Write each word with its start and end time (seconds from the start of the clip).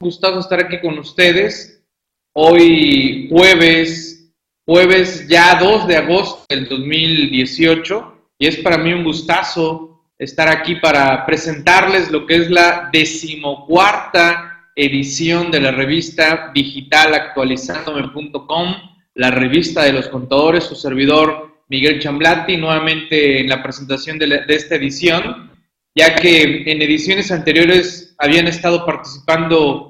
gustazo 0.00 0.38
estar 0.38 0.60
aquí 0.60 0.78
con 0.80 0.96
ustedes. 0.96 1.82
Hoy 2.32 3.28
jueves, 3.30 4.32
jueves 4.64 5.26
ya 5.26 5.58
2 5.60 5.88
de 5.88 5.96
agosto 5.96 6.44
del 6.48 6.68
2018 6.68 8.30
y 8.38 8.46
es 8.46 8.58
para 8.58 8.78
mí 8.78 8.92
un 8.92 9.02
gustazo 9.02 10.04
estar 10.16 10.48
aquí 10.48 10.76
para 10.76 11.26
presentarles 11.26 12.12
lo 12.12 12.26
que 12.26 12.36
es 12.36 12.50
la 12.50 12.90
decimocuarta 12.92 14.70
edición 14.76 15.50
de 15.50 15.60
la 15.60 15.72
revista 15.72 16.52
digital 16.54 17.14
actualizándome.com, 17.14 18.74
la 19.14 19.32
revista 19.32 19.82
de 19.82 19.94
los 19.94 20.06
contadores, 20.06 20.62
su 20.62 20.76
servidor 20.76 21.64
Miguel 21.66 22.00
Chamblati, 22.00 22.56
nuevamente 22.56 23.40
en 23.40 23.48
la 23.48 23.64
presentación 23.64 24.16
de, 24.16 24.28
de 24.46 24.54
esta 24.54 24.76
edición, 24.76 25.50
ya 25.92 26.14
que 26.14 26.62
en 26.70 26.82
ediciones 26.82 27.32
anteriores 27.32 28.14
habían 28.18 28.46
estado 28.46 28.86
participando 28.86 29.87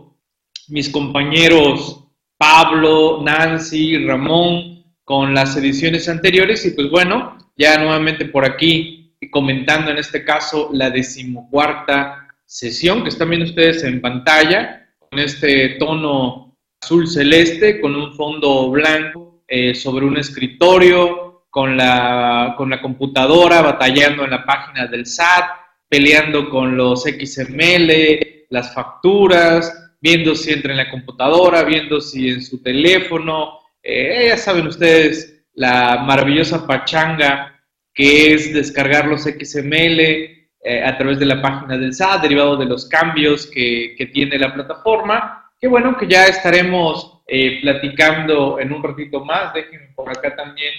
mis 0.70 0.88
compañeros 0.88 2.04
Pablo, 2.36 3.20
Nancy, 3.22 4.04
Ramón 4.06 4.84
con 5.04 5.34
las 5.34 5.56
ediciones 5.56 6.08
anteriores. 6.08 6.64
Y 6.66 6.70
pues 6.70 6.88
bueno, 6.90 7.36
ya 7.56 7.78
nuevamente 7.78 8.26
por 8.26 8.44
aquí 8.44 9.16
comentando 9.30 9.90
en 9.90 9.98
este 9.98 10.24
caso 10.24 10.70
la 10.72 10.90
decimocuarta 10.90 12.28
sesión 12.46 13.02
que 13.02 13.08
están 13.08 13.30
viendo 13.30 13.46
ustedes 13.46 13.82
en 13.82 14.00
pantalla 14.00 14.88
con 14.96 15.18
este 15.18 15.70
tono 15.80 16.56
azul 16.80 17.08
celeste 17.08 17.80
con 17.80 17.96
un 17.96 18.14
fondo 18.14 18.70
blanco 18.70 19.42
eh, 19.48 19.74
sobre 19.74 20.06
un 20.06 20.16
escritorio 20.16 21.44
con 21.50 21.76
la, 21.76 22.54
con 22.56 22.70
la 22.70 22.80
computadora 22.80 23.62
batallando 23.62 24.24
en 24.24 24.30
la 24.30 24.44
página 24.44 24.86
del 24.86 25.06
SAT, 25.06 25.44
peleando 25.88 26.50
con 26.50 26.76
los 26.76 27.02
XML, 27.02 28.46
las 28.50 28.72
facturas, 28.74 29.87
viendo 30.00 30.34
si 30.34 30.52
entra 30.52 30.72
en 30.72 30.78
la 30.78 30.90
computadora, 30.90 31.64
viendo 31.64 32.00
si 32.00 32.28
en 32.28 32.42
su 32.42 32.62
teléfono. 32.62 33.60
Eh, 33.82 34.26
ya 34.28 34.36
saben 34.36 34.66
ustedes 34.66 35.44
la 35.54 36.02
maravillosa 36.04 36.66
pachanga 36.66 37.54
que 37.94 38.32
es 38.32 38.54
descargar 38.54 39.06
los 39.06 39.22
XML 39.22 40.00
eh, 40.00 40.84
a 40.84 40.96
través 40.96 41.18
de 41.18 41.26
la 41.26 41.42
página 41.42 41.76
del 41.76 41.92
SAT, 41.92 42.22
derivado 42.22 42.56
de 42.56 42.66
los 42.66 42.88
cambios 42.88 43.46
que, 43.46 43.94
que 43.96 44.06
tiene 44.06 44.38
la 44.38 44.54
plataforma. 44.54 45.50
Que 45.60 45.66
bueno, 45.66 45.96
que 45.96 46.06
ya 46.06 46.26
estaremos 46.26 47.22
eh, 47.26 47.60
platicando 47.60 48.60
en 48.60 48.72
un 48.72 48.82
ratito 48.82 49.24
más. 49.24 49.52
Déjenme 49.52 49.92
por 49.96 50.08
acá 50.10 50.36
también 50.36 50.72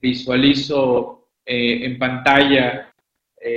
visualizo 0.00 1.20
en 1.46 1.98
pantalla 1.98 2.90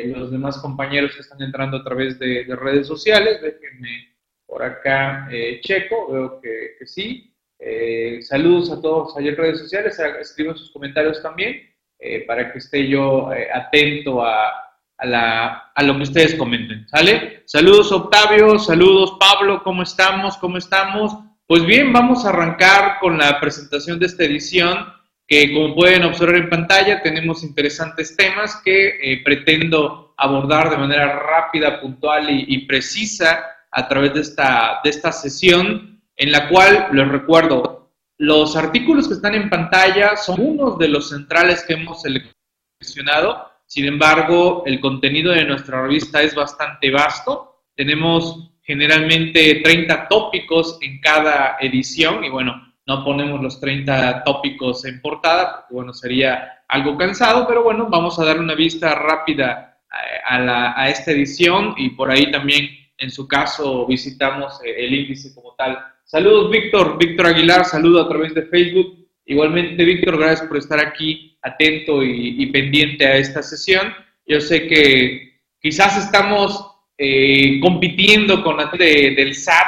los 0.07 0.29
demás 0.29 0.57
compañeros 0.57 1.15
que 1.15 1.21
están 1.21 1.41
entrando 1.41 1.77
a 1.77 1.83
través 1.83 2.19
de, 2.19 2.43
de 2.43 2.55
redes 2.55 2.85
sociales. 2.85 3.41
Déjenme 3.41 4.16
por 4.47 4.63
acá 4.63 5.27
checo, 5.61 6.11
veo 6.11 6.41
que, 6.41 6.85
sí. 6.85 7.31
Eh, 7.59 8.19
saludos 8.21 8.71
a 8.71 8.81
todos 8.81 9.17
allá 9.17 9.29
en 9.29 9.37
redes 9.37 9.59
sociales, 9.59 9.99
escriban 10.21 10.57
sus 10.57 10.71
comentarios 10.71 11.21
también 11.23 11.67
eh, 11.99 12.23
para 12.27 12.51
que 12.51 12.59
esté 12.59 12.87
yo 12.87 13.33
eh, 13.33 13.47
atento 13.51 14.23
a, 14.23 14.51
a, 14.97 15.83
lo 15.83 15.97
que 15.97 16.03
ustedes 16.03 16.35
comenten, 16.35 16.87
¿sale? 16.87 17.41
Saludos 17.45 17.91
Octavio, 17.91 18.59
saludos 18.59 19.17
Pablo, 19.19 19.63
¿cómo 19.63 19.81
estamos? 19.81 20.37
¿Cómo 20.37 20.57
estamos? 20.57 21.17
Pues 21.47 21.65
bien, 21.65 21.91
vamos 21.91 22.25
a 22.25 22.29
arrancar 22.29 22.99
con 22.99 23.17
la 23.17 23.39
presentación 23.39 23.97
de 23.99 24.05
esta 24.05 24.23
edición 24.23 24.93
que 25.25 25.51
como 25.53 25.75
pueden 25.75 26.03
observar 26.03 26.37
en 26.37 26.49
pantalla 26.49 27.01
tenemos 27.01 27.43
interesantes 27.43 28.15
temas 28.15 28.61
que 28.63 29.21
pretendo 29.25 30.13
abordar 30.15 30.69
de 30.69 30.77
manera 30.77 31.19
rápida, 31.19 31.81
puntual 31.81 32.29
y, 32.29 32.45
y 32.47 32.65
precisa 32.67 33.56
a 33.71 33.87
través 33.87 34.13
de 34.13 34.21
esta, 34.21 34.79
de 34.83 34.89
esta 34.89 35.11
sesión 35.11 36.01
en 36.15 36.31
la 36.31 36.49
cual, 36.49 36.89
les 36.93 37.07
recuerdo, 37.07 37.91
los 38.17 38.55
artículos 38.55 39.07
que 39.07 39.13
están 39.13 39.35
en 39.35 39.49
pantalla 39.49 40.17
son 40.17 40.41
unos 40.41 40.79
de 40.79 40.87
los 40.87 41.09
centrales 41.09 41.63
que 41.67 41.75
hemos 41.75 42.01
seleccionado. 42.01 43.51
Sin 43.67 43.85
embargo, 43.85 44.63
el 44.65 44.79
contenido 44.79 45.31
de 45.31 45.45
nuestra 45.45 45.83
revista 45.83 46.23
es 46.23 46.33
bastante 46.33 46.89
vasto. 46.89 47.65
Tenemos 47.75 48.51
generalmente 48.63 49.61
30 49.63 50.07
tópicos 50.07 50.79
en 50.81 50.99
cada 50.99 51.57
edición 51.59 52.23
y 52.23 52.29
bueno, 52.29 52.73
no 52.87 53.03
ponemos 53.03 53.41
los 53.41 53.59
30 53.59 54.23
tópicos 54.23 54.83
en 54.85 54.99
portada 54.99 55.53
porque 55.53 55.73
bueno, 55.75 55.93
sería 55.93 56.63
algo 56.67 56.97
cansado, 56.97 57.47
pero 57.47 57.63
bueno, 57.63 57.87
vamos 57.89 58.17
a 58.17 58.25
dar 58.25 58.39
una 58.39 58.55
vista 58.55 58.95
rápida 58.95 59.79
eh, 59.91 60.19
a, 60.25 60.81
a 60.81 60.89
esta 60.89 61.11
edición 61.11 61.75
y 61.77 61.91
por 61.91 62.09
ahí 62.09 62.31
también 62.31 62.69
en 62.97 63.11
su 63.11 63.27
caso 63.27 63.85
visitamos 63.85 64.59
eh, 64.63 64.85
el 64.85 64.93
índice 64.93 65.33
como 65.33 65.53
tal 65.55 65.77
Saludos, 66.07 66.49
Víctor. 66.49 66.97
Víctor 66.97 67.27
Aguilar, 67.27 67.65
saludo 67.65 68.01
a 68.01 68.07
través 68.07 68.33
de 68.33 68.43
Facebook. 68.43 69.09
Igualmente, 69.25 69.83
Víctor, 69.83 70.17
gracias 70.17 70.47
por 70.47 70.57
estar 70.57 70.79
aquí 70.79 71.37
atento 71.41 72.01
y, 72.01 72.45
pendiente 72.45 73.05
a 73.05 73.17
esta 73.17 73.43
sesión. 73.43 73.93
Yo 74.25 74.39
sé 74.39 74.67
que 74.67 75.41
quizás 75.61 75.97
estamos 75.97 76.65
eh, 76.97 77.59
compitiendo 77.59 78.41
con 78.41 78.55
la 78.55 78.71
de, 78.71 79.15
del 79.17 79.35
SAT, 79.35 79.67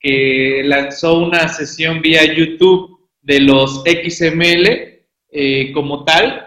que 0.00 0.62
lanzó 0.64 1.18
una 1.18 1.46
sesión 1.46 2.02
vía 2.02 2.34
YouTube 2.34 2.98
de 3.22 3.40
los 3.42 3.84
XML 3.84 5.04
eh, 5.30 5.70
como 5.72 6.02
tal, 6.02 6.45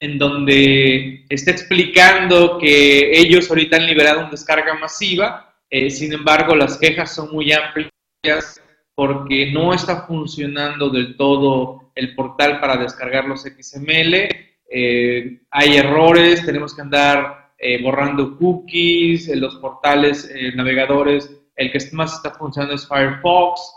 en 0.00 0.18
donde 0.18 1.24
está 1.28 1.50
explicando 1.50 2.58
que 2.58 3.18
ellos 3.18 3.48
ahorita 3.50 3.76
han 3.76 3.86
liberado 3.86 4.20
una 4.20 4.30
descarga 4.30 4.74
masiva, 4.74 5.56
eh, 5.70 5.90
sin 5.90 6.12
embargo 6.12 6.54
las 6.54 6.78
quejas 6.78 7.14
son 7.14 7.32
muy 7.32 7.52
amplias 7.52 8.62
porque 8.94 9.50
no 9.52 9.74
está 9.74 10.06
funcionando 10.06 10.88
del 10.88 11.16
todo 11.16 11.92
el 11.94 12.14
portal 12.14 12.60
para 12.60 12.76
descargar 12.76 13.26
los 13.26 13.42
XML. 13.42 14.28
Eh, 14.70 15.40
hay 15.50 15.76
errores, 15.76 16.44
tenemos 16.44 16.74
que 16.74 16.82
andar 16.82 17.52
eh, 17.58 17.82
borrando 17.82 18.36
cookies, 18.36 19.28
los 19.36 19.56
portales, 19.56 20.30
navegadores, 20.54 21.30
el 21.56 21.72
que 21.72 21.78
más 21.92 22.14
está 22.14 22.30
funcionando 22.32 22.76
es 22.76 22.86
Firefox. 22.86 23.72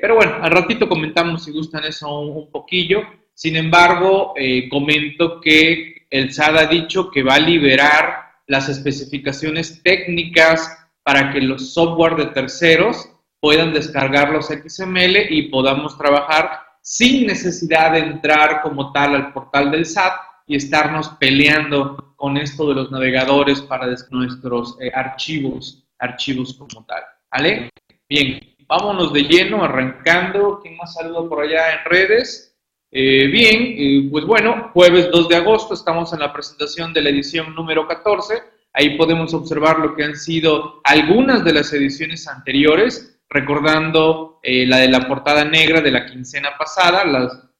pero 0.00 0.16
bueno, 0.16 0.36
al 0.42 0.50
ratito 0.50 0.88
comentamos 0.88 1.44
si 1.44 1.52
gustan 1.52 1.84
eso 1.84 2.20
un 2.20 2.50
poquillo. 2.50 3.02
Sin 3.34 3.56
embargo, 3.56 4.34
comento 4.70 5.40
que 5.40 6.06
el 6.10 6.32
SAD 6.32 6.56
ha 6.58 6.66
dicho 6.66 7.10
que 7.10 7.22
va 7.22 7.36
a 7.36 7.40
liberar 7.40 8.22
las 8.46 8.68
especificaciones 8.68 9.82
técnicas 9.82 10.78
para 11.02 11.32
que 11.32 11.40
los 11.40 11.72
software 11.72 12.16
de 12.16 12.26
terceros 12.26 13.08
puedan 13.40 13.72
descargar 13.72 14.30
los 14.30 14.46
XML 14.46 15.16
y 15.30 15.48
podamos 15.48 15.98
trabajar 15.98 16.60
sin 16.80 17.26
necesidad 17.26 17.92
de 17.92 18.00
entrar 18.00 18.60
como 18.62 18.92
tal 18.92 19.14
al 19.14 19.32
portal 19.32 19.70
del 19.70 19.86
SAT 19.86 20.12
y 20.46 20.56
estarnos 20.56 21.08
peleando 21.20 22.14
con 22.16 22.36
esto 22.36 22.68
de 22.68 22.74
los 22.74 22.90
navegadores 22.90 23.62
para 23.62 23.88
nuestros 24.10 24.76
eh, 24.80 24.92
archivos, 24.94 25.84
archivos 25.98 26.54
como 26.54 26.84
tal. 26.84 27.02
¿Vale? 27.32 27.70
Bien, 28.08 28.38
vámonos 28.66 29.12
de 29.12 29.22
lleno, 29.22 29.64
arrancando. 29.64 30.60
¿Quién 30.60 30.76
más 30.76 30.94
saluda 30.94 31.28
por 31.28 31.42
allá 31.42 31.72
en 31.72 31.84
redes? 31.86 32.51
Eh, 32.94 33.26
bien, 33.28 34.10
pues 34.10 34.26
bueno, 34.26 34.70
jueves 34.74 35.10
2 35.10 35.28
de 35.30 35.36
agosto 35.36 35.72
estamos 35.72 36.12
en 36.12 36.20
la 36.20 36.30
presentación 36.30 36.92
de 36.92 37.00
la 37.00 37.08
edición 37.08 37.54
número 37.54 37.88
14. 37.88 38.34
Ahí 38.74 38.98
podemos 38.98 39.32
observar 39.32 39.78
lo 39.78 39.94
que 39.96 40.04
han 40.04 40.14
sido 40.14 40.82
algunas 40.84 41.42
de 41.42 41.54
las 41.54 41.72
ediciones 41.72 42.28
anteriores 42.28 43.18
recordando 43.30 44.40
eh, 44.42 44.66
la 44.66 44.78
de 44.78 44.88
la 44.88 45.08
portada 45.08 45.42
negra 45.44 45.80
de 45.80 45.90
la 45.90 46.04
quincena 46.04 46.50
pasada 46.58 47.02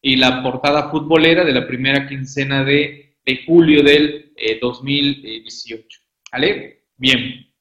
y 0.02 0.16
la 0.16 0.42
portada 0.42 0.90
futbolera 0.90 1.44
de 1.44 1.52
la 1.52 1.66
primera 1.66 2.06
quincena 2.06 2.62
de, 2.62 3.16
julio 3.46 3.82
del 3.82 4.32
2018. 4.60 5.80
Eh, 5.80 6.02
¿Vale? 6.30 6.84
Bien. 6.98 7.51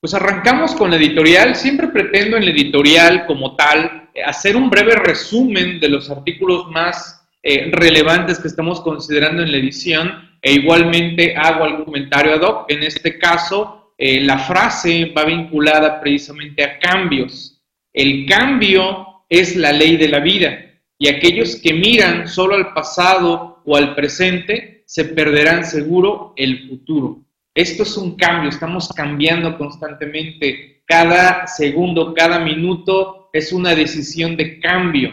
Pues 0.00 0.14
arrancamos 0.14 0.74
con 0.74 0.90
la 0.90 0.96
editorial. 0.96 1.54
Siempre 1.54 1.88
pretendo 1.88 2.38
en 2.38 2.46
la 2.46 2.52
editorial 2.52 3.26
como 3.26 3.54
tal 3.54 4.08
eh, 4.14 4.22
hacer 4.24 4.56
un 4.56 4.70
breve 4.70 4.94
resumen 4.96 5.78
de 5.78 5.90
los 5.90 6.10
artículos 6.10 6.70
más 6.70 7.18
relevantes 7.42 8.38
que 8.38 8.48
estamos 8.48 8.82
considerando 8.82 9.42
en 9.42 9.50
la 9.50 9.56
edición 9.56 10.30
e 10.42 10.52
igualmente 10.52 11.34
hago 11.36 11.64
algún 11.64 11.84
comentario 11.84 12.34
ad 12.34 12.42
hoc. 12.42 12.64
En 12.70 12.82
este 12.82 13.18
caso, 13.18 13.92
eh, 13.98 14.20
la 14.20 14.38
frase 14.38 15.12
va 15.16 15.24
vinculada 15.24 16.00
precisamente 16.00 16.64
a 16.64 16.78
cambios. 16.78 17.62
El 17.92 18.24
cambio 18.26 19.24
es 19.28 19.54
la 19.56 19.72
ley 19.72 19.98
de 19.98 20.08
la 20.08 20.20
vida 20.20 20.64
y 20.98 21.08
aquellos 21.08 21.56
que 21.56 21.74
miran 21.74 22.26
solo 22.26 22.54
al 22.54 22.72
pasado 22.72 23.62
o 23.66 23.76
al 23.76 23.94
presente 23.94 24.82
se 24.86 25.04
perderán 25.04 25.64
seguro 25.64 26.32
el 26.36 26.68
futuro. 26.68 27.22
Esto 27.54 27.82
es 27.82 27.96
un 27.96 28.16
cambio, 28.16 28.48
estamos 28.48 28.88
cambiando 28.88 29.56
constantemente. 29.58 30.82
Cada 30.86 31.46
segundo, 31.46 32.14
cada 32.14 32.38
minuto 32.40 33.30
es 33.32 33.52
una 33.52 33.74
decisión 33.74 34.36
de 34.36 34.60
cambio, 34.60 35.12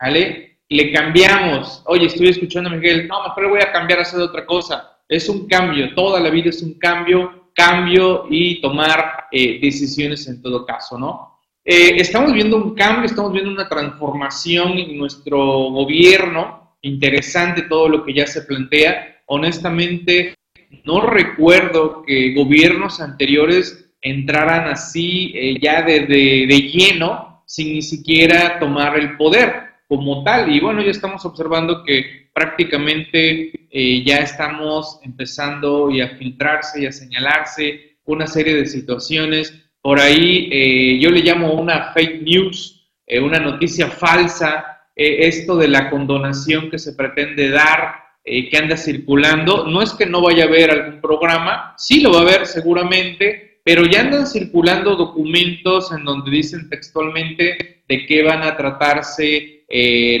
¿vale? 0.00 0.60
Le 0.68 0.92
cambiamos. 0.92 1.82
Oye, 1.86 2.06
estoy 2.06 2.28
escuchando 2.28 2.70
a 2.70 2.74
Miguel, 2.74 3.08
no, 3.08 3.22
mejor 3.22 3.48
voy 3.48 3.60
a 3.60 3.72
cambiar 3.72 4.00
a 4.00 4.02
hacer 4.02 4.20
otra 4.20 4.44
cosa. 4.44 4.98
Es 5.08 5.28
un 5.28 5.46
cambio, 5.46 5.94
toda 5.94 6.20
la 6.20 6.30
vida 6.30 6.50
es 6.50 6.62
un 6.62 6.78
cambio 6.78 7.38
cambio 7.58 8.26
y 8.30 8.60
tomar 8.60 9.26
eh, 9.32 9.58
decisiones 9.60 10.28
en 10.28 10.40
todo 10.40 10.64
caso, 10.64 10.96
¿no? 10.96 11.40
Eh, 11.64 11.96
estamos 11.96 12.32
viendo 12.32 12.56
un 12.56 12.74
cambio, 12.74 13.04
estamos 13.04 13.32
viendo 13.32 13.50
una 13.50 13.68
transformación 13.68 14.78
en 14.78 14.96
nuestro 14.96 15.38
gobierno, 15.70 16.76
interesante 16.82 17.62
todo 17.62 17.88
lo 17.88 18.04
que 18.04 18.14
ya 18.14 18.26
se 18.26 18.42
plantea. 18.42 19.22
Honestamente, 19.26 20.34
no 20.84 21.00
recuerdo 21.02 22.02
que 22.06 22.34
gobiernos 22.34 23.00
anteriores 23.00 23.90
entraran 24.00 24.68
así 24.68 25.32
eh, 25.34 25.58
ya 25.60 25.82
de, 25.82 26.00
de, 26.00 26.70
lleno, 26.72 27.42
sin 27.46 27.74
ni 27.74 27.82
siquiera 27.82 28.58
tomar 28.58 28.98
el 28.98 29.16
poder 29.16 29.68
como 29.88 30.22
tal. 30.22 30.54
Y 30.54 30.60
bueno, 30.60 30.82
ya 30.82 30.90
estamos 30.90 31.24
observando 31.24 31.82
que 31.82 32.28
prácticamente 32.32 33.50
eh, 33.70 34.04
ya 34.04 34.18
estamos 34.18 35.00
empezando 35.02 35.90
y 35.90 36.00
a 36.00 36.16
filtrarse 36.16 36.82
y 36.82 36.86
a 36.86 36.92
señalarse 36.92 37.98
una 38.04 38.26
serie 38.26 38.54
de 38.54 38.66
situaciones. 38.66 39.52
Por 39.82 39.98
ahí 39.98 40.48
eh, 40.52 40.98
yo 41.00 41.10
le 41.10 41.20
llamo 41.20 41.54
una 41.54 41.92
fake 41.92 42.22
news, 42.22 42.88
eh, 43.06 43.20
una 43.20 43.40
noticia 43.40 43.88
falsa, 43.88 44.74
esto 45.00 45.56
de 45.56 45.68
la 45.68 45.90
condonación 45.90 46.70
que 46.70 46.78
se 46.80 46.94
pretende 46.94 47.50
dar, 47.50 48.07
que 48.50 48.56
anda 48.56 48.76
circulando. 48.76 49.66
No 49.66 49.82
es 49.82 49.92
que 49.92 50.06
no 50.06 50.22
vaya 50.22 50.44
a 50.44 50.48
haber 50.48 50.70
algún 50.70 51.00
programa, 51.00 51.74
sí 51.76 52.00
lo 52.00 52.12
va 52.12 52.18
a 52.18 52.22
haber 52.22 52.46
seguramente, 52.46 53.60
pero 53.64 53.84
ya 53.84 54.00
andan 54.00 54.26
circulando 54.26 54.96
documentos 54.96 55.92
en 55.92 56.04
donde 56.04 56.30
dicen 56.30 56.68
textualmente 56.68 57.82
de 57.88 58.06
qué 58.06 58.22
van 58.22 58.42
a 58.42 58.56
tratarse 58.56 59.64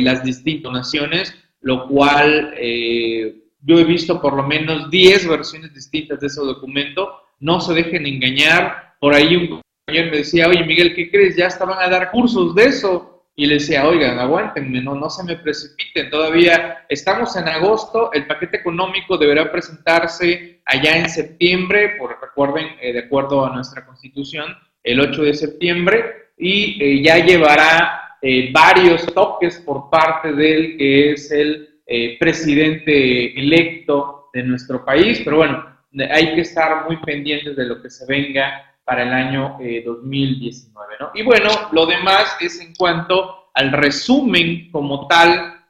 las 0.00 0.22
distintas 0.22 0.72
naciones 0.72 1.34
lo 1.60 1.86
cual 1.88 2.54
eh, 2.56 3.36
yo 3.62 3.78
he 3.78 3.84
visto 3.84 4.20
por 4.20 4.34
lo 4.34 4.46
menos 4.46 4.90
10 4.90 5.28
versiones 5.28 5.74
distintas 5.74 6.20
de 6.20 6.28
ese 6.28 6.40
documento. 6.40 7.12
No 7.40 7.60
se 7.60 7.74
dejen 7.74 8.06
engañar. 8.06 8.94
Por 9.00 9.14
ahí 9.14 9.36
un 9.36 9.48
compañero 9.48 10.10
me 10.10 10.18
decía, 10.18 10.48
oye 10.48 10.64
Miguel, 10.64 10.94
¿qué 10.94 11.10
crees? 11.10 11.36
Ya 11.36 11.46
estaban 11.46 11.78
a 11.80 11.88
dar 11.88 12.10
cursos 12.10 12.54
de 12.54 12.64
eso. 12.64 13.17
Y 13.38 13.46
le 13.46 13.54
decía, 13.54 13.86
oigan, 13.86 14.18
aguántenme, 14.18 14.82
no, 14.82 14.96
no 14.96 15.08
se 15.08 15.22
me 15.22 15.36
precipiten. 15.36 16.10
Todavía 16.10 16.84
estamos 16.88 17.36
en 17.36 17.46
agosto, 17.46 18.10
el 18.12 18.26
paquete 18.26 18.56
económico 18.56 19.16
deberá 19.16 19.52
presentarse 19.52 20.60
allá 20.64 20.96
en 20.96 21.08
septiembre, 21.08 21.94
por, 21.98 22.18
recuerden, 22.20 22.66
eh, 22.80 22.92
de 22.92 22.98
acuerdo 22.98 23.46
a 23.46 23.54
nuestra 23.54 23.86
constitución, 23.86 24.56
el 24.82 24.98
8 24.98 25.22
de 25.22 25.34
septiembre, 25.34 26.30
y 26.36 26.82
eh, 26.82 27.02
ya 27.02 27.24
llevará 27.24 28.16
eh, 28.20 28.50
varios 28.52 29.06
toques 29.14 29.58
por 29.60 29.88
parte 29.88 30.32
de 30.32 30.54
él, 30.56 30.76
que 30.76 31.12
es 31.12 31.30
el 31.30 31.80
eh, 31.86 32.16
presidente 32.18 33.38
electo 33.38 34.30
de 34.32 34.42
nuestro 34.42 34.84
país, 34.84 35.22
pero 35.24 35.38
bueno, 35.38 35.64
hay 36.10 36.34
que 36.34 36.40
estar 36.40 36.84
muy 36.86 36.96
pendientes 36.98 37.56
de 37.56 37.64
lo 37.64 37.80
que 37.80 37.88
se 37.88 38.04
venga 38.06 38.77
para 38.88 39.02
el 39.02 39.12
año 39.12 39.58
2019. 39.84 40.94
Eh, 40.94 40.96
¿no? 40.98 41.10
Y 41.12 41.22
bueno, 41.22 41.50
lo 41.72 41.84
demás 41.84 42.38
es 42.40 42.58
en 42.58 42.74
cuanto 42.74 43.50
al 43.52 43.70
resumen 43.70 44.70
como 44.72 45.06
tal 45.06 45.62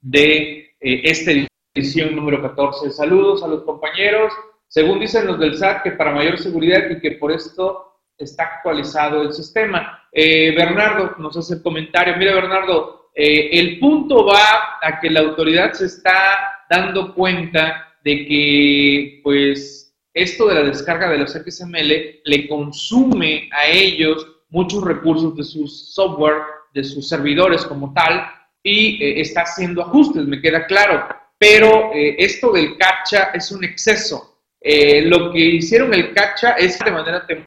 de 0.00 0.74
esta 0.80 1.30
edición 1.72 2.16
número 2.16 2.42
14. 2.42 2.90
Saludos 2.90 3.44
a 3.44 3.46
los 3.46 3.62
compañeros. 3.62 4.32
Según 4.66 4.98
dicen 4.98 5.28
los 5.28 5.38
del 5.38 5.56
SAT, 5.56 5.84
que 5.84 5.92
para 5.92 6.10
mayor 6.12 6.36
seguridad 6.36 6.90
y 6.90 6.98
que 7.00 7.12
por 7.12 7.30
esto 7.30 8.00
está 8.18 8.42
actualizado 8.42 9.22
el 9.22 9.32
sistema. 9.32 10.02
Eh, 10.10 10.52
Bernardo 10.56 11.14
nos 11.18 11.36
hace 11.36 11.54
el 11.54 11.62
comentario. 11.62 12.16
Mira, 12.16 12.34
Bernardo, 12.34 13.12
eh, 13.14 13.50
el 13.52 13.78
punto 13.78 14.26
va 14.26 14.78
a 14.82 14.98
que 14.98 15.10
la 15.10 15.20
autoridad 15.20 15.74
se 15.74 15.86
está 15.86 16.64
dando 16.68 17.14
cuenta 17.14 17.94
de 18.02 18.26
que, 18.26 19.20
pues, 19.22 19.77
esto 20.22 20.46
de 20.46 20.54
la 20.54 20.62
descarga 20.62 21.10
de 21.10 21.18
los 21.18 21.32
XML 21.32 22.20
le 22.24 22.48
consume 22.48 23.48
a 23.52 23.66
ellos 23.66 24.26
muchos 24.50 24.84
recursos 24.84 25.36
de 25.36 25.44
su 25.44 25.66
software, 25.66 26.42
de 26.74 26.84
sus 26.84 27.08
servidores 27.08 27.64
como 27.64 27.92
tal, 27.92 28.26
y 28.62 29.02
eh, 29.02 29.20
está 29.20 29.42
haciendo 29.42 29.82
ajustes, 29.82 30.26
me 30.26 30.40
queda 30.40 30.66
claro. 30.66 31.08
Pero 31.40 31.92
esto 31.94 32.50
del 32.50 32.76
CAPTCHA 32.76 33.30
es 33.34 33.52
un 33.52 33.62
exceso. 33.62 34.40
lo 34.60 35.30
que 35.30 35.38
hicieron 35.38 35.94
el 35.94 36.12
CAPTCHA 36.12 36.54
es 36.54 36.80
de 36.80 36.90
manera 36.90 37.24
temporal 37.24 37.46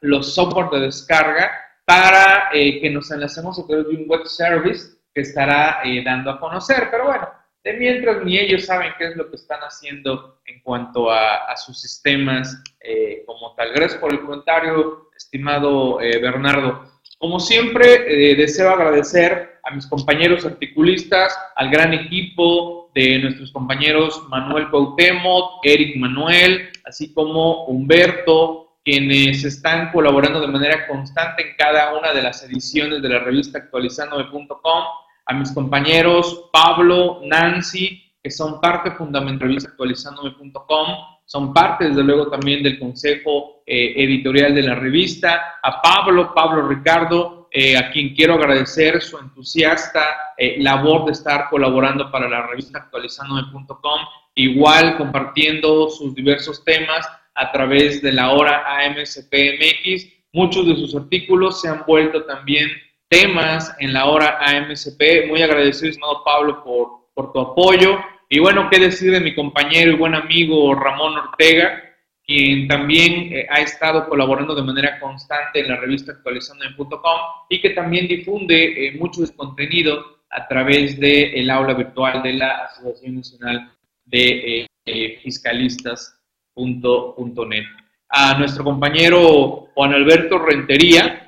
los 0.00 0.34
software 0.34 0.70
de 0.70 0.86
descarga 0.86 1.50
para 1.84 2.50
eh, 2.52 2.80
que 2.80 2.90
nos 2.90 3.10
enlacemos 3.10 3.58
a 3.58 3.66
través 3.66 3.88
de 3.88 3.96
un 3.96 4.08
web 4.08 4.26
service 4.26 4.96
que 5.14 5.22
estará 5.22 5.80
eh, 5.84 6.02
dando 6.04 6.30
a 6.30 6.40
conocer. 6.40 6.88
Pero 6.90 7.06
bueno, 7.06 7.28
de 7.64 7.72
mientras 7.74 8.24
ni 8.24 8.38
ellos 8.38 8.66
saben 8.66 8.92
qué 8.98 9.08
es 9.08 9.16
lo 9.16 9.30
que 9.30 9.36
están 9.36 9.60
haciendo 9.60 10.40
en 10.46 10.60
cuanto 10.62 11.10
a, 11.10 11.56
sus 11.56 11.80
sistemas 11.80 12.62
eh, 12.80 13.22
como 13.26 13.54
tal. 13.54 13.72
Gracias 13.72 14.00
por 14.00 14.12
el 14.12 14.20
comentario, 14.20 15.10
estimado 15.16 15.96
Bernardo. 15.98 16.90
Como 17.18 17.38
siempre, 17.38 18.34
deseo 18.34 18.70
agradecer 18.70 19.60
a 19.62 19.70
mis 19.70 19.86
compañeros 19.86 20.44
articulistas, 20.44 21.36
al 21.54 21.70
gran 21.70 21.92
equipo 21.94 22.90
de 22.94 23.18
nuestros 23.20 23.52
compañeros 23.52 24.22
Manuel 24.28 24.68
Cuauhtémoc, 24.70 25.64
Eric 25.64 25.96
Manuel, 25.96 26.70
así 26.84 27.12
como 27.12 27.66
Humberto, 27.66 28.76
quienes 28.84 29.44
están 29.44 29.92
colaborando 29.92 30.40
de 30.40 30.48
manera 30.48 30.86
constante 30.88 31.50
en 31.50 31.56
cada 31.56 31.96
una 31.96 32.12
de 32.12 32.22
las 32.22 32.42
ediciones 32.42 33.00
de 33.00 33.08
la 33.08 33.20
revista 33.20 33.58
actualizandome.com, 33.58 34.84
a 35.26 35.34
mis 35.34 35.52
compañeros 35.52 36.48
Pablo, 36.52 37.20
Nancy, 37.24 38.12
que 38.22 38.30
son 38.30 38.60
parte 38.60 38.92
fundamental 38.92 39.54
de 39.54 39.66
actualizandome.com, 39.66 40.86
son 41.24 41.52
parte 41.52 41.88
desde 41.88 42.04
luego 42.04 42.28
también 42.28 42.62
del 42.62 42.78
consejo 42.78 43.62
eh, 43.66 43.94
editorial 43.96 44.54
de 44.54 44.62
la 44.62 44.74
revista, 44.74 45.58
a 45.62 45.80
Pablo, 45.80 46.32
Pablo 46.34 46.68
Ricardo, 46.68 47.48
eh, 47.50 47.76
a 47.76 47.90
quien 47.90 48.14
quiero 48.14 48.34
agradecer 48.34 49.02
su 49.02 49.18
entusiasta 49.18 50.00
eh, 50.38 50.56
labor 50.58 51.04
de 51.04 51.12
estar 51.12 51.48
colaborando 51.50 52.10
para 52.10 52.28
la 52.28 52.46
revista 52.46 52.78
actualizandome.com, 52.78 54.00
igual 54.34 54.96
compartiendo 54.96 55.90
sus 55.90 56.14
diversos 56.14 56.64
temas 56.64 57.06
a 57.34 57.52
través 57.52 58.02
de 58.02 58.12
la 58.12 58.30
hora 58.32 58.64
AMCPMX. 58.66 60.06
Muchos 60.32 60.66
de 60.66 60.76
sus 60.76 60.94
artículos 60.94 61.60
se 61.60 61.68
han 61.68 61.84
vuelto 61.86 62.24
también 62.24 62.70
temas 63.12 63.76
en 63.78 63.92
la 63.92 64.06
hora 64.06 64.38
AMCP. 64.40 65.28
Muy 65.28 65.42
agradecido, 65.42 65.90
estimado 65.90 66.24
Pablo, 66.24 66.64
por, 66.64 66.88
por 67.12 67.30
tu 67.30 67.40
apoyo. 67.40 67.98
Y 68.30 68.40
bueno, 68.40 68.68
qué 68.70 68.78
decir 68.78 69.12
de 69.12 69.20
mi 69.20 69.34
compañero 69.34 69.92
y 69.92 69.96
buen 69.96 70.14
amigo 70.14 70.74
Ramón 70.74 71.18
Ortega, 71.18 71.82
quien 72.24 72.66
también 72.66 73.30
eh, 73.30 73.46
ha 73.50 73.60
estado 73.60 74.08
colaborando 74.08 74.54
de 74.54 74.62
manera 74.62 74.98
constante 74.98 75.60
en 75.60 75.68
la 75.68 75.76
revista 75.76 76.12
actualizando.com 76.12 77.20
y 77.50 77.60
que 77.60 77.70
también 77.70 78.08
difunde 78.08 78.86
eh, 78.86 78.92
mucho 78.92 79.20
contenido 79.36 80.22
a 80.30 80.48
través 80.48 80.98
del 80.98 81.34
el 81.34 81.50
aula 81.50 81.74
virtual 81.74 82.22
de 82.22 82.32
la 82.32 82.64
Asociación 82.64 83.16
Nacional 83.16 83.72
de 84.06 84.66
eh, 84.86 85.18
Fiscalistas 85.22 86.18
net. 86.56 87.64
A 88.08 88.38
nuestro 88.38 88.64
compañero 88.64 89.68
Juan 89.74 89.92
Alberto 89.92 90.38
Rentería, 90.38 91.21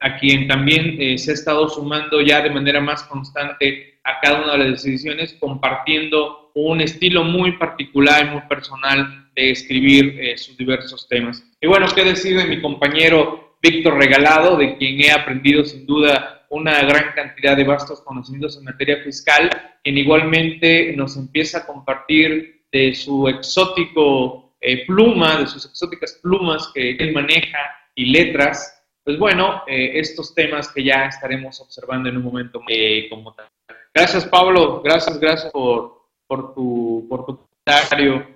a 0.00 0.18
quien 0.18 0.46
también 0.46 0.96
eh, 1.00 1.18
se 1.18 1.30
ha 1.30 1.34
estado 1.34 1.68
sumando 1.68 2.20
ya 2.20 2.42
de 2.42 2.50
manera 2.50 2.80
más 2.80 3.02
constante 3.04 3.98
a 4.04 4.20
cada 4.20 4.42
una 4.42 4.52
de 4.52 4.70
las 4.70 4.82
decisiones, 4.82 5.36
compartiendo 5.40 6.50
un 6.54 6.80
estilo 6.80 7.24
muy 7.24 7.52
particular 7.52 8.26
y 8.26 8.30
muy 8.30 8.42
personal 8.42 9.28
de 9.34 9.50
escribir 9.50 10.18
eh, 10.20 10.36
sus 10.38 10.56
diversos 10.56 11.08
temas. 11.08 11.42
Y 11.60 11.66
bueno, 11.66 11.86
qué 11.94 12.04
decir 12.04 12.36
de 12.36 12.44
mi 12.44 12.60
compañero 12.60 13.56
Víctor 13.62 13.98
Regalado, 13.98 14.56
de 14.56 14.76
quien 14.76 15.00
he 15.00 15.10
aprendido 15.10 15.64
sin 15.64 15.86
duda 15.86 16.46
una 16.50 16.82
gran 16.82 17.12
cantidad 17.14 17.56
de 17.56 17.64
vastos 17.64 18.00
conocimientos 18.02 18.56
en 18.58 18.64
materia 18.64 19.02
fiscal, 19.02 19.50
quien 19.82 19.98
igualmente 19.98 20.92
nos 20.96 21.16
empieza 21.16 21.58
a 21.58 21.66
compartir 21.66 22.62
de 22.70 22.94
su 22.94 23.26
exótico 23.28 24.54
eh, 24.60 24.86
pluma, 24.86 25.38
de 25.38 25.46
sus 25.46 25.66
exóticas 25.66 26.18
plumas 26.22 26.70
que 26.74 26.90
él 26.92 27.12
maneja 27.12 27.58
y 27.94 28.06
letras, 28.06 28.73
pues 29.04 29.18
bueno, 29.18 29.62
eh, 29.66 29.98
estos 29.98 30.34
temas 30.34 30.72
que 30.72 30.82
ya 30.82 31.06
estaremos 31.06 31.60
observando 31.60 32.08
en 32.08 32.16
un 32.16 32.24
momento 32.24 32.60
eh, 32.68 33.08
como 33.10 33.34
tal. 33.34 33.48
Gracias 33.92 34.26
Pablo, 34.26 34.82
gracias, 34.82 35.20
gracias 35.20 35.52
por, 35.52 36.08
por, 36.26 36.54
tu, 36.54 37.06
por 37.08 37.26
tu 37.26 37.36
comentario 37.36 38.34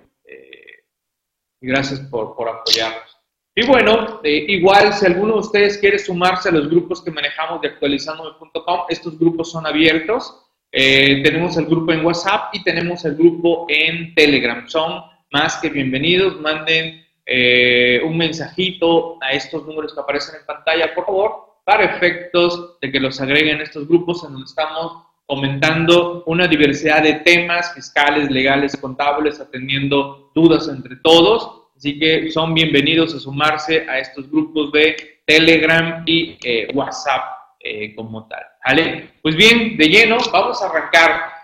y 1.61 1.67
gracias 1.67 1.99
por, 2.01 2.37
por 2.37 2.49
apoyarnos. 2.49 3.19
Y 3.61 3.67
bueno, 3.67 4.21
igual 4.23 4.93
si 4.93 5.05
alguno 5.05 5.33
de 5.33 5.41
ustedes 5.41 5.79
quiere 5.79 5.99
sumarse 5.99 6.49
a 6.49 6.53
los 6.53 6.71
grupos 6.71 7.03
que 7.03 7.11
manejamos 7.11 7.61
de 7.61 7.67
actualizandome.com, 7.67 8.83
estos 8.89 9.19
grupos 9.19 9.51
son 9.51 9.67
abiertos. 9.67 10.45
Eh, 10.71 11.23
tenemos 11.25 11.57
el 11.57 11.67
grupo 11.67 11.93
en 11.93 12.07
WhatsApp 12.07 12.55
y 12.55 12.63
tenemos 12.63 13.05
el 13.05 13.17
grupo 13.17 13.67
en 13.69 14.15
Telegram. 14.15 14.69
Son 14.69 15.03
más 15.33 15.57
que 15.57 15.71
bienvenidos. 15.71 16.41
Manden 16.41 17.05
eh, 17.31 18.01
un 18.05 18.17
mensajito 18.17 19.19
a 19.21 19.33
estos 19.33 19.67
números 19.67 19.93
que 19.93 20.01
aparecen 20.01 20.37
en 20.41 20.47
pantalla, 20.47 20.95
por 20.95 21.05
favor, 21.05 21.59
para 21.63 21.85
efectos 21.85 22.79
de 22.81 22.91
que 22.91 22.99
los 22.99 23.21
agreguen 23.21 23.61
estos 23.61 23.87
grupos 23.87 24.25
en 24.25 24.33
donde 24.33 24.47
estamos 24.47 25.05
comentando 25.27 26.25
una 26.25 26.47
diversidad 26.47 27.03
de 27.03 27.17
temas 27.17 27.75
fiscales, 27.75 28.31
legales, 28.31 28.75
contables, 28.79 29.41
atendiendo 29.41 30.33
dudas 30.35 30.69
entre 30.69 30.97
todos. 30.97 31.69
Así 31.77 31.99
que 31.99 32.31
son 32.31 32.55
bienvenidos 32.55 33.15
a 33.15 33.21
sumarse 33.21 33.87
a 33.87 33.99
estos 33.99 34.31
grupos 34.31 34.73
de 34.73 35.21
Telegram 35.27 36.03
y 36.07 36.39
eh, 36.43 36.69
WhatsApp 36.73 37.25
eh, 37.61 37.95
como 37.95 38.27
tal. 38.27 38.43
¿Vale? 38.65 39.11
Pues 39.21 39.37
bien, 39.37 39.77
de 39.77 39.87
lleno, 39.87 40.17
vamos 40.33 40.63
a 40.63 40.71
arrancar. 40.71 41.38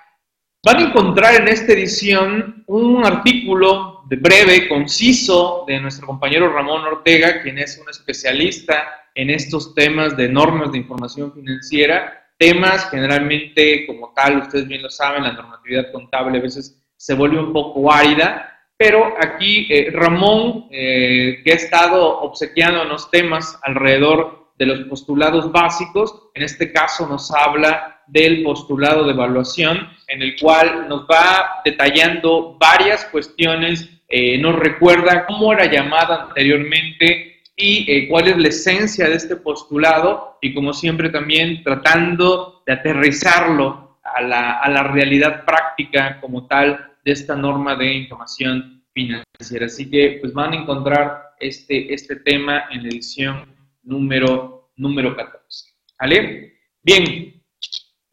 Van 0.64 0.78
a 0.78 0.88
encontrar 0.88 1.42
en 1.42 1.48
esta 1.48 1.74
edición 1.74 2.64
un 2.68 3.04
artículo 3.04 4.02
de 4.08 4.16
breve, 4.16 4.66
conciso, 4.66 5.62
de 5.66 5.78
nuestro 5.78 6.06
compañero 6.06 6.50
Ramón 6.50 6.82
Ortega, 6.84 7.42
quien 7.42 7.58
es 7.58 7.78
un 7.78 7.90
especialista 7.90 8.82
en 9.14 9.28
estos 9.28 9.74
temas 9.74 10.16
de 10.16 10.26
normas 10.26 10.72
de 10.72 10.78
información 10.78 11.34
financiera, 11.34 12.30
temas 12.38 12.88
generalmente 12.88 13.86
como 13.86 14.14
tal, 14.14 14.38
ustedes 14.38 14.66
bien 14.66 14.82
lo 14.82 14.88
saben, 14.88 15.24
la 15.24 15.34
normatividad 15.34 15.92
contable 15.92 16.38
a 16.38 16.42
veces 16.42 16.82
se 16.96 17.12
vuelve 17.12 17.40
un 17.40 17.52
poco 17.52 17.92
árida, 17.92 18.50
pero 18.78 19.12
aquí 19.20 19.66
eh, 19.68 19.90
Ramón, 19.92 20.68
eh, 20.70 21.42
que 21.44 21.52
ha 21.52 21.56
estado 21.56 22.20
obsequiando 22.20 22.84
los 22.84 23.10
temas 23.10 23.58
alrededor 23.64 24.54
de 24.56 24.64
los 24.64 24.80
postulados 24.88 25.52
básicos, 25.52 26.30
en 26.32 26.42
este 26.42 26.72
caso 26.72 27.06
nos 27.06 27.30
habla 27.32 27.93
del 28.06 28.42
postulado 28.42 29.04
de 29.04 29.12
evaluación, 29.12 29.88
en 30.08 30.22
el 30.22 30.36
cual 30.38 30.88
nos 30.88 31.02
va 31.02 31.60
detallando 31.64 32.56
varias 32.58 33.04
cuestiones, 33.06 33.88
eh, 34.08 34.38
nos 34.38 34.56
recuerda 34.56 35.26
cómo 35.26 35.52
era 35.52 35.70
llamada 35.70 36.24
anteriormente 36.28 37.42
y 37.56 37.90
eh, 37.90 38.08
cuál 38.08 38.28
es 38.28 38.36
la 38.36 38.48
esencia 38.48 39.08
de 39.08 39.16
este 39.16 39.36
postulado 39.36 40.38
y 40.40 40.54
como 40.54 40.72
siempre 40.72 41.08
también 41.08 41.62
tratando 41.62 42.62
de 42.66 42.72
aterrizarlo 42.72 43.98
a 44.02 44.20
la, 44.20 44.58
a 44.58 44.68
la 44.68 44.82
realidad 44.82 45.44
práctica 45.44 46.20
como 46.20 46.46
tal 46.46 46.92
de 47.04 47.12
esta 47.12 47.34
norma 47.36 47.76
de 47.76 47.92
información 47.92 48.84
financiera. 48.92 49.66
Así 49.66 49.90
que 49.90 50.18
pues 50.20 50.32
van 50.32 50.52
a 50.52 50.56
encontrar 50.56 51.34
este, 51.40 51.92
este 51.92 52.16
tema 52.16 52.64
en 52.70 52.86
edición 52.86 53.54
número, 53.82 54.70
número 54.76 55.16
14. 55.16 55.70
¿Vale? 56.00 56.54
Bien, 56.82 57.33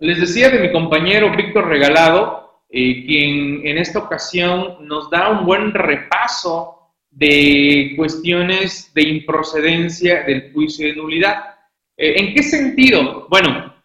les 0.01 0.19
decía 0.19 0.49
de 0.49 0.59
mi 0.59 0.71
compañero 0.71 1.31
Víctor 1.35 1.67
Regalado, 1.67 2.63
eh, 2.69 3.05
quien 3.05 3.67
en 3.67 3.77
esta 3.77 3.99
ocasión 3.99 4.87
nos 4.87 5.11
da 5.11 5.29
un 5.29 5.45
buen 5.45 5.71
repaso 5.73 6.91
de 7.11 7.93
cuestiones 7.95 8.91
de 8.95 9.03
improcedencia 9.03 10.23
del 10.23 10.51
juicio 10.51 10.87
de 10.87 10.95
nulidad. 10.95 11.55
Eh, 11.95 12.15
¿En 12.17 12.33
qué 12.33 12.41
sentido? 12.41 13.27
Bueno, 13.29 13.75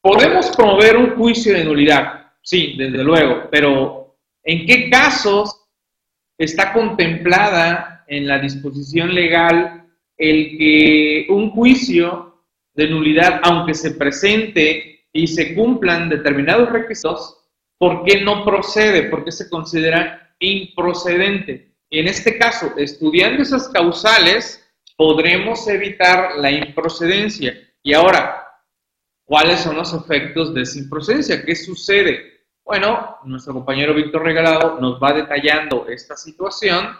podemos 0.00 0.48
promover 0.56 0.96
un 0.96 1.16
juicio 1.16 1.54
de 1.54 1.64
nulidad, 1.64 2.30
sí, 2.40 2.76
desde 2.78 3.02
luego, 3.02 3.48
pero 3.50 4.16
¿en 4.44 4.64
qué 4.64 4.88
casos 4.88 5.66
está 6.38 6.72
contemplada 6.72 8.04
en 8.06 8.28
la 8.28 8.38
disposición 8.38 9.12
legal 9.12 9.88
el 10.16 10.56
que 10.56 11.26
un 11.30 11.50
juicio 11.50 12.44
de 12.74 12.88
nulidad, 12.88 13.40
aunque 13.42 13.74
se 13.74 13.92
presente 13.92 14.97
y 15.12 15.26
se 15.26 15.54
cumplan 15.54 16.08
determinados 16.08 16.70
requisitos, 16.70 17.38
¿por 17.78 18.04
qué 18.04 18.20
no 18.20 18.44
procede? 18.44 19.04
¿Por 19.04 19.24
qué 19.24 19.32
se 19.32 19.48
considera 19.48 20.34
improcedente? 20.38 21.74
En 21.90 22.06
este 22.06 22.38
caso, 22.38 22.72
estudiando 22.76 23.42
esas 23.42 23.68
causales, 23.68 24.64
podremos 24.96 25.66
evitar 25.68 26.36
la 26.36 26.50
improcedencia. 26.50 27.56
Y 27.82 27.94
ahora, 27.94 28.46
¿cuáles 29.24 29.60
son 29.60 29.76
los 29.76 29.94
efectos 29.94 30.52
de 30.52 30.62
esa 30.62 30.78
improcedencia? 30.78 31.42
¿Qué 31.44 31.56
sucede? 31.56 32.38
Bueno, 32.64 33.16
nuestro 33.24 33.54
compañero 33.54 33.94
Víctor 33.94 34.24
Regalado 34.24 34.78
nos 34.78 35.02
va 35.02 35.14
detallando 35.14 35.86
esta 35.88 36.16
situación 36.16 36.94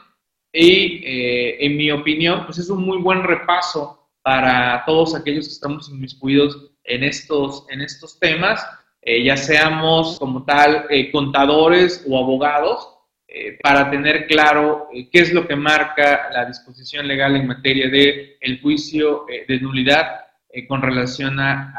y, 0.51 1.03
eh, 1.05 1.67
en 1.67 1.77
mi 1.77 1.91
opinión, 1.91 2.47
pues 2.47 2.57
es 2.59 2.71
un 2.71 2.83
muy 2.83 2.97
buen 2.97 3.23
repaso 3.23 4.09
para 4.23 4.83
todos 4.87 5.15
aquellos 5.15 5.47
que 5.47 5.53
estamos 5.53 5.91
inmiscuidos 5.91 6.71
en 6.89 7.05
estos, 7.05 7.67
en 7.71 7.83
estos 7.83 8.19
temas, 8.19 8.67
eh, 9.03 9.23
ya 9.23 9.37
seamos 9.37 10.19
como 10.19 10.45
tal 10.45 10.87
eh, 10.91 11.11
contadores 11.11 12.05
o 12.09 12.19
abogados, 12.19 12.95
eh, 13.29 13.59
para 13.63 13.91
tener 13.91 14.27
claro 14.27 14.89
qué 14.91 15.19
es 15.21 15.33
lo 15.33 15.47
que 15.47 15.55
marca 15.55 16.31
la 16.33 16.47
disposición 16.47 17.07
legal 17.07 17.37
en 17.37 17.47
materia 17.47 17.89
de 17.91 18.39
el 18.41 18.61
juicio 18.61 19.27
de 19.27 19.61
nulidad 19.61 20.25
con 20.67 20.81
relación 20.81 21.39
a, 21.39 21.75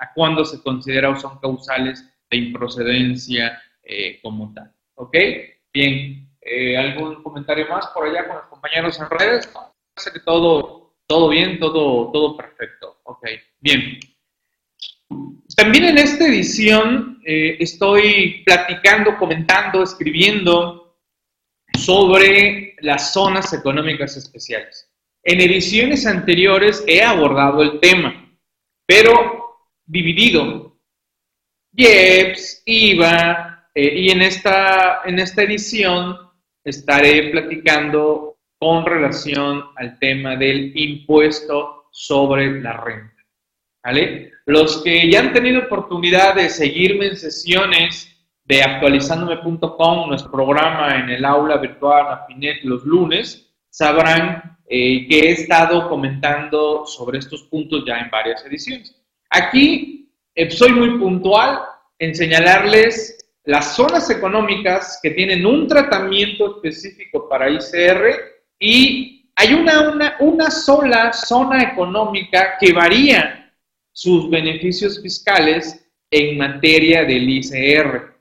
a, 0.00 0.12
cuándo 0.14 0.44
se 0.44 0.60
considera 0.62 1.10
o 1.10 1.16
son 1.16 1.38
causales 1.38 2.04
de 2.28 2.36
improcedencia 2.36 3.62
como 4.20 4.52
tal. 4.52 4.72
¿Ok? 4.96 5.16
Bien. 5.72 6.28
¿Algún 6.76 7.22
comentario 7.22 7.68
más 7.68 7.86
por 7.88 8.08
allá 8.08 8.26
con 8.26 8.36
los 8.36 8.46
compañeros 8.46 8.98
en 8.98 9.10
redes? 9.10 9.46
Parece 9.46 10.12
que 10.12 10.20
todo, 10.24 10.96
todo 11.06 11.28
bien, 11.28 11.60
todo, 11.60 12.10
todo 12.10 12.36
perfecto. 12.36 13.00
Ok. 13.04 13.26
Bien. 13.60 14.00
También 15.56 15.84
en 15.84 15.98
esta 15.98 16.26
edición 16.26 17.20
estoy 17.24 18.42
platicando, 18.44 19.16
comentando, 19.18 19.82
escribiendo 19.82 20.98
sobre 21.78 22.76
las 22.80 23.12
zonas 23.12 23.52
económicas 23.52 24.16
especiales. 24.16 24.90
En 25.22 25.40
ediciones 25.40 26.06
anteriores 26.06 26.82
he 26.86 27.02
abordado 27.02 27.62
el 27.62 27.78
tema, 27.80 28.34
pero 28.86 29.68
dividido. 29.84 30.78
IEPS, 31.74 32.62
IVA, 32.64 33.68
eh, 33.74 34.00
y 34.00 34.10
en 34.10 34.22
esta, 34.22 35.02
en 35.04 35.18
esta 35.18 35.42
edición 35.42 36.16
estaré 36.64 37.30
platicando 37.30 38.38
con 38.58 38.84
relación 38.84 39.64
al 39.76 39.98
tema 39.98 40.36
del 40.36 40.76
impuesto 40.76 41.86
sobre 41.92 42.60
la 42.60 42.72
renta. 42.72 43.19
¿Vale? 43.82 44.32
Los 44.46 44.82
que 44.82 45.10
ya 45.10 45.20
han 45.20 45.32
tenido 45.32 45.62
oportunidad 45.62 46.34
de 46.34 46.48
seguirme 46.48 47.06
en 47.06 47.16
sesiones 47.16 48.10
de 48.44 48.62
actualizándome.com, 48.62 50.08
nuestro 50.08 50.30
programa 50.30 50.96
en 50.96 51.08
el 51.08 51.24
aula 51.24 51.56
virtual 51.58 52.08
Afinet 52.08 52.62
los 52.64 52.84
lunes, 52.84 53.48
sabrán 53.70 54.58
eh, 54.68 55.06
que 55.08 55.20
he 55.20 55.30
estado 55.30 55.88
comentando 55.88 56.84
sobre 56.84 57.20
estos 57.20 57.44
puntos 57.44 57.84
ya 57.86 57.98
en 57.98 58.10
varias 58.10 58.44
ediciones. 58.44 58.94
Aquí 59.30 60.12
eh, 60.34 60.50
soy 60.50 60.72
muy 60.72 60.98
puntual 60.98 61.60
en 61.98 62.14
señalarles 62.14 63.18
las 63.44 63.76
zonas 63.76 64.10
económicas 64.10 64.98
que 65.02 65.10
tienen 65.10 65.46
un 65.46 65.66
tratamiento 65.66 66.56
específico 66.56 67.28
para 67.28 67.50
ICR 67.50 68.14
y 68.58 69.30
hay 69.36 69.54
una, 69.54 69.90
una, 69.90 70.16
una 70.20 70.50
sola 70.50 71.12
zona 71.12 71.62
económica 71.62 72.56
que 72.60 72.72
varía 72.72 73.39
sus 73.92 74.30
beneficios 74.30 75.00
fiscales 75.02 75.86
en 76.10 76.38
materia 76.38 77.04
del 77.04 77.28
ICR. 77.28 78.14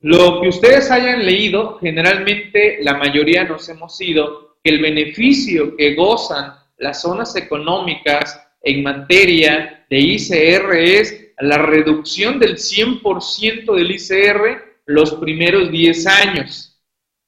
Lo 0.00 0.40
que 0.40 0.48
ustedes 0.48 0.90
hayan 0.90 1.24
leído, 1.24 1.78
generalmente 1.78 2.78
la 2.82 2.94
mayoría 2.94 3.44
nos 3.44 3.68
hemos 3.68 4.00
ido 4.00 4.56
que 4.62 4.70
el 4.70 4.80
beneficio 4.80 5.76
que 5.76 5.94
gozan 5.94 6.54
las 6.78 7.02
zonas 7.02 7.36
económicas 7.36 8.40
en 8.62 8.82
materia 8.82 9.86
de 9.90 9.98
ICR 9.98 10.74
es 10.76 11.32
la 11.38 11.58
reducción 11.58 12.38
del 12.38 12.56
100% 12.56 13.74
del 13.74 13.90
ICR 13.90 14.82
los 14.86 15.14
primeros 15.14 15.70
10 15.70 16.06
años. 16.06 16.80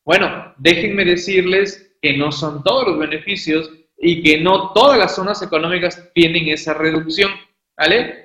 Bueno, 0.04 0.54
déjenme 0.59 1.04
decirles 1.04 1.95
que 2.00 2.16
no 2.16 2.33
son 2.33 2.62
todos 2.62 2.88
los 2.88 2.99
beneficios 2.99 3.71
y 3.97 4.23
que 4.23 4.40
no 4.40 4.73
todas 4.73 4.99
las 4.99 5.14
zonas 5.14 5.42
económicas 5.42 6.11
tienen 6.12 6.49
esa 6.49 6.75
reducción, 6.75 7.31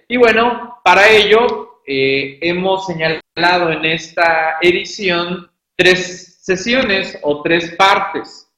Y 0.08 0.18
bueno, 0.18 0.80
para 0.84 1.10
ello 1.10 1.82
eh, 1.86 2.38
hemos 2.42 2.86
señalado 2.86 3.72
en 3.72 3.86
esta 3.86 4.58
edición 4.62 5.50
tres 5.76 6.40
sesiones 6.42 7.18
o 7.24 7.42
tres 7.42 7.72
partes. 7.76 8.52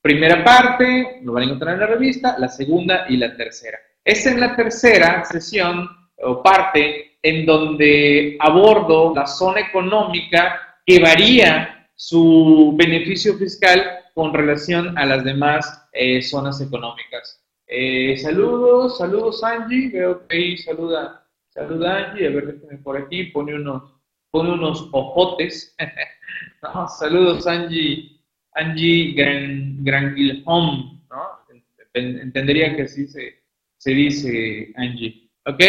Primera 0.00 0.42
parte, 0.42 1.20
lo 1.22 1.32
van 1.32 1.44
a 1.44 1.46
encontrar 1.46 1.74
en 1.74 1.80
la 1.80 1.86
revista, 1.86 2.36
la 2.36 2.48
segunda 2.48 3.06
y 3.08 3.16
la 3.16 3.36
tercera. 3.36 3.78
Es 4.04 4.26
en 4.26 4.40
la 4.40 4.56
tercera 4.56 5.24
sesión 5.24 5.88
o 6.16 6.42
parte 6.42 7.18
en 7.22 7.46
donde 7.46 8.36
abordo 8.40 9.14
la 9.14 9.26
zona 9.26 9.60
económica 9.60 10.80
que 10.84 10.98
varía 10.98 11.88
su 11.94 12.74
beneficio 12.76 13.38
fiscal 13.38 13.84
con 14.14 14.34
relación 14.34 14.98
a 14.98 15.06
las 15.06 15.22
demás 15.22 15.86
eh, 15.92 16.20
zonas 16.22 16.60
económicas. 16.60 17.41
Eh, 17.74 18.18
saludos, 18.18 18.98
saludos 18.98 19.42
Angie, 19.42 19.88
veo 19.88 20.26
que 20.28 20.36
ahí 20.36 20.58
saluda 20.58 21.26
Saluda 21.48 22.10
Angie, 22.10 22.26
a 22.26 22.30
ver, 22.30 22.46
déjame 22.54 22.78
por 22.82 22.98
aquí, 22.98 23.24
pone 23.24 23.54
unos, 23.54 23.94
pone 24.30 24.52
unos 24.52 24.90
ojotes. 24.92 25.74
saludos 26.98 27.46
Angie, 27.46 28.20
Angie 28.54 29.12
Gran, 29.14 29.82
Granquilhom, 29.82 31.00
¿no? 31.10 31.22
Entendería 31.94 32.76
que 32.76 32.82
así 32.82 33.06
se, 33.06 33.42
se 33.78 33.90
dice 33.90 34.72
Angie. 34.76 35.30
¿Ok? 35.46 35.60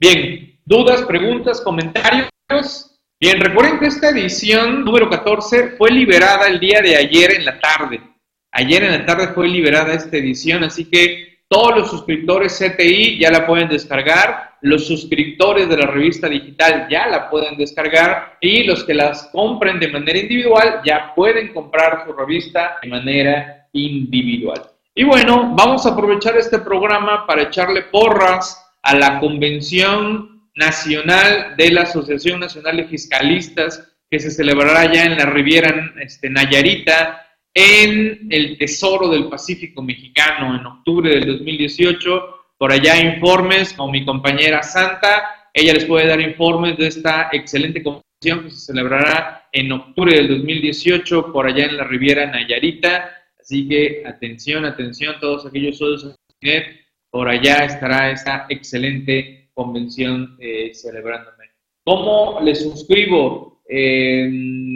Bien. 0.00 0.58
dudas, 0.64 1.02
preguntas, 1.02 1.60
comentarios. 1.60 2.28
Bien, 3.20 3.40
recuerden 3.40 3.78
que 3.78 3.86
esta 3.86 4.10
edición 4.10 4.84
número 4.84 5.08
14 5.08 5.76
fue 5.76 5.92
liberada 5.92 6.48
el 6.48 6.58
día 6.58 6.80
de 6.80 6.96
ayer 6.96 7.34
en 7.34 7.44
la 7.44 7.60
tarde. 7.60 8.00
Ayer 8.50 8.82
en 8.82 8.92
la 8.92 9.06
tarde 9.06 9.28
fue 9.28 9.46
liberada 9.48 9.94
esta 9.94 10.16
edición, 10.16 10.64
así 10.64 10.84
que 10.84 11.31
todos 11.52 11.76
los 11.76 11.90
suscriptores 11.90 12.58
CTI 12.58 13.18
ya 13.18 13.30
la 13.30 13.46
pueden 13.46 13.68
descargar, 13.68 14.56
los 14.62 14.86
suscriptores 14.86 15.68
de 15.68 15.76
la 15.76 15.86
revista 15.86 16.26
digital 16.26 16.86
ya 16.90 17.06
la 17.08 17.28
pueden 17.28 17.58
descargar 17.58 18.38
y 18.40 18.64
los 18.64 18.84
que 18.84 18.94
las 18.94 19.24
compren 19.24 19.78
de 19.78 19.88
manera 19.88 20.18
individual 20.18 20.80
ya 20.82 21.12
pueden 21.14 21.52
comprar 21.52 22.04
su 22.06 22.14
revista 22.14 22.78
de 22.82 22.88
manera 22.88 23.68
individual. 23.72 24.62
Y 24.94 25.04
bueno, 25.04 25.52
vamos 25.54 25.84
a 25.84 25.90
aprovechar 25.90 26.38
este 26.38 26.58
programa 26.58 27.26
para 27.26 27.42
echarle 27.42 27.82
porras 27.82 28.58
a 28.82 28.96
la 28.96 29.20
Convención 29.20 30.48
Nacional 30.54 31.54
de 31.58 31.70
la 31.70 31.82
Asociación 31.82 32.40
Nacional 32.40 32.78
de 32.78 32.84
Fiscalistas 32.84 33.92
que 34.10 34.18
se 34.18 34.30
celebrará 34.30 34.90
ya 34.90 35.04
en 35.04 35.18
la 35.18 35.26
Riviera 35.26 35.92
este, 36.00 36.30
Nayarita 36.30 37.26
en 37.54 38.28
el 38.30 38.56
Tesoro 38.58 39.08
del 39.08 39.28
Pacífico 39.28 39.82
Mexicano 39.82 40.56
en 40.56 40.66
octubre 40.66 41.10
del 41.10 41.38
2018. 41.38 42.38
Por 42.56 42.72
allá 42.72 43.00
informes 43.00 43.72
con 43.72 43.90
mi 43.90 44.04
compañera 44.04 44.62
Santa. 44.62 45.50
Ella 45.52 45.74
les 45.74 45.84
puede 45.84 46.06
dar 46.06 46.20
informes 46.20 46.78
de 46.78 46.86
esta 46.86 47.28
excelente 47.32 47.82
convención 47.82 48.44
que 48.44 48.50
se 48.50 48.66
celebrará 48.66 49.48
en 49.52 49.70
octubre 49.72 50.14
del 50.14 50.28
2018 50.28 51.32
por 51.32 51.46
allá 51.46 51.66
en 51.66 51.76
la 51.76 51.84
Riviera 51.84 52.26
Nayarita. 52.26 53.10
Así 53.38 53.68
que 53.68 54.02
atención, 54.06 54.64
atención, 54.64 55.16
todos 55.20 55.44
aquellos 55.44 55.76
socios 55.76 56.16
por 57.10 57.28
allá 57.28 57.64
estará 57.64 58.10
esta 58.10 58.46
excelente 58.48 59.50
convención 59.54 60.36
eh, 60.40 60.72
celebrándome. 60.74 61.50
¿Cómo 61.84 62.40
le 62.42 62.54
suscribo 62.54 63.62
eh, 63.68 64.28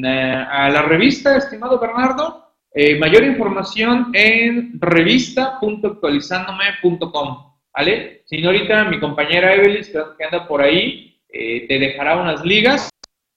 a 0.04 0.68
la 0.70 0.82
revista, 0.82 1.36
estimado 1.36 1.80
Bernardo? 1.80 2.45
Eh, 2.78 2.98
mayor 2.98 3.24
información 3.24 4.10
en 4.12 4.78
revista.actualizandome.com, 4.78 7.54
¿vale? 7.72 8.22
Si 8.26 8.36
no, 8.36 8.48
ahorita 8.48 8.84
mi 8.84 9.00
compañera 9.00 9.54
Evelyn, 9.54 9.82
que 9.82 10.24
anda 10.24 10.46
por 10.46 10.60
ahí, 10.60 11.18
eh, 11.30 11.66
te 11.68 11.78
dejará 11.78 12.20
unas 12.20 12.44
ligas, 12.44 12.90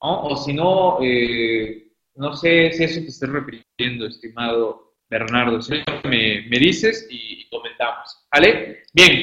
¿no? 0.04 0.24
O 0.24 0.36
si 0.36 0.52
no, 0.52 0.98
eh, 1.02 1.88
no 2.16 2.36
sé 2.36 2.74
si 2.74 2.84
eso 2.84 3.00
te 3.00 3.08
estoy 3.08 3.30
repitiendo, 3.30 4.08
estimado 4.08 4.96
Bernardo. 5.10 5.62
Si 5.62 5.76
me, 6.04 6.46
me 6.50 6.60
dices 6.60 7.08
y, 7.10 7.48
comentamos, 7.48 8.28
¿vale? 8.34 8.84
Bien. 8.94 9.22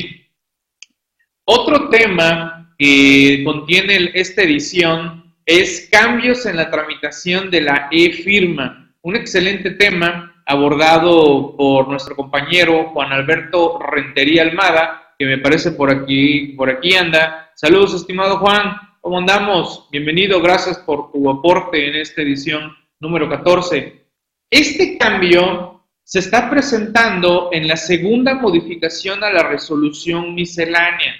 Otro 1.44 1.90
tema 1.90 2.74
que 2.78 3.42
contiene 3.44 4.12
esta 4.14 4.44
edición 4.44 5.36
es 5.44 5.90
cambios 5.92 6.46
en 6.46 6.56
la 6.56 6.70
tramitación 6.70 7.50
de 7.50 7.60
la 7.60 7.88
e-firma 7.90 8.85
un 9.06 9.14
excelente 9.14 9.70
tema 9.70 10.42
abordado 10.44 11.54
por 11.56 11.86
nuestro 11.86 12.16
compañero 12.16 12.90
Juan 12.90 13.12
Alberto 13.12 13.78
Rentería 13.78 14.42
Almada, 14.42 15.14
que 15.16 15.26
me 15.26 15.38
parece 15.38 15.70
por 15.70 15.92
aquí, 15.92 16.54
por 16.56 16.68
aquí 16.68 16.96
anda. 16.96 17.52
Saludos, 17.54 17.94
estimado 17.94 18.38
Juan, 18.38 18.76
¿cómo 19.00 19.18
andamos? 19.18 19.86
Bienvenido, 19.92 20.42
gracias 20.42 20.78
por 20.78 21.12
tu 21.12 21.30
aporte 21.30 21.86
en 21.86 21.94
esta 21.94 22.22
edición 22.22 22.76
número 22.98 23.28
14. 23.28 24.08
Este 24.50 24.98
cambio 24.98 25.84
se 26.02 26.18
está 26.18 26.50
presentando 26.50 27.50
en 27.52 27.68
la 27.68 27.76
segunda 27.76 28.34
modificación 28.34 29.22
a 29.22 29.30
la 29.30 29.44
resolución 29.44 30.34
miscelánea 30.34 31.14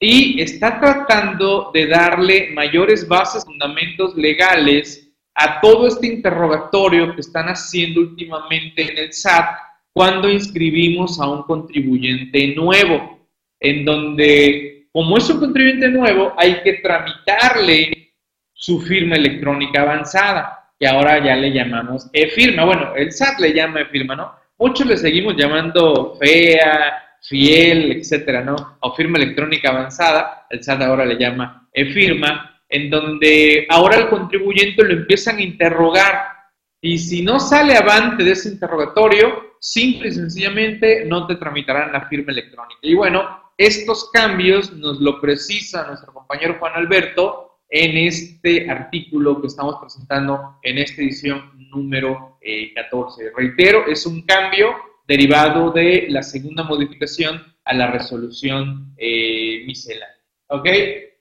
y 0.00 0.40
está 0.40 0.80
tratando 0.80 1.70
de 1.74 1.86
darle 1.86 2.52
mayores 2.54 3.06
bases, 3.06 3.44
fundamentos 3.44 4.16
legales 4.16 5.05
a 5.36 5.60
todo 5.60 5.86
este 5.86 6.06
interrogatorio 6.06 7.14
que 7.14 7.20
están 7.20 7.46
haciendo 7.46 8.00
últimamente 8.00 8.90
en 8.90 8.98
el 8.98 9.12
SAT 9.12 9.46
cuando 9.92 10.30
inscribimos 10.30 11.20
a 11.20 11.28
un 11.28 11.42
contribuyente 11.42 12.54
nuevo, 12.54 13.28
en 13.60 13.84
donde, 13.84 14.88
como 14.92 15.18
es 15.18 15.28
un 15.28 15.40
contribuyente 15.40 15.88
nuevo, 15.88 16.34
hay 16.36 16.62
que 16.62 16.74
tramitarle 16.74 18.12
su 18.52 18.80
firma 18.80 19.16
electrónica 19.16 19.82
avanzada, 19.82 20.70
que 20.78 20.86
ahora 20.86 21.22
ya 21.24 21.36
le 21.36 21.52
llamamos 21.52 22.08
e-firma. 22.12 22.64
Bueno, 22.64 22.94
el 22.96 23.12
SAT 23.12 23.38
le 23.40 23.54
llama 23.54 23.82
e-firma, 23.82 24.16
¿no? 24.16 24.32
Muchos 24.58 24.86
le 24.86 24.96
seguimos 24.96 25.34
llamando 25.36 26.16
FEA, 26.18 27.18
FIEL, 27.22 27.92
etcétera, 27.92 28.42
¿no? 28.42 28.78
O 28.80 28.94
firma 28.94 29.18
electrónica 29.18 29.68
avanzada, 29.70 30.46
el 30.48 30.62
SAT 30.62 30.82
ahora 30.82 31.04
le 31.04 31.18
llama 31.18 31.68
e-firma 31.72 32.55
en 32.68 32.90
donde 32.90 33.66
ahora 33.70 33.96
el 33.96 34.08
contribuyente 34.08 34.84
lo 34.84 34.92
empiezan 34.92 35.36
a 35.38 35.42
interrogar 35.42 36.36
y 36.80 36.98
si 36.98 37.22
no 37.22 37.40
sale 37.40 37.76
avante 37.76 38.22
de 38.22 38.32
ese 38.32 38.50
interrogatorio, 38.50 39.56
simple 39.60 40.08
y 40.08 40.12
sencillamente 40.12 41.04
no 41.04 41.26
te 41.26 41.36
tramitarán 41.36 41.92
la 41.92 42.08
firma 42.08 42.32
electrónica. 42.32 42.78
Y 42.82 42.94
bueno, 42.94 43.52
estos 43.56 44.10
cambios 44.10 44.72
nos 44.72 45.00
lo 45.00 45.20
precisa 45.20 45.86
nuestro 45.86 46.12
compañero 46.12 46.56
Juan 46.58 46.74
Alberto 46.74 47.60
en 47.68 47.96
este 47.96 48.70
artículo 48.70 49.40
que 49.40 49.48
estamos 49.48 49.76
presentando 49.80 50.58
en 50.62 50.78
esta 50.78 51.02
edición 51.02 51.50
número 51.70 52.38
14. 52.74 53.24
Eh, 53.24 53.30
Reitero, 53.36 53.86
es 53.86 54.06
un 54.06 54.22
cambio 54.22 54.76
derivado 55.08 55.70
de 55.70 56.06
la 56.08 56.22
segunda 56.22 56.62
modificación 56.62 57.42
a 57.64 57.74
la 57.74 57.90
resolución 57.90 58.94
eh, 58.96 59.64
miscelánea. 59.66 60.14
¿Ok? 60.48 60.68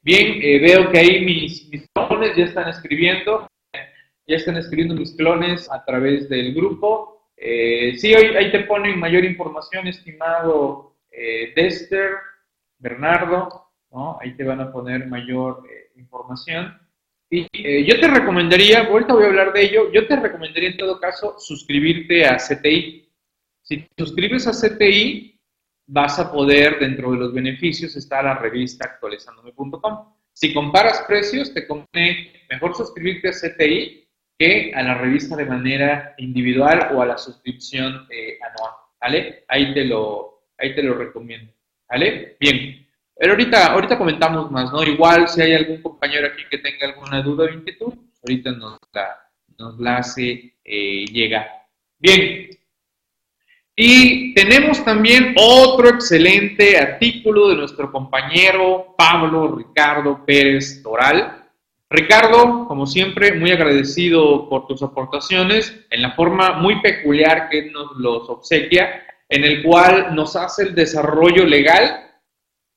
Bien, 0.06 0.40
eh, 0.40 0.60
veo 0.60 0.92
que 0.92 1.00
ahí 1.00 1.26
mis, 1.26 1.68
clones 1.92 2.38
ya 2.38 2.46
están 2.46 2.70
escribiendo, 2.70 3.50
ya 4.28 4.36
están 4.36 4.56
escribiendo 4.56 4.94
mis 4.94 5.16
clones 5.16 5.68
a 5.72 5.84
través 5.84 6.30
del 6.30 6.54
grupo. 6.54 7.32
Eh, 7.36 7.96
sí, 7.98 8.14
hoy, 8.14 8.26
ahí 8.36 8.52
te 8.52 8.66
ponen 8.66 9.00
mayor 9.00 9.26
información, 9.26 9.88
estimado 9.88 10.96
eh, 11.12 11.54
Dexter, 11.56 12.12
Bernardo, 12.78 13.72
¿no? 13.90 14.20
ahí 14.22 14.38
te 14.38 14.44
van 14.44 14.62
a 14.62 14.72
poner 14.72 15.08
mayor 15.08 15.64
información. 15.96 16.80
Y 17.32 17.48
yo 17.86 18.00
te 18.00 18.08
recomendaría, 18.08 18.84
ahorita 18.84 19.16
voy 19.16 19.24
a 19.24 19.30
hablar 19.30 19.54
de 19.54 19.64
ello, 19.64 19.92
yo 19.92 20.06
te 20.06 20.18
recomendaría 20.18 20.70
en 20.70 20.78
todo 20.78 21.00
caso 21.00 21.40
suscribirte 21.40 22.28
a 22.28 22.38
CTI. 22.38 23.12
Si 23.64 23.78
te 23.78 23.90
suscribes 23.98 24.46
a 24.46 24.52
CTI, 24.52 25.35
vas 25.88 26.20
a 26.20 26.32
poder, 26.32 26.80
dentro 26.80 27.12
de 27.12 27.18
los 27.18 27.34
beneficios, 27.34 27.96
está 27.96 28.22
la 28.22 28.36
revista 28.36 28.86
actualizandome.com. 28.86 30.14
Si 30.34 30.54
comparas 30.54 31.04
precios, 31.08 31.54
te 31.54 31.66
conviene 31.68 32.34
mejor 32.50 32.76
suscribirte 32.76 33.30
a 33.30 33.32
CTI 33.32 34.08
que 34.38 34.74
a 34.76 34.84
la 34.84 34.96
revista 34.96 35.36
de 35.36 35.46
manera 35.46 36.14
individual 36.18 36.90
o 36.94 37.02
a 37.02 37.06
la 37.06 37.18
suscripción 37.18 38.06
eh, 38.10 38.38
anual, 38.42 38.74
¿vale? 39.00 39.46
Ahí 39.48 39.74
te 39.74 39.86
lo, 39.86 40.50
ahí 40.58 40.76
te 40.76 40.84
lo 40.84 40.94
recomiendo, 40.94 41.54
¿vale? 41.90 42.36
Bien, 42.40 42.86
pero 43.18 43.32
ahorita, 43.32 43.68
ahorita 43.68 43.98
comentamos 43.98 44.52
más, 44.52 44.72
¿no? 44.74 44.84
Igual 44.84 45.30
si 45.30 45.42
hay 45.42 45.54
algún 45.54 45.82
compañero 45.82 46.28
aquí 46.28 46.44
que 46.50 46.58
tenga 46.58 46.88
alguna 46.88 47.22
duda 47.22 47.46
o 47.46 47.50
inquietud, 47.50 47.94
ahorita 48.24 48.52
nos 48.52 48.78
la, 48.92 49.32
nos 49.58 49.80
la 49.80 49.98
hace 49.98 50.58
eh, 50.66 51.06
llegar. 51.06 51.48
Bien, 51.98 52.50
y 53.76 54.34
tenemos 54.34 54.86
también 54.86 55.36
otro 55.38 55.90
excelente 55.90 56.78
artículo 56.78 57.50
de 57.50 57.56
nuestro 57.56 57.92
compañero 57.92 58.96
Pablo 58.98 59.54
Ricardo 59.54 60.24
Pérez 60.26 60.82
Toral. 60.82 61.44
Ricardo, 61.90 62.68
como 62.68 62.88
siempre, 62.88 63.34
muy 63.34 63.52
agradecido 63.52 64.48
por 64.48 64.66
tus 64.66 64.82
aportaciones 64.82 65.86
en 65.90 66.02
la 66.02 66.14
forma 66.14 66.54
muy 66.54 66.82
peculiar 66.82 67.50
que 67.50 67.70
nos 67.70 67.98
los 67.98 68.30
obsequia, 68.30 69.04
en 69.28 69.44
el 69.44 69.62
cual 69.62 70.16
nos 70.16 70.38
hace 70.38 70.64
el 70.64 70.76
desarrollo 70.76 71.46
legal, 71.46 72.02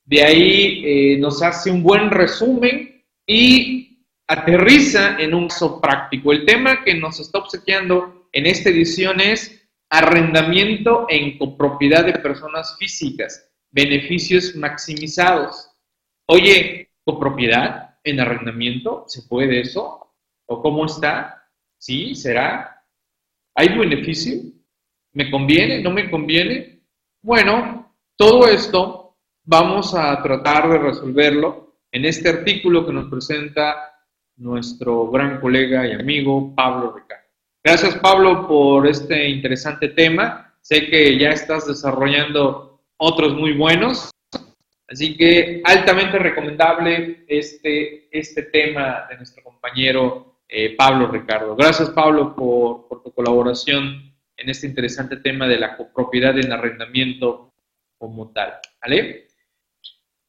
de 0.04 0.22
ahí 0.24 0.82
eh, 0.84 1.18
nos 1.18 1.42
hace 1.42 1.70
un 1.70 1.82
buen 1.82 2.10
resumen 2.10 3.04
y 3.26 4.04
aterriza 4.26 5.16
en 5.18 5.32
un 5.32 5.48
caso 5.48 5.80
práctico. 5.80 6.32
El 6.32 6.44
tema 6.44 6.82
que 6.82 6.94
nos 6.94 7.20
está 7.20 7.38
obsequiando 7.38 8.28
en 8.32 8.46
esta 8.46 8.70
edición 8.70 9.20
es 9.20 9.57
Arrendamiento 9.90 11.06
en 11.08 11.38
copropiedad 11.38 12.04
de 12.04 12.18
personas 12.18 12.76
físicas. 12.78 13.50
Beneficios 13.70 14.54
maximizados. 14.56 15.70
Oye, 16.26 16.90
copropiedad 17.04 17.98
en 18.04 18.20
arrendamiento, 18.20 19.04
¿se 19.06 19.22
puede 19.22 19.60
eso? 19.60 20.14
¿O 20.46 20.62
cómo 20.62 20.86
está? 20.86 21.48
¿Sí? 21.78 22.14
¿Será? 22.14 22.84
¿Hay 23.54 23.76
beneficio? 23.76 24.34
¿Me 25.12 25.30
conviene? 25.30 25.82
¿No 25.82 25.90
me 25.90 26.10
conviene? 26.10 26.82
Bueno, 27.22 27.94
todo 28.16 28.46
esto 28.46 29.16
vamos 29.44 29.94
a 29.94 30.22
tratar 30.22 30.68
de 30.68 30.78
resolverlo 30.78 31.78
en 31.90 32.04
este 32.04 32.28
artículo 32.28 32.86
que 32.86 32.92
nos 32.92 33.10
presenta 33.10 33.94
nuestro 34.36 35.10
gran 35.10 35.40
colega 35.40 35.86
y 35.86 35.92
amigo 35.92 36.54
Pablo 36.54 36.94
Ricardo. 36.94 37.07
Gracias 37.70 37.96
Pablo 37.96 38.48
por 38.48 38.86
este 38.86 39.28
interesante 39.28 39.88
tema. 39.88 40.54
Sé 40.62 40.86
que 40.86 41.18
ya 41.18 41.28
estás 41.28 41.66
desarrollando 41.66 42.80
otros 42.96 43.34
muy 43.34 43.52
buenos 43.52 44.10
Así 44.88 45.18
que 45.18 45.60
altamente 45.66 46.18
recomendable 46.18 47.26
este, 47.28 48.08
este 48.10 48.44
tema 48.44 49.06
de 49.10 49.18
nuestro 49.18 49.44
compañero 49.44 50.38
eh, 50.48 50.76
Pablo 50.76 51.08
Ricardo. 51.08 51.54
Gracias 51.56 51.90
Pablo 51.90 52.34
por, 52.34 52.88
por, 52.88 53.02
tu 53.02 53.12
colaboración 53.12 54.14
en 54.38 54.48
este 54.48 54.66
interesante 54.66 55.18
tema 55.18 55.46
de 55.46 55.58
la 55.58 55.76
copropiedad 55.76 56.38
en 56.38 56.50
arrendamiento 56.50 57.52
como 57.98 58.32
tal. 58.32 58.54
¿Vale? 58.80 59.27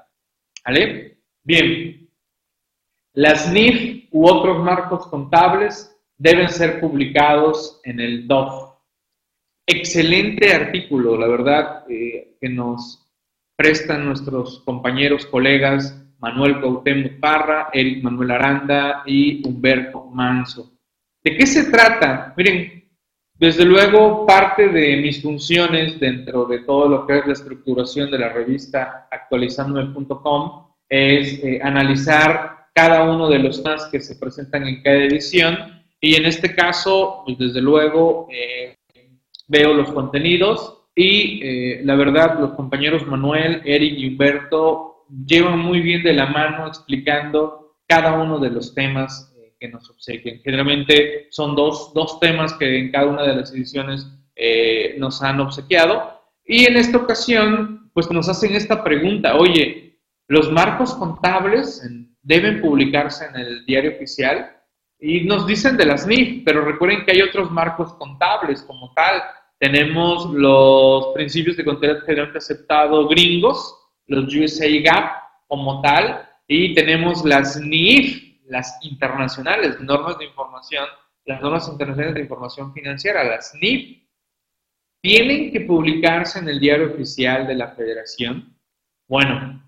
¿Vale? 0.65 1.19
Bien. 1.43 2.09
Las 3.13 3.51
NIF 3.51 4.09
u 4.11 4.27
otros 4.27 4.63
marcos 4.63 5.07
contables 5.07 5.95
deben 6.17 6.49
ser 6.49 6.79
publicados 6.79 7.79
en 7.83 7.99
el 7.99 8.27
DOF, 8.27 8.73
excelente 9.65 10.53
artículo, 10.53 11.17
la 11.17 11.27
verdad, 11.27 11.83
eh, 11.89 12.37
que 12.39 12.49
nos 12.49 13.07
prestan 13.55 14.05
nuestros 14.05 14.59
compañeros, 14.59 15.25
colegas 15.25 16.03
Manuel 16.19 16.59
Cuauhtémoc 16.59 17.19
Parra, 17.19 17.69
Eric 17.73 18.03
Manuel 18.03 18.31
Aranda 18.31 19.03
y 19.05 19.47
Humberto 19.47 20.05
Manso. 20.05 20.73
¿De 21.23 21.35
qué 21.35 21.45
se 21.45 21.69
trata? 21.69 22.33
Miren, 22.35 22.76
desde 23.39 23.65
luego 23.65 24.25
parte 24.25 24.67
de 24.67 24.97
mis 24.97 25.21
funciones 25.21 25.99
dentro 25.99 26.45
de 26.45 26.59
todo 26.59 26.89
lo 26.89 27.05
que 27.05 27.19
es 27.19 27.27
la 27.27 27.33
estructuración 27.33 28.09
de 28.09 28.19
la 28.19 28.29
revista 28.29 29.07
actualizandome.com 29.11 30.67
es 30.89 31.43
eh, 31.43 31.59
analizar 31.61 32.67
cada 32.73 33.03
uno 33.03 33.29
de 33.29 33.39
los 33.39 33.63
temas 33.63 33.85
que 33.91 33.99
se 33.99 34.15
presentan 34.15 34.67
en 34.67 34.81
cada 34.81 34.97
edición. 34.97 35.83
Y 35.99 36.15
en 36.15 36.25
este 36.25 36.55
caso, 36.55 37.23
pues 37.25 37.37
desde 37.37 37.61
luego, 37.61 38.27
eh, 38.31 38.75
veo 39.47 39.73
los 39.73 39.91
contenidos 39.91 40.85
y 40.95 41.39
eh, 41.43 41.81
la 41.83 41.95
verdad 41.95 42.39
los 42.39 42.51
compañeros 42.53 43.05
Manuel, 43.05 43.61
Eric 43.65 43.97
y 43.97 44.07
Humberto 44.07 45.05
llevan 45.25 45.59
muy 45.59 45.79
bien 45.81 46.03
de 46.03 46.13
la 46.13 46.25
mano 46.25 46.67
explicando 46.67 47.75
cada 47.87 48.13
uno 48.21 48.39
de 48.39 48.49
los 48.49 48.73
temas 48.73 49.33
que 49.59 49.69
nos 49.69 49.89
obsequian. 49.89 50.39
Generalmente 50.43 51.27
son 51.31 51.55
dos, 51.55 51.93
dos, 51.93 52.19
temas 52.19 52.53
que 52.53 52.79
en 52.79 52.91
cada 52.91 53.07
una 53.07 53.23
de 53.23 53.35
las 53.35 53.51
ediciones 53.51 54.07
eh, 54.35 54.95
nos 54.97 55.21
han 55.21 55.39
obsequiado 55.39 56.17
y 56.45 56.65
en 56.65 56.77
esta 56.77 56.97
ocasión 56.97 57.91
pues 57.93 58.11
nos 58.11 58.29
hacen 58.29 58.55
esta 58.55 58.83
pregunta, 58.83 59.35
oye, 59.35 59.99
¿los 60.27 60.51
marcos 60.51 60.93
contables 60.93 61.81
deben 62.21 62.61
publicarse 62.61 63.25
en 63.25 63.35
el 63.35 63.65
diario 63.65 63.91
oficial? 63.95 64.55
Y 64.99 65.21
nos 65.21 65.47
dicen 65.47 65.77
de 65.77 65.85
las 65.85 66.05
NIF, 66.05 66.43
pero 66.45 66.63
recuerden 66.63 67.03
que 67.03 67.13
hay 67.13 67.21
otros 67.21 67.49
marcos 67.51 67.93
contables 67.95 68.61
como 68.61 68.93
tal. 68.93 69.21
Tenemos 69.59 70.27
los 70.31 71.07
principios 71.15 71.57
de 71.57 71.65
contabilidad 71.65 72.05
generalmente 72.05 72.37
aceptado 72.37 73.07
gringos, 73.07 73.75
los 74.05 74.33
USA 74.35 74.67
GAP 74.83 75.11
como 75.47 75.81
tal, 75.81 76.23
y 76.47 76.75
tenemos 76.75 77.25
las 77.25 77.59
NIF, 77.59 78.26
las 78.47 78.77
internacionales, 78.81 79.79
normas 79.79 80.17
de 80.17 80.25
información, 80.25 80.85
las 81.25 81.41
normas 81.41 81.67
internacionales 81.67 82.15
de 82.15 82.21
información 82.21 82.73
financiera, 82.73 83.23
las 83.23 83.53
NIF, 83.55 84.03
tienen 85.01 85.51
que 85.51 85.61
publicarse 85.61 86.39
en 86.39 86.49
el 86.49 86.59
diario 86.59 86.87
oficial 86.93 87.47
de 87.47 87.55
la 87.55 87.69
federación. 87.69 88.57
Bueno, 89.07 89.63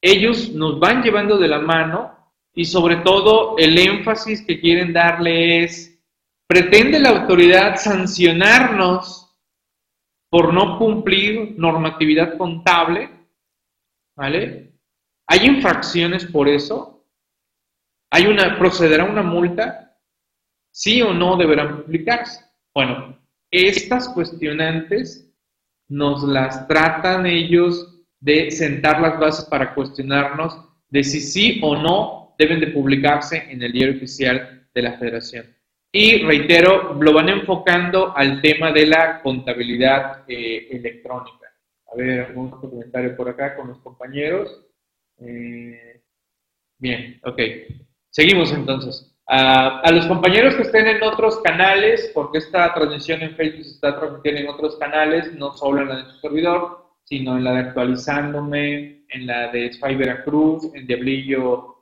ellos 0.00 0.50
nos 0.50 0.78
van 0.78 1.02
llevando 1.02 1.38
de 1.38 1.48
la 1.48 1.58
mano 1.58 2.22
y 2.54 2.64
sobre 2.64 2.96
todo 2.96 3.56
el 3.58 3.76
énfasis 3.78 4.44
que 4.46 4.60
quieren 4.60 4.92
darle 4.92 5.64
es, 5.64 5.98
pretende 6.46 6.98
la 6.98 7.10
autoridad 7.10 7.76
sancionarnos 7.76 9.34
por 10.30 10.52
no 10.52 10.78
cumplir 10.78 11.54
normatividad 11.58 12.36
contable, 12.36 13.10
¿vale? 14.16 14.72
¿Hay 15.26 15.46
infracciones 15.46 16.26
por 16.26 16.48
eso? 16.48 16.91
¿Hay 18.14 18.26
una, 18.26 18.58
procederá 18.58 19.04
una 19.04 19.22
multa? 19.22 19.96
¿Sí 20.70 21.00
o 21.00 21.14
no 21.14 21.38
deberán 21.38 21.82
publicarse? 21.82 22.44
Bueno, 22.74 23.18
estas 23.50 24.06
cuestionantes 24.10 25.32
nos 25.88 26.22
las 26.22 26.68
tratan 26.68 27.24
ellos 27.24 28.04
de 28.20 28.50
sentar 28.50 29.00
las 29.00 29.18
bases 29.18 29.46
para 29.46 29.74
cuestionarnos 29.74 30.58
de 30.90 31.02
si 31.02 31.20
sí 31.22 31.58
o 31.62 31.74
no 31.74 32.34
deben 32.38 32.60
de 32.60 32.66
publicarse 32.66 33.50
en 33.50 33.62
el 33.62 33.72
diario 33.72 33.96
oficial 33.96 34.68
de 34.74 34.82
la 34.82 34.98
federación. 34.98 35.46
Y 35.90 36.22
reitero, 36.22 36.92
lo 36.92 37.14
van 37.14 37.30
enfocando 37.30 38.14
al 38.14 38.42
tema 38.42 38.72
de 38.72 38.86
la 38.88 39.22
contabilidad 39.22 40.24
eh, 40.28 40.68
electrónica. 40.70 41.50
A 41.90 41.96
ver, 41.96 42.26
algún 42.26 42.50
comentario 42.50 43.16
por 43.16 43.30
acá 43.30 43.56
con 43.56 43.68
los 43.68 43.78
compañeros. 43.78 44.66
Eh, 45.18 46.02
bien, 46.78 47.18
ok. 47.24 47.40
Seguimos 48.12 48.52
entonces. 48.52 49.08
a 49.26 49.90
los 49.90 50.06
compañeros 50.06 50.54
que 50.54 50.62
estén 50.62 50.86
en 50.86 51.02
otros 51.02 51.40
canales, 51.40 52.10
porque 52.14 52.38
esta 52.38 52.72
transmisión 52.74 53.22
en 53.22 53.34
Facebook 53.34 53.64
se 53.64 53.70
está 53.70 53.98
transmitiendo 53.98 54.42
en 54.42 54.48
otros 54.48 54.76
canales, 54.76 55.32
no 55.34 55.52
solo 55.54 55.80
en 55.80 55.88
la 55.88 55.96
de 55.96 56.10
su 56.10 56.18
servidor, 56.18 56.82
sino 57.04 57.36
en 57.36 57.44
la 57.44 57.52
de 57.54 57.60
Actualizándome, 57.60 59.04
en 59.08 59.26
la 59.26 59.50
de 59.50 59.72
Spy 59.72 59.96
Veracruz, 59.96 60.70
en 60.74 60.86
Diablillo 60.86 61.76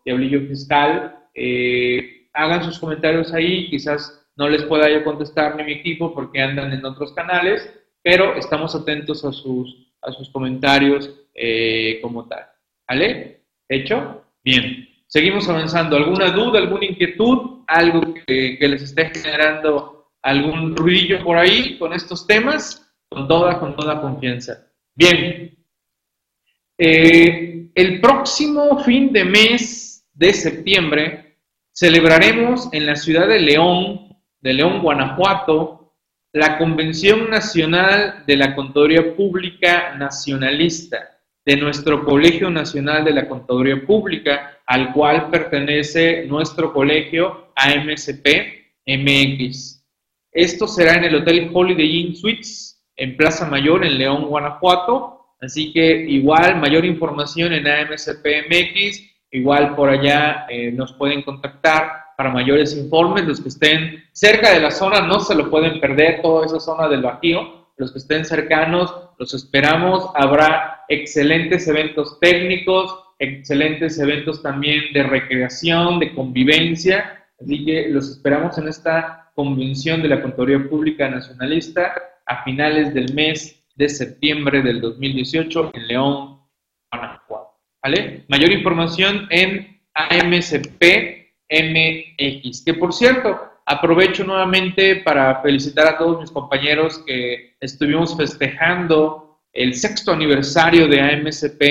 Fiscal. 0.49 1.19
Eh, 1.35 2.29
hagan 2.33 2.64
sus 2.64 2.79
comentarios 2.79 3.33
ahí, 3.35 3.69
quizás 3.69 4.29
no 4.37 4.49
les 4.49 4.62
pueda 4.64 4.88
yo 4.88 5.03
contestar 5.03 5.57
ni 5.57 5.64
mi 5.64 5.73
equipo 5.73 6.14
porque 6.14 6.40
andan 6.40 6.73
en 6.73 6.85
otros 6.85 7.12
canales, 7.12 7.69
pero 8.03 8.37
estamos 8.37 8.75
atentos 8.75 9.25
a 9.25 9.33
sus, 9.33 9.93
a 10.01 10.12
sus 10.12 10.31
comentarios 10.31 11.11
eh, 11.35 11.99
como 12.03 12.27
tal. 12.29 12.47
¿Vale? 12.88 13.43
¿Hecho? 13.69 14.25
Bien. 14.45 14.89
Seguimos 15.11 15.49
avanzando. 15.49 15.96
¿Alguna 15.96 16.31
duda, 16.31 16.61
alguna 16.61 16.87
inquietud? 16.87 17.64
¿Algo 17.66 18.14
que, 18.14 18.57
les 18.61 18.83
esté 18.83 19.11
generando 19.11 20.12
algún 20.23 20.77
ruidillo 20.77 21.25
por 21.25 21.37
ahí 21.37 21.77
con 21.79 21.92
estos 21.92 22.29
temas? 22.29 22.88
Con 23.09 23.27
toda, 23.27 23.59
con 23.59 23.75
toda 23.75 24.01
confianza. 24.01 24.68
Bien. 24.94 25.59
Eh, 26.79 27.70
el 27.75 28.01
próximo 28.01 28.79
fin 28.85 29.12
de 29.12 29.25
mes 29.25 30.09
de 30.14 30.33
septiembre 30.33 31.38
celebraremos 31.73 32.68
en 32.73 32.87
la 32.87 32.94
ciudad 32.94 33.27
de 33.27 33.40
León, 33.40 34.16
de 34.40 34.55
León, 34.55 34.81
Guanajuato, 34.81 35.96
la 36.33 36.57
Convención 36.57 37.29
Nacional 37.29 38.23
de 38.29 38.37
la 38.37 38.55
Contaduría 38.55 39.16
Pública 39.16 39.96
Nacionalista 39.96 41.18
de 41.44 41.57
nuestro 41.57 42.05
Colegio 42.05 42.49
Nacional 42.49 43.05
de 43.05 43.12
la 43.12 43.29
Contaduría 43.29 43.85
Pública, 43.85 44.60
al 44.71 44.93
cual 44.93 45.31
pertenece 45.31 46.27
nuestro 46.27 46.73
colegio 46.73 47.49
AMSP 47.57 48.25
MX. 48.87 49.85
Esto 50.31 50.69
será 50.69 50.95
en 50.95 51.05
el 51.05 51.17
Hotel 51.17 51.51
Holiday 51.53 51.99
Inn 51.99 52.15
Suites 52.15 52.81
en 52.95 53.17
Plaza 53.17 53.47
Mayor 53.51 53.85
en 53.85 53.99
León, 53.99 54.27
Guanajuato. 54.27 55.35
Así 55.41 55.73
que 55.73 56.07
igual 56.09 56.61
mayor 56.61 56.85
información 56.85 57.53
en 57.53 57.67
AMSP 57.67 58.25
MX, 58.49 59.03
igual 59.33 59.75
por 59.75 59.89
allá 59.89 60.47
eh, 60.49 60.71
nos 60.71 60.93
pueden 60.93 61.23
contactar 61.23 61.91
para 62.17 62.31
mayores 62.31 62.77
informes. 62.77 63.25
Los 63.25 63.41
que 63.41 63.49
estén 63.49 64.05
cerca 64.13 64.53
de 64.53 64.61
la 64.61 64.71
zona 64.71 65.01
no 65.01 65.19
se 65.19 65.35
lo 65.35 65.51
pueden 65.51 65.81
perder, 65.81 66.23
toda 66.23 66.47
esa 66.47 66.61
zona 66.61 66.87
del 66.87 67.03
Bajío. 67.03 67.67
Los 67.77 67.91
que 67.91 67.99
estén 67.99 68.25
cercanos, 68.25 68.95
los 69.19 69.35
esperamos. 69.35 70.11
Habrá 70.15 70.85
excelentes 70.89 71.67
eventos 71.67 72.21
técnicos, 72.21 73.10
excelentes 73.21 73.99
eventos 73.99 74.43
también 74.43 74.93
de 74.93 75.05
recreación, 75.05 76.01
de 76.01 76.13
convivencia. 76.15 77.27
Así 77.39 77.65
que 77.65 77.89
los 77.91 78.11
esperamos 78.11 78.59
en 78.59 78.69
esta 78.69 79.31
convención 79.35 80.03
de 80.03 80.09
la 80.09 80.23
Contaduría 80.23 80.69
Pública 80.69 81.09
Nacionalista 81.09 81.95
a 82.27 82.43
finales 82.43 82.93
del 82.93 83.15
mes 83.15 83.63
de 83.77 83.89
septiembre 83.89 84.63
del 84.63 84.81
2018 84.81 85.71
en 85.75 85.87
León, 85.87 86.41
Guanajuato. 86.91 87.51
¿Vale? 87.83 88.25
Mayor 88.29 88.53
información 88.53 89.27
en 89.31 89.81
AMCP 89.95 90.83
MX. 91.51 92.65
Que 92.65 92.75
por 92.75 92.93
cierto, 92.93 93.39
aprovecho 93.67 94.25
nuevamente 94.25 94.97
para 94.97 95.43
felicitar 95.43 95.87
a 95.87 95.99
todos 95.99 96.21
mis 96.21 96.31
compañeros 96.31 96.99
que 97.07 97.57
estuvimos 97.61 98.17
festejando 98.17 99.41
el 99.53 99.75
sexto 99.75 100.13
aniversario 100.13 100.89
de 100.89 101.01
AMCP 101.01 101.63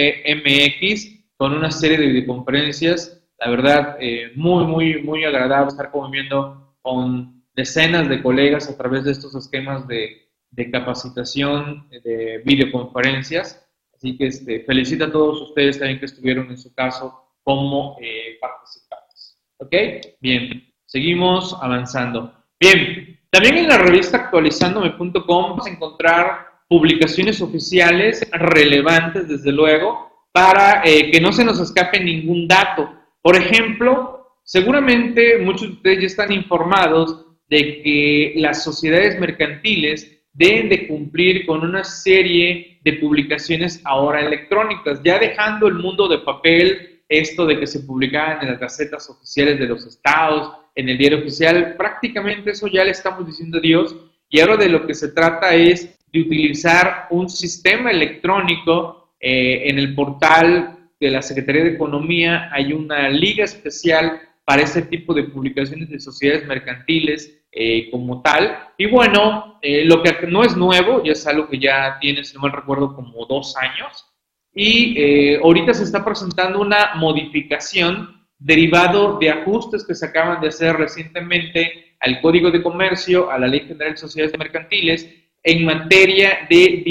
MX 0.44 1.18
con 1.39 1.54
una 1.54 1.71
serie 1.71 1.97
de 1.97 2.08
videoconferencias. 2.08 3.23
La 3.39 3.49
verdad, 3.49 3.95
eh, 4.02 4.34
muy, 4.36 4.65
muy, 4.65 5.02
muy 5.02 5.23
agradable 5.23 5.69
estar 5.69 5.89
conviviendo 5.89 6.75
con 6.82 7.45
decenas 7.56 8.10
de 8.10 8.21
colegas 8.21 8.69
a 8.69 8.78
través 8.78 9.06
de 9.06 9.13
estos 9.13 9.34
esquemas 9.36 9.88
de, 9.88 10.28
capacitación, 10.69 11.88
de 11.89 12.41
videoconferencias. 12.43 13.65
Así 13.95 14.17
que 14.17 14.28
este, 14.28 14.65
felicito 14.65 15.06
a 15.06 15.12
todos 15.13 15.41
ustedes 15.41 15.80
también 15.80 15.99
que 15.99 16.08
estuvieron 16.08 16.49
en 16.49 16.58
su 16.58 16.73
caso 16.73 17.38
como 17.41 17.95
eh, 18.02 18.38
participantes. 18.41 19.39
¿Ok? 19.60 19.73
Bien, 20.19 20.73
seguimos 20.86 21.58
avanzando. 21.62 22.34
Bien, 22.60 23.17
también 23.30 23.60
en 23.60 23.69
la 23.69 23.78
revista 23.78 24.17
actualizandome.com 24.17 25.23
vamos 25.25 25.65
a 25.65 25.69
encontrar 25.69 26.49
publicaciones 26.67 27.41
oficiales 27.41 28.30
relevantes, 28.34 29.30
desde 29.30 29.54
luego, 29.54 30.09
para 30.32 30.82
eh, 30.84 31.12
que 31.12 31.22
no 31.22 31.32
se 31.32 31.44
nos 31.44 31.60
escape 31.60 32.00
ningún 32.00 32.48
dato. 32.48 32.89
Por 33.22 33.36
ejemplo, 33.36 34.34
seguramente 34.44 35.39
muchos 35.39 35.68
de 35.68 35.74
ustedes 35.74 36.00
ya 36.02 36.08
están 36.08 36.32
informados 36.32 37.26
de 37.50 37.82
que 37.82 38.34
las 38.38 38.63
sociedades 38.63 39.20
mercantiles 39.20 40.20
deben 40.34 40.70
de 40.70 40.88
cumplir 40.88 41.46
con 41.46 41.62
una 41.62 41.84
serie 41.84 42.80
de 42.84 42.94
publicaciones 42.94 43.82
ahora 43.84 44.22
electrónicas, 44.22 45.02
ya 45.04 45.20
dejando 45.20 45.68
el 45.68 45.76
mundo 45.76 46.08
de 46.08 46.20
papel 46.20 47.02
esto 47.10 47.46
de 47.48 47.60
que 47.60 47.68
se 47.68 47.82
publicaban 47.82 48.42
en 48.42 48.52
las 48.52 48.60
gacetas 48.60 49.10
oficiales 49.10 49.60
de 49.60 49.68
los 49.68 49.86
estados, 49.86 50.54
en 50.76 50.88
el 50.88 50.98
diario 50.98 51.20
oficial, 51.20 51.76
prácticamente 51.76 52.52
eso 52.52 52.68
ya 52.68 52.84
le 52.84 52.92
estamos 52.92 53.26
diciendo 53.26 53.58
a 53.58 53.62
Dios 53.62 53.96
y 54.30 54.39
ahora 54.39 54.58
de 54.58 54.70
lo 54.70 54.86
que 54.86 54.94
se 54.94 55.10
trata 55.10 55.54
es 55.56 55.98
de 56.13 56.22
utilizar 56.22 57.08
un 57.10 57.30
sistema 57.30 57.92
electrónico 57.92 58.99
eh, 59.19 59.69
en 59.69 59.79
el 59.79 59.95
portal 59.95 60.77
de 60.99 61.12
la 61.12 61.21
Secretaría 61.21 61.63
de 61.63 61.73
Economía, 61.73 62.49
hay 62.51 62.73
una 62.73 63.10
liga 63.10 63.45
especial 63.45 64.21
para 64.45 64.63
este 64.63 64.82
tipo 64.82 65.13
de 65.13 65.23
publicaciones 65.23 65.89
de 65.89 65.99
sociedades 65.99 66.47
mercantiles 66.47 67.39
eh, 67.51 67.89
como 67.91 68.21
tal. 68.21 68.58
Y 68.77 68.88
bueno, 68.88 69.60
eh, 69.62 69.86
lo 69.86 70.03
que 70.03 70.27
no 70.27 70.43
es 70.43 70.55
nuevo, 70.55 71.03
ya 71.03 71.13
es 71.13 71.25
algo 71.25 71.47
que 71.47 71.60
ya 71.60 71.97
tiene, 71.99 72.23
si 72.23 72.36
no 72.36 72.41
mal 72.41 72.51
recuerdo, 72.51 72.95
como 72.95 73.25
dos 73.25 73.55
años, 73.58 74.05
y 74.53 74.95
eh, 74.97 75.39
ahorita 75.43 75.73
se 75.73 75.84
está 75.84 76.03
presentando 76.03 76.60
una 76.62 76.95
modificación 76.95 78.27
derivado 78.38 79.17
de 79.19 79.29
ajustes 79.29 79.86
que 79.86 79.95
se 79.95 80.05
acaban 80.05 80.41
de 80.41 80.47
hacer 80.47 80.75
recientemente 80.77 81.95
al 81.99 82.21
Código 82.21 82.51
de 82.51 82.63
Comercio, 82.63 83.29
a 83.29 83.38
la 83.38 83.47
Ley 83.47 83.62
General 83.62 83.93
de 83.93 83.97
Sociedades 83.97 84.38
Mercantiles, 84.38 85.18
en 85.43 85.65
materia 85.65 86.47
de 86.49 86.84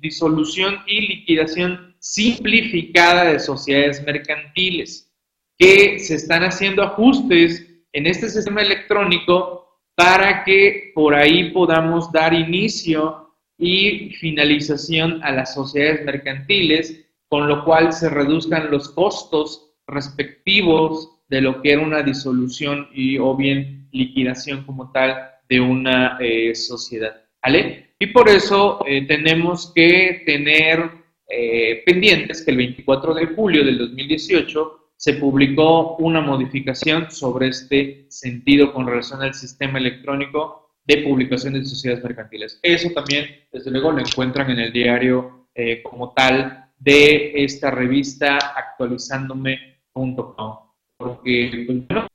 disolución 0.00 0.76
y 0.86 1.00
liquidación 1.00 1.94
simplificada 1.98 3.24
de 3.24 3.40
sociedades 3.40 4.04
mercantiles, 4.04 5.12
que 5.58 5.98
se 5.98 6.16
están 6.16 6.42
haciendo 6.44 6.82
ajustes 6.82 7.66
en 7.92 8.06
este 8.06 8.28
sistema 8.28 8.62
electrónico 8.62 9.80
para 9.94 10.44
que 10.44 10.92
por 10.94 11.14
ahí 11.14 11.50
podamos 11.50 12.12
dar 12.12 12.34
inicio 12.34 13.34
y 13.58 14.10
finalización 14.20 15.22
a 15.24 15.32
las 15.32 15.54
sociedades 15.54 16.04
mercantiles, 16.04 17.06
con 17.28 17.48
lo 17.48 17.64
cual 17.64 17.92
se 17.92 18.10
reduzcan 18.10 18.70
los 18.70 18.90
costos 18.90 19.72
respectivos 19.86 21.16
de 21.28 21.40
lo 21.40 21.62
que 21.62 21.72
era 21.72 21.82
una 21.82 22.02
disolución 22.02 22.88
y 22.92 23.18
o 23.18 23.34
bien 23.34 23.88
liquidación 23.92 24.64
como 24.64 24.92
tal 24.92 25.16
de 25.48 25.60
una 25.60 26.18
eh, 26.20 26.54
sociedad. 26.54 27.22
¿vale? 27.42 27.85
Y 27.98 28.08
por 28.08 28.28
eso 28.28 28.84
eh, 28.86 29.06
tenemos 29.06 29.72
que 29.74 30.22
tener 30.26 30.90
eh, 31.28 31.82
pendientes 31.86 32.44
que 32.44 32.50
el 32.50 32.58
24 32.58 33.14
de 33.14 33.26
julio 33.26 33.64
del 33.64 33.78
2018 33.78 34.90
se 34.96 35.14
publicó 35.14 35.96
una 35.96 36.20
modificación 36.20 37.10
sobre 37.10 37.48
este 37.48 38.06
sentido 38.08 38.72
con 38.72 38.86
relación 38.86 39.22
al 39.22 39.34
sistema 39.34 39.78
electrónico 39.78 40.74
de 40.84 40.98
publicación 40.98 41.54
de 41.54 41.64
sociedades 41.64 42.04
mercantiles. 42.04 42.60
Eso 42.62 42.90
también, 42.90 43.26
desde 43.52 43.70
luego, 43.70 43.92
lo 43.92 44.00
encuentran 44.00 44.50
en 44.50 44.60
el 44.60 44.72
diario 44.72 45.48
eh, 45.54 45.82
como 45.82 46.12
tal 46.12 46.70
de 46.78 47.44
esta 47.44 47.70
revista 47.70 48.36
actualizándome.com. 48.36 50.58
Porque, 50.96 51.64
pues, 51.66 51.86
bueno, 51.88 52.06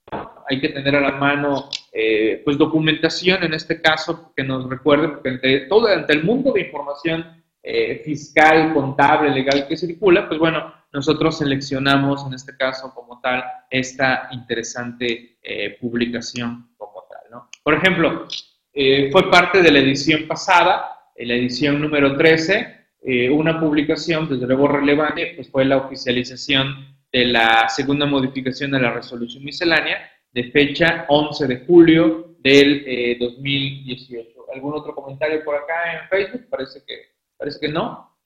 hay 0.51 0.61
que 0.61 0.69
tener 0.69 0.95
a 0.95 1.01
la 1.01 1.11
mano, 1.11 1.69
eh, 1.91 2.41
pues, 2.43 2.57
documentación 2.57 3.43
en 3.43 3.53
este 3.53 3.81
caso 3.81 4.33
que 4.35 4.43
nos 4.43 4.69
recuerde, 4.69 5.09
porque 5.09 5.29
ante 5.29 5.59
todo, 5.61 5.87
ante 5.87 6.13
el 6.13 6.23
mundo 6.23 6.51
de 6.51 6.61
información 6.61 7.43
eh, 7.63 8.01
fiscal, 8.03 8.73
contable, 8.73 9.31
legal 9.31 9.67
que 9.67 9.77
circula, 9.77 10.27
pues, 10.27 10.39
bueno, 10.39 10.73
nosotros 10.93 11.37
seleccionamos 11.37 12.25
en 12.27 12.33
este 12.33 12.55
caso 12.57 12.93
como 12.93 13.19
tal 13.21 13.43
esta 13.69 14.27
interesante 14.31 15.37
publicación 15.79 16.69
como 16.77 17.05
tal, 17.09 17.31
¿no? 17.31 17.49
Por 17.63 17.75
ejemplo, 17.75 18.27
eh, 18.73 19.09
fue 19.11 19.29
parte 19.29 19.61
de 19.61 19.71
la 19.71 19.79
edición 19.79 20.27
pasada, 20.27 20.97
la 21.17 21.33
edición 21.33 21.81
número 21.81 22.15
13, 22.15 22.81
eh, 23.03 23.29
una 23.29 23.59
publicación, 23.59 24.29
desde 24.29 24.47
luego 24.47 24.67
relevante, 24.67 25.33
pues 25.35 25.49
fue 25.49 25.65
la 25.65 25.77
oficialización 25.77 26.95
de 27.11 27.25
la 27.25 27.67
segunda 27.67 28.05
modificación 28.05 28.71
de 28.71 28.79
la 28.79 28.91
resolución 28.91 29.43
miscelánea 29.43 29.97
de 30.31 30.51
fecha 30.51 31.05
11 31.09 31.47
de 31.47 31.65
julio 31.65 32.35
del 32.39 33.17
2018. 33.19 34.29
Eh, 34.29 34.35
¿Algún 34.53 34.73
otro 34.73 34.93
comentario 34.93 35.43
por 35.43 35.55
acá 35.55 35.93
en 35.93 36.09
Facebook? 36.09 36.47
Parece 36.49 36.83
que, 36.85 37.11
parece 37.37 37.59
que 37.59 37.69
no. 37.69 38.17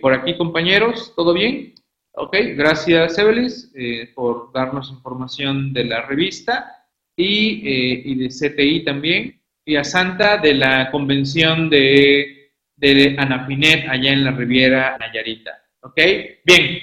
por 0.00 0.14
aquí, 0.14 0.36
compañeros, 0.36 1.12
¿todo 1.14 1.34
bien? 1.34 1.74
Ok, 2.12 2.36
gracias, 2.54 3.18
Evelis, 3.18 3.72
por 4.14 4.52
darnos 4.52 4.90
información 4.90 5.72
de 5.72 5.84
la 5.84 6.02
revista 6.02 6.86
y, 7.16 8.12
y 8.12 8.14
de 8.14 8.28
CTI 8.28 8.84
también 8.84 9.44
y 9.64 9.76
a 9.76 9.84
Santa 9.84 10.36
de 10.38 10.54
la 10.54 10.90
convención 10.90 11.70
de, 11.70 12.52
de 12.76 13.16
Anafinet 13.18 13.88
allá 13.88 14.12
en 14.12 14.24
la 14.24 14.32
Riviera 14.32 14.96
Nayarita. 14.98 15.52
¿Ok? 15.80 16.00
Bien. 16.44 16.80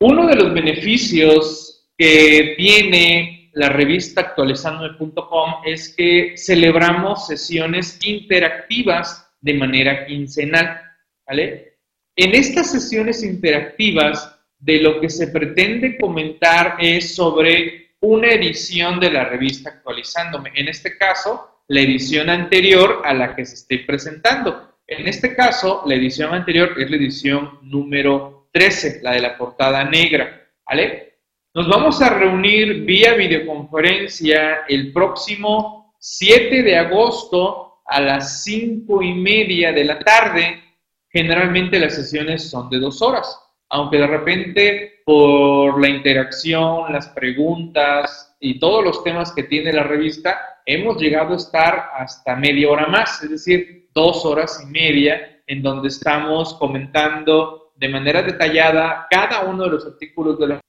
Uno 0.00 0.26
de 0.26 0.36
los 0.36 0.52
beneficios 0.52 1.88
que 1.96 2.54
tiene 2.58 3.33
la 3.54 3.68
revista 3.68 4.20
actualizandome.com 4.20 5.54
es 5.64 5.94
que 5.94 6.34
celebramos 6.36 7.26
sesiones 7.26 7.98
interactivas 8.04 9.30
de 9.40 9.54
manera 9.54 10.06
quincenal. 10.06 10.80
¿Vale? 11.26 11.78
En 12.16 12.34
estas 12.34 12.70
sesiones 12.70 13.22
interactivas, 13.22 14.34
de 14.64 14.80
lo 14.80 14.98
que 14.98 15.10
se 15.10 15.28
pretende 15.28 15.98
comentar 15.98 16.76
es 16.78 17.14
sobre 17.14 17.96
una 18.00 18.28
edición 18.28 18.98
de 18.98 19.10
la 19.10 19.24
revista 19.24 19.68
actualizándome. 19.68 20.52
En 20.54 20.68
este 20.68 20.96
caso, 20.96 21.62
la 21.68 21.80
edición 21.80 22.30
anterior 22.30 23.02
a 23.04 23.12
la 23.12 23.36
que 23.36 23.44
se 23.44 23.56
esté 23.56 23.80
presentando. 23.80 24.78
En 24.86 25.06
este 25.06 25.34
caso, 25.34 25.82
la 25.86 25.94
edición 25.94 26.32
anterior 26.32 26.74
es 26.78 26.90
la 26.90 26.96
edición 26.96 27.58
número 27.62 28.48
13, 28.52 29.00
la 29.02 29.12
de 29.12 29.20
la 29.20 29.36
portada 29.36 29.84
negra. 29.84 30.48
¿Vale? 30.66 31.13
Nos 31.56 31.68
vamos 31.68 32.02
a 32.02 32.10
reunir 32.10 32.84
vía 32.84 33.14
videoconferencia 33.14 34.64
el 34.66 34.92
próximo 34.92 35.94
7 36.00 36.64
de 36.64 36.76
agosto 36.76 37.82
a 37.86 38.00
las 38.00 38.42
5 38.42 39.00
y 39.00 39.14
media 39.14 39.72
de 39.72 39.84
la 39.84 40.00
tarde. 40.00 40.64
Generalmente 41.08 41.78
las 41.78 41.94
sesiones 41.94 42.50
son 42.50 42.68
de 42.70 42.80
dos 42.80 43.00
horas, 43.02 43.38
aunque 43.68 43.98
de 43.98 44.06
repente 44.08 45.02
por 45.06 45.80
la 45.80 45.88
interacción, 45.88 46.92
las 46.92 47.06
preguntas 47.10 48.36
y 48.40 48.58
todos 48.58 48.84
los 48.84 49.04
temas 49.04 49.30
que 49.30 49.44
tiene 49.44 49.72
la 49.72 49.84
revista, 49.84 50.60
hemos 50.66 51.00
llegado 51.00 51.34
a 51.34 51.36
estar 51.36 51.90
hasta 51.94 52.34
media 52.34 52.68
hora 52.68 52.88
más, 52.88 53.22
es 53.22 53.30
decir, 53.30 53.90
dos 53.94 54.26
horas 54.26 54.60
y 54.60 54.66
media, 54.72 55.40
en 55.46 55.62
donde 55.62 55.86
estamos 55.86 56.54
comentando 56.54 57.70
de 57.76 57.88
manera 57.90 58.22
detallada 58.22 59.06
cada 59.08 59.44
uno 59.44 59.62
de 59.62 59.70
los 59.70 59.86
artículos 59.86 60.36
de 60.40 60.48
la 60.48 60.60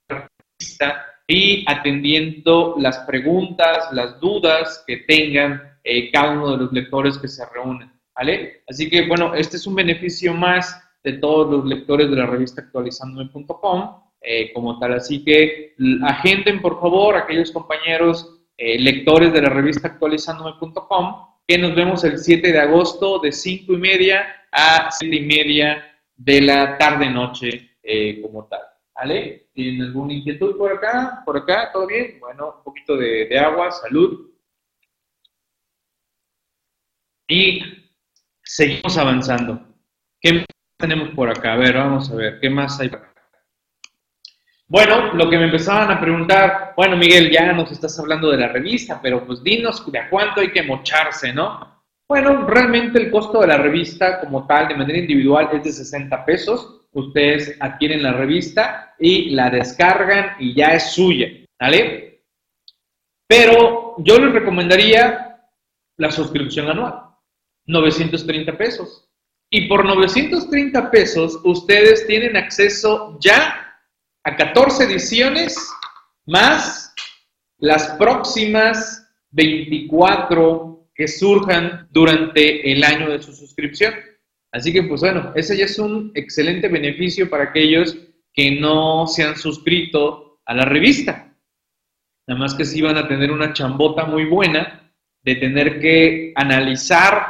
revista 0.66 1.06
y 1.28 1.64
atendiendo 1.66 2.76
las 2.78 2.98
preguntas, 3.00 3.88
las 3.92 4.20
dudas 4.20 4.84
que 4.86 4.98
tengan 4.98 5.60
eh, 5.82 6.10
cada 6.12 6.32
uno 6.32 6.52
de 6.52 6.58
los 6.58 6.72
lectores 6.72 7.18
que 7.18 7.28
se 7.28 7.44
reúnen. 7.46 7.90
¿vale? 8.14 8.62
Así 8.68 8.88
que, 8.88 9.06
bueno, 9.06 9.34
este 9.34 9.56
es 9.56 9.66
un 9.66 9.74
beneficio 9.74 10.34
más 10.34 10.82
de 11.02 11.14
todos 11.14 11.50
los 11.50 11.64
lectores 11.64 12.10
de 12.10 12.16
la 12.16 12.26
revista 12.26 12.62
actualizandome.com 12.62 14.02
eh, 14.20 14.52
como 14.52 14.78
tal. 14.78 14.94
Así 14.94 15.24
que 15.24 15.74
agenden, 16.04 16.60
por 16.60 16.80
favor, 16.80 17.16
aquellos 17.16 17.50
compañeros 17.50 18.40
eh, 18.56 18.78
lectores 18.78 19.32
de 19.32 19.42
la 19.42 19.50
revista 19.50 19.88
actualizandome.com, 19.88 21.26
que 21.46 21.58
nos 21.58 21.74
vemos 21.74 22.04
el 22.04 22.18
7 22.18 22.52
de 22.52 22.58
agosto 22.58 23.18
de 23.18 23.30
5 23.30 23.72
y 23.72 23.76
media 23.76 24.26
a 24.50 24.90
7 24.90 25.14
y 25.14 25.20
media 25.20 25.84
de 26.16 26.40
la 26.40 26.78
tarde-noche 26.78 27.70
como 28.20 28.46
tal. 28.46 28.60
¿Vale? 28.96 29.50
¿Tienen 29.52 29.82
alguna 29.82 30.14
inquietud 30.14 30.56
por 30.56 30.72
acá? 30.72 31.22
¿Por 31.24 31.36
acá? 31.36 31.70
¿Todo 31.70 31.86
bien? 31.86 32.18
Bueno, 32.18 32.54
un 32.56 32.64
poquito 32.64 32.96
de, 32.96 33.38
agua, 33.38 33.70
salud. 33.70 34.30
Y 37.28 37.60
seguimos 38.42 38.96
avanzando. 38.96 39.60
¿Qué 40.18 40.32
más 40.32 40.46
tenemos 40.78 41.10
por 41.10 41.28
acá? 41.28 41.52
A 41.52 41.56
ver, 41.56 41.74
vamos 41.74 42.10
a 42.10 42.14
ver, 42.14 42.40
¿qué 42.40 42.48
más 42.48 42.80
hay 42.80 42.88
por 42.88 43.00
acá? 43.00 43.12
Bueno, 44.68 45.12
lo 45.12 45.28
que 45.28 45.36
me 45.36 45.44
empezaban 45.44 45.90
a 45.90 46.00
preguntar, 46.00 46.72
bueno, 46.74 46.96
Miguel, 46.96 47.30
ya 47.30 47.52
nos 47.52 47.70
estás 47.70 47.98
hablando 48.00 48.30
de 48.30 48.38
la 48.38 48.48
revista, 48.48 48.98
pero 49.02 49.26
pues 49.26 49.42
dinos 49.42 49.84
de 49.92 49.98
a 49.98 50.08
cuánto 50.08 50.40
hay 50.40 50.50
que 50.50 50.62
mocharse, 50.62 51.32
¿no? 51.32 51.84
Bueno, 52.08 52.46
realmente 52.46 52.98
el 52.98 53.10
costo 53.10 53.40
de 53.40 53.48
la 53.48 53.58
revista 53.58 54.20
como 54.20 54.46
tal, 54.46 54.68
de 54.68 54.76
manera 54.76 54.98
individual, 54.98 55.50
es 55.52 55.64
de 55.64 55.72
60 55.72 56.24
pesos 56.24 56.85
ustedes 56.96 57.56
adquieren 57.60 58.02
la 58.02 58.12
revista 58.12 58.94
y 58.98 59.30
la 59.30 59.50
descargan 59.50 60.36
y 60.40 60.54
ya 60.54 60.68
es 60.68 60.92
suya, 60.92 61.28
¿vale? 61.60 62.24
Pero 63.28 63.94
yo 63.98 64.18
les 64.18 64.32
recomendaría 64.32 65.38
la 65.98 66.10
suscripción 66.10 66.68
anual, 66.68 67.10
930 67.66 68.56
pesos. 68.56 69.08
Y 69.50 69.68
por 69.68 69.84
930 69.84 70.90
pesos 70.90 71.40
ustedes 71.44 72.06
tienen 72.06 72.36
acceso 72.36 73.18
ya 73.20 73.78
a 74.24 74.36
14 74.36 74.84
ediciones 74.84 75.56
más 76.24 76.94
las 77.58 77.90
próximas 77.92 79.08
24 79.30 80.88
que 80.94 81.06
surjan 81.06 81.88
durante 81.90 82.72
el 82.72 82.82
año 82.82 83.10
de 83.10 83.22
su 83.22 83.32
suscripción. 83.32 83.94
Así 84.52 84.72
que, 84.72 84.82
pues 84.84 85.00
bueno, 85.00 85.32
ese 85.34 85.56
ya 85.56 85.64
es 85.64 85.78
un 85.78 86.12
excelente 86.14 86.68
beneficio 86.68 87.28
para 87.28 87.44
aquellos 87.44 87.96
que 88.32 88.60
no 88.60 89.06
se 89.06 89.24
han 89.24 89.36
suscrito 89.36 90.40
a 90.44 90.54
la 90.54 90.64
revista. 90.64 91.34
Nada 92.26 92.40
más 92.40 92.54
que 92.54 92.64
sí 92.64 92.80
van 92.82 92.96
a 92.96 93.08
tener 93.08 93.32
una 93.32 93.52
chambota 93.52 94.04
muy 94.04 94.24
buena 94.24 94.92
de 95.22 95.34
tener 95.36 95.80
que 95.80 96.32
analizar 96.36 97.26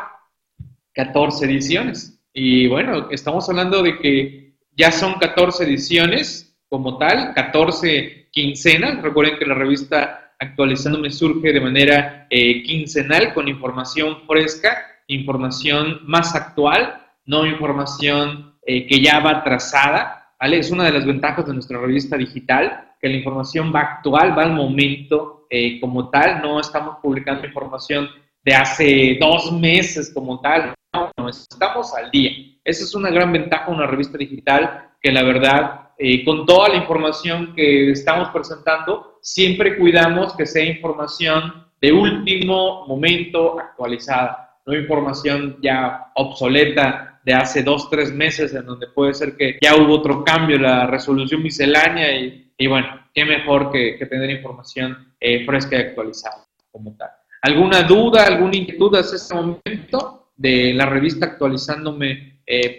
14 0.92 1.46
ediciones. 1.46 2.22
Y 2.33 2.66
bueno, 2.66 3.09
estamos 3.11 3.48
hablando 3.48 3.83
de 3.83 3.98
que 3.98 4.55
ya 4.72 4.90
son 4.90 5.14
14 5.14 5.64
ediciones 5.64 6.59
como 6.68 6.98
tal, 6.98 7.33
14 7.35 8.29
quincenas. 8.31 9.00
Recuerden 9.02 9.38
que 9.38 9.46
la 9.46 9.55
revista 9.55 10.33
actualizándome 10.38 11.11
surge 11.11 11.52
de 11.52 11.61
manera 11.61 12.26
eh, 12.29 12.62
quincenal 12.62 13.33
con 13.33 13.48
información 13.48 14.26
fresca, 14.26 14.85
información 15.07 16.00
más 16.05 16.35
actual 16.35 17.06
no 17.27 17.47
información 17.47 18.55
eh, 18.65 18.87
que 18.87 19.01
ya 19.01 19.21
va 19.21 19.45
trazada, 19.45 20.33
¿vale? 20.41 20.59
Es 20.59 20.71
una 20.71 20.85
de 20.85 20.93
las 20.93 21.07
ventajas 21.07 21.47
de 21.47 21.55
nuestra 21.55 21.79
revista 21.79 22.17
digital, 22.17 22.95
que 23.01 23.09
la 23.09 23.17
información 23.17 23.73
va 23.75 23.81
actual, 23.81 24.37
va 24.37 24.45
al 24.45 24.55
momento 24.55 25.47
eh, 25.51 25.79
como 25.81 26.09
tal, 26.09 26.43
no 26.43 26.59
estamos 26.59 26.97
publicando 27.03 27.47
información 27.47 28.09
de 28.45 28.55
hace 28.55 29.19
dos 29.21 29.53
meses 29.53 30.12
como 30.12 30.41
tal, 30.41 30.75
no, 30.93 31.29
estamos 31.29 31.95
al 31.95 32.11
día. 32.11 32.31
Esa 32.65 32.85
es 32.85 32.95
una 32.95 33.11
gran 33.11 33.33
ventaja 33.33 33.67
de 33.67 33.77
una 33.77 33.87
revista 33.87 34.17
digital 34.17 34.91
que 35.01 35.12
la 35.12 35.23
verdad, 35.23 35.91
eh, 35.99 36.25
con 36.25 36.47
toda 36.47 36.71
la 36.71 36.77
información 36.77 37.55
que 37.55 37.91
estamos 37.91 38.31
presentando, 38.31 39.19
siempre 39.21 39.77
cuidamos 39.77 40.35
que 40.37 40.47
sea 40.47 40.65
información 40.65 41.67
de 41.81 41.93
último 41.93 42.87
momento 42.87 43.59
actualizada, 43.59 44.59
no 44.65 44.75
información 44.75 45.59
ya 45.62 46.11
obsoleta 46.15 47.15
de 47.27 47.35
hace 47.35 47.65
dos, 47.65 47.91
tres 47.91 48.15
meses, 48.15 48.55
en 48.55 48.65
donde 48.65 48.87
puede 48.87 49.12
ser 49.12 49.37
que 49.37 49.59
ya 49.61 49.75
hubo 49.75 49.95
otro 49.95 50.25
cambio, 50.25 50.61
la 50.61 50.87
resolución 50.87 51.43
miscelánea, 51.43 52.15
y, 52.17 52.67
bueno, 52.69 52.87
qué 53.12 53.25
mejor 53.25 53.73
que, 53.73 53.99
tener 54.09 54.31
información 54.31 55.12
eh, 55.19 55.45
fresca 55.45 55.77
y 55.77 55.81
actualizada 55.81 56.47
como 56.71 56.97
tal. 56.97 57.11
¿Alguna 57.43 57.83
duda, 57.83 58.27
alguna 58.27 58.57
inquietud 58.57 58.95
hasta 58.95 59.17
este 59.17 59.35
momento 59.35 60.31
de 60.37 60.73
la 60.73 60.87
revista 60.87 61.27
actualizándome.com? 61.27 62.37
Eh, 62.47 62.77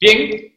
Bien, 0.00 0.54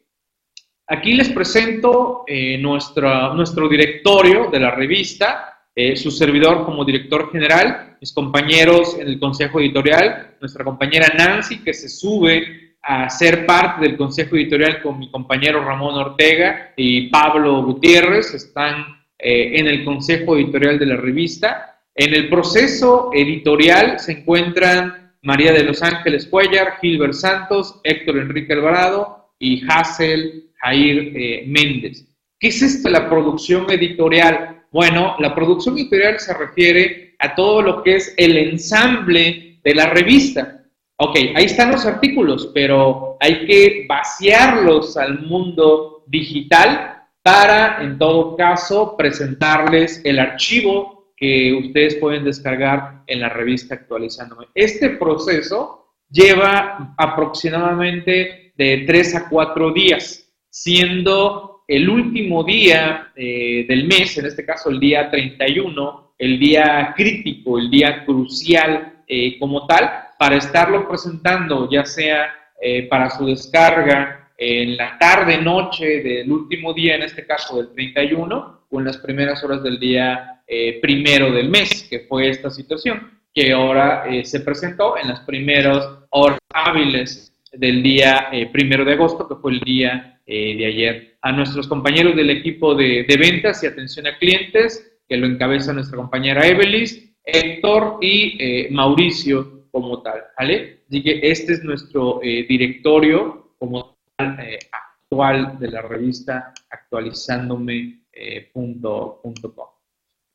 aquí 0.87 1.13
les 1.13 1.29
presento 1.29 2.23
eh, 2.25 2.57
nuestro 2.57 3.67
directorio 3.69 4.49
de 4.49 4.59
la 4.61 4.71
revista, 4.71 5.61
su 5.95 6.09
servidor 6.09 6.65
como 6.65 6.83
director 6.83 7.31
general, 7.31 7.97
mis 8.01 8.11
compañeros 8.11 8.97
en 8.97 9.09
el 9.09 9.19
consejo 9.19 9.59
editorial, 9.59 10.35
nuestra 10.41 10.63
compañera 10.63 11.13
Nancy 11.15 11.59
que 11.59 11.73
se 11.73 11.87
sube 11.87 12.66
a 12.87 13.09
ser 13.09 13.45
parte 13.45 13.81
del 13.81 13.97
consejo 13.97 14.37
editorial 14.37 14.81
con 14.81 14.97
mi 14.97 15.11
compañero 15.11 15.61
Ramón 15.61 15.95
Ortega 15.95 16.71
y 16.77 17.09
Pablo 17.09 17.61
Gutiérrez, 17.63 18.33
están 18.33 19.03
eh, 19.19 19.59
en 19.59 19.67
el 19.67 19.83
consejo 19.83 20.37
editorial 20.37 20.79
de 20.79 20.85
la 20.85 20.95
revista. 20.95 21.81
En 21.93 22.13
el 22.13 22.29
proceso 22.29 23.09
editorial 23.13 23.99
se 23.99 24.13
encuentran 24.13 25.11
María 25.21 25.51
de 25.51 25.63
los 25.63 25.83
Ángeles 25.83 26.27
Cuellar, 26.27 26.77
Gilbert 26.79 27.11
Santos, 27.11 27.81
Héctor 27.83 28.19
Enrique 28.19 28.53
Alvarado 28.53 29.33
y 29.37 29.61
Hassel 29.67 30.45
Jair 30.61 31.11
eh, 31.13 31.43
Méndez. 31.45 32.07
¿Qué 32.39 32.47
es 32.47 32.61
esto 32.61 32.89
la 32.89 33.09
producción 33.09 33.69
editorial? 33.69 34.63
Bueno, 34.71 35.17
la 35.19 35.35
producción 35.35 35.77
editorial 35.77 36.21
se 36.21 36.33
refiere 36.33 37.15
a 37.19 37.35
todo 37.35 37.61
lo 37.61 37.83
que 37.83 37.97
es 37.97 38.13
el 38.15 38.37
ensamble 38.37 39.59
de 39.61 39.75
la 39.75 39.87
revista. 39.87 40.56
Ok, 40.99 41.15
ahí 41.35 41.45
están 41.45 41.71
los 41.71 41.85
artículos, 41.85 42.49
pero 42.55 43.17
hay 43.19 43.45
que 43.45 43.85
vaciarlos 43.87 44.97
al 44.97 45.21
mundo 45.21 46.03
digital 46.07 47.03
para, 47.21 47.83
en 47.83 47.99
todo 47.99 48.35
caso, 48.35 48.95
presentarles 48.97 50.01
el 50.03 50.17
archivo 50.17 51.11
que 51.15 51.53
ustedes 51.53 51.95
pueden 51.95 52.23
descargar 52.23 53.03
en 53.05 53.21
la 53.21 53.29
revista 53.29 53.75
actualizándome. 53.75 54.47
Este 54.55 54.89
proceso 54.91 55.93
lleva 56.09 56.95
aproximadamente 56.97 58.53
de 58.55 58.83
tres 58.87 59.13
a 59.13 59.29
cuatro 59.29 59.71
días, 59.71 60.27
siendo 60.49 61.63
el 61.67 61.89
último 61.89 62.43
día 62.43 63.11
eh, 63.15 63.65
del 63.67 63.85
mes, 63.85 64.17
en 64.17 64.25
este 64.25 64.43
caso 64.43 64.71
el 64.71 64.79
día 64.79 65.11
31, 65.11 66.13
el 66.17 66.39
día 66.39 66.93
crítico, 66.97 67.59
el 67.59 67.69
día 67.69 68.03
crucial 68.03 69.03
eh, 69.07 69.37
como 69.37 69.67
tal, 69.67 70.06
para 70.17 70.37
estarlo 70.37 70.87
presentando, 70.87 71.69
ya 71.69 71.85
sea 71.85 72.33
eh, 72.59 72.87
para 72.87 73.09
su 73.09 73.25
descarga 73.25 74.31
en 74.37 74.77
la 74.77 74.97
tarde, 74.97 75.37
noche 75.37 76.01
del 76.01 76.31
último 76.31 76.73
día, 76.73 76.95
en 76.95 77.03
este 77.03 77.25
caso 77.25 77.57
del 77.57 77.71
31, 77.73 78.61
o 78.69 78.79
en 78.79 78.85
las 78.85 78.97
primeras 78.97 79.43
horas 79.43 79.63
del 79.63 79.79
día 79.79 80.41
eh, 80.47 80.79
primero 80.81 81.31
del 81.31 81.49
mes, 81.49 81.87
que 81.89 82.01
fue 82.01 82.29
esta 82.29 82.49
situación, 82.49 83.11
que 83.33 83.51
ahora 83.51 84.05
eh, 84.07 84.25
se 84.25 84.39
presentó 84.39 84.97
en 84.97 85.07
las 85.07 85.19
primeras 85.21 85.87
horas 86.09 86.39
hábiles 86.51 87.33
del 87.51 87.81
día 87.81 88.29
primero 88.51 88.83
de 88.83 88.93
agosto, 88.93 89.27
que 89.27 89.35
fue 89.35 89.53
el 89.53 89.59
día 89.61 90.19
de 90.25 90.65
ayer. 90.65 91.17
A 91.21 91.31
nuestros 91.31 91.67
compañeros 91.67 92.15
del 92.15 92.29
equipo 92.29 92.75
de, 92.75 93.05
de 93.07 93.17
ventas 93.17 93.63
y 93.63 93.67
atención 93.67 94.05
a 94.05 94.17
clientes, 94.17 94.99
que 95.07 95.17
lo 95.17 95.25
encabeza 95.25 95.73
nuestra 95.73 95.97
compañera 95.97 96.45
Evelis, 96.45 97.09
Héctor 97.23 97.99
y 98.01 98.67
Mauricio, 98.69 99.56
como 99.81 100.01
tal, 100.01 100.23
¿vale? 100.35 100.81
Así 100.87 101.03
que 101.03 101.19
este 101.21 101.53
es 101.53 101.63
nuestro 101.63 102.19
eh, 102.23 102.47
directorio 102.49 103.51
como 103.59 103.95
tal, 104.15 104.39
eh, 104.39 104.57
actual 104.71 105.59
de 105.59 105.67
la 105.69 105.83
revista 105.83 106.51
actualizándome.com. 106.67 108.07
Eh, 108.11 108.51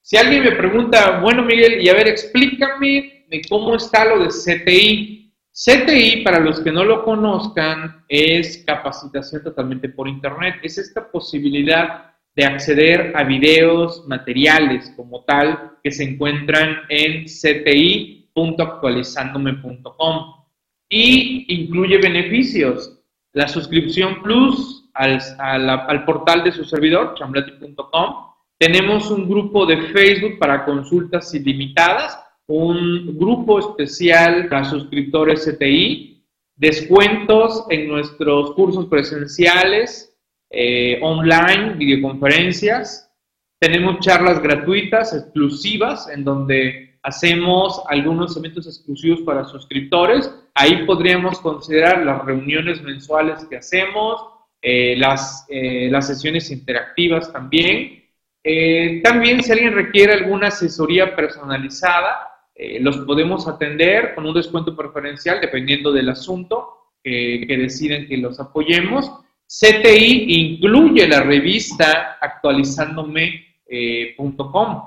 si 0.01 0.17
alguien 0.17 0.45
me 0.45 0.53
pregunta, 0.53 1.19
bueno 1.21 1.43
Miguel, 1.43 1.83
y 1.83 1.89
a 1.89 1.95
ver, 1.95 2.07
explícame 2.07 3.27
cómo 3.49 3.75
está 3.75 4.05
lo 4.05 4.21
de 4.21 4.29
CTI. 4.29 5.35
CTI, 5.51 6.23
para 6.23 6.39
los 6.39 6.61
que 6.61 6.71
no 6.71 6.85
lo 6.85 7.05
conozcan, 7.05 8.05
es 8.09 8.63
capacitación 8.65 9.43
totalmente 9.43 9.89
por 9.89 10.07
Internet. 10.07 10.57
Es 10.63 10.79
esta 10.79 11.11
posibilidad 11.11 12.13
de 12.37 12.45
acceder 12.45 13.13
a 13.17 13.25
videos, 13.25 14.07
materiales 14.07 14.93
como 14.97 15.25
tal, 15.25 15.73
que 15.83 15.91
se 15.91 16.05
encuentran 16.05 16.83
en 16.89 17.25
cti.actualizandome.com. 18.35 20.35
Y 20.89 21.45
incluye 21.49 21.99
beneficios. 21.99 22.99
La 23.33 23.49
suscripción 23.49 24.23
plus 24.23 24.83
al, 24.95 25.21
al 25.39 26.05
portal 26.05 26.45
de 26.45 26.53
su 26.53 26.65
servidor, 26.65 27.15
chamblati.com. 27.15 28.33
Tenemos 28.59 29.11
un 29.11 29.29
grupo 29.29 29.67
de 29.67 29.89
Facebook 29.89 30.39
para 30.39 30.65
consultas 30.65 31.35
ilimitadas, 31.35 32.19
un 32.47 33.19
grupo 33.19 33.59
especial 33.59 34.49
para 34.49 34.65
suscriptores 34.65 35.47
CTI, 35.47 36.25
descuentos 36.57 37.65
en 37.71 37.89
nuestros 37.89 38.53
cursos 38.53 38.87
presenciales, 38.87 40.17
eh, 40.51 41.01
online, 41.03 41.75
videoconferencias. 41.75 43.11
Tenemos 43.59 44.01
charlas 44.01 44.43
gratuitas, 44.43 45.15
exclusivas, 45.15 46.09
en 46.09 46.25
donde 46.25 46.92
hacemos 47.03 47.83
algunos 47.89 48.37
eventos 48.37 48.67
exclusivos 48.67 49.23
para 49.23 49.45
suscriptores. 49.45 50.33
Ahí 50.55 50.85
podríamos 50.87 51.41
considerar 51.41 52.05
las 52.05 52.25
reuniones 52.25 52.83
mensuales 52.83 53.45
que 53.47 53.57
hacemos, 53.57 54.23
eh, 54.61 54.95
las, 54.97 55.47
eh, 55.49 55.89
las 55.91 56.07
sesiones 56.07 56.51
interactivas 56.51 57.33
también. 57.33 58.01
también 59.05 59.41
si 59.43 59.53
alguien 59.53 59.73
requiere 59.73 60.15
alguna 60.15 60.49
asesoría 60.49 61.15
personalizada, 61.15 62.29
los 62.81 62.99
podemos 62.99 63.47
atender 63.47 64.17
con 64.17 64.27
un 64.27 64.35
descuento 64.35 64.75
preferencial 64.75 65.41
dependiendo 65.41 65.93
del 65.93 66.09
asunto 66.09 66.91
que 67.05 67.57
deciden 67.57 68.09
que 68.09 68.17
los 68.17 68.41
apoyemos. 68.41 69.13
CTI 69.53 70.25
incluye 70.29 71.07
la 71.07 71.21
revista 71.21 72.17
actualizándome.com, 72.23 74.83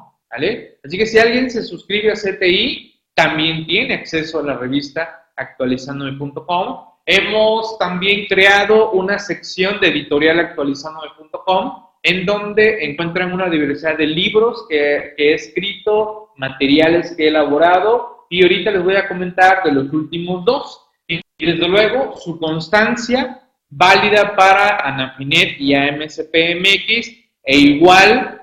Así 0.84 0.98
que 0.98 1.06
si 1.06 1.18
alguien 1.18 1.50
se 1.50 1.64
suscribe 1.64 2.12
a 2.12 2.16
CTI, 2.16 3.02
también 3.14 3.66
tiene 3.66 3.94
acceso 3.96 4.40
a 4.40 4.44
la 4.44 4.58
revista 4.58 5.32
actualizándome.com. 5.36 6.86
Hemos 7.06 7.78
también 7.78 8.26
creado 8.28 8.92
una 8.92 9.20
sección 9.20 9.80
de 9.80 9.90
editorial 9.90 10.40
actualizándome.com 10.40 11.86
en 12.04 12.26
donde 12.26 12.84
encuentran 12.86 13.34
una 13.34 13.50
diversidad 13.50 13.98
de 13.98 14.08
libros 14.08 14.66
que, 14.70 15.14
que 15.18 15.32
he 15.32 15.34
escrito, 15.36 16.32
materiales 16.36 17.16
que 17.16 17.26
he 17.26 17.28
elaborado 17.30 18.28
y 18.30 18.44
ahorita 18.44 18.72
les 18.72 18.84
voy 18.84 18.96
a 18.96 19.08
comentar 19.08 19.64
de 19.64 19.72
los 19.72 19.92
últimos 19.94 20.44
dos. 20.46 20.82
Y 21.08 21.22
desde 21.38 21.68
luego, 21.68 22.16
su 22.18 22.40
constancia 22.40 23.42
válida 23.70 24.36
para 24.36 24.78
Anafinet 24.78 25.60
y 25.60 25.74
AMSPMX 25.74 27.08
e 27.44 27.58
igual 27.58 28.42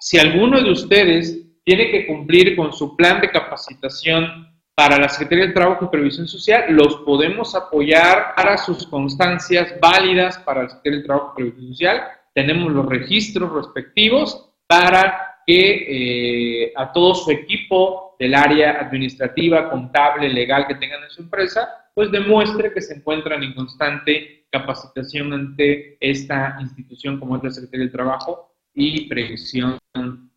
si 0.00 0.18
alguno 0.18 0.62
de 0.62 0.70
ustedes 0.70 1.46
tiene 1.62 1.90
que 1.90 2.06
cumplir 2.06 2.56
con 2.56 2.72
su 2.72 2.96
plan 2.96 3.20
de 3.20 3.30
capacitación 3.30 4.48
para 4.74 4.98
la 4.98 5.10
Secretaría 5.10 5.44
del 5.44 5.54
Trabajo 5.54 5.84
y 5.84 5.88
Previsión 5.88 6.26
Social, 6.26 6.64
los 6.70 6.96
podemos 7.04 7.54
apoyar 7.54 8.34
para 8.34 8.56
sus 8.56 8.86
constancias 8.86 9.74
válidas 9.78 10.38
para 10.38 10.62
la 10.62 10.68
Secretaría 10.70 10.98
del 10.98 11.06
Trabajo 11.06 11.32
y 11.32 11.42
Previsión 11.42 11.68
Social. 11.68 12.02
Tenemos 12.34 12.72
los 12.72 12.86
registros 12.86 13.52
respectivos 13.52 14.50
para 14.66 15.42
que 15.46 16.64
eh, 16.64 16.72
a 16.76 16.92
todo 16.92 17.14
su 17.14 17.30
equipo 17.30 18.16
del 18.18 18.34
área 18.34 18.80
administrativa, 18.80 19.68
contable, 19.68 20.30
legal 20.30 20.66
que 20.66 20.76
tengan 20.76 21.02
en 21.02 21.10
su 21.10 21.22
empresa, 21.22 21.68
pues 21.94 22.10
demuestre 22.10 22.72
que 22.72 22.80
se 22.80 22.94
encuentran 22.94 23.42
en 23.42 23.52
constante 23.52 24.46
capacitación 24.50 25.32
ante 25.32 25.98
esta 26.00 26.56
institución 26.60 27.20
como 27.20 27.36
es 27.36 27.44
la 27.44 27.50
Secretaría 27.50 27.84
del 27.84 27.92
Trabajo 27.92 28.49
y 28.74 29.08
Previsión 29.08 29.78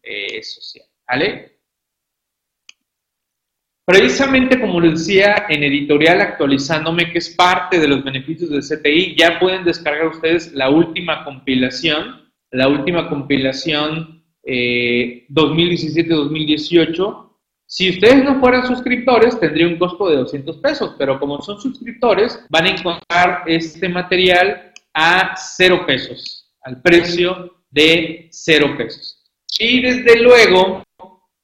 eh, 0.02 0.42
Social. 0.44 0.86
¿Vale? 1.08 1.54
Precisamente 3.86 4.62
como 4.62 4.80
les 4.80 5.06
decía 5.06 5.48
en 5.50 5.62
editorial 5.64 6.22
actualizándome, 6.22 7.12
que 7.12 7.18
es 7.18 7.32
parte 7.32 7.78
de 7.80 7.90
los 7.90 8.02
beneficios 8.04 8.50
del 8.50 8.62
CTI, 8.62 9.16
ya 9.18 9.40
pueden 9.40 9.66
descargar 9.66 10.08
ustedes 10.08 10.54
la 10.54 10.70
última 10.70 11.26
compilación, 11.26 12.32
la 12.52 12.70
última 12.70 13.10
compilación 13.10 14.24
2017-2018, 14.46 16.96
eh, 16.96 17.00
si 17.66 17.90
ustedes 17.90 18.24
no 18.24 18.40
fueran 18.40 18.66
suscriptores, 18.68 19.38
tendría 19.40 19.68
un 19.68 19.80
costo 19.80 20.08
de 20.08 20.18
200 20.18 20.58
pesos, 20.58 20.94
pero 20.98 21.20
como 21.20 21.42
son 21.42 21.60
suscriptores, 21.60 22.46
van 22.50 22.66
a 22.66 22.70
encontrar 22.70 23.44
este 23.48 23.90
material 23.90 24.72
a 24.94 25.36
0 25.36 25.86
pesos, 25.86 26.54
al 26.62 26.82
precio 26.82 27.63
de 27.74 28.30
0 28.32 28.76
pesos. 28.78 29.24
Y 29.60 29.82
desde 29.82 30.22
luego, 30.22 30.84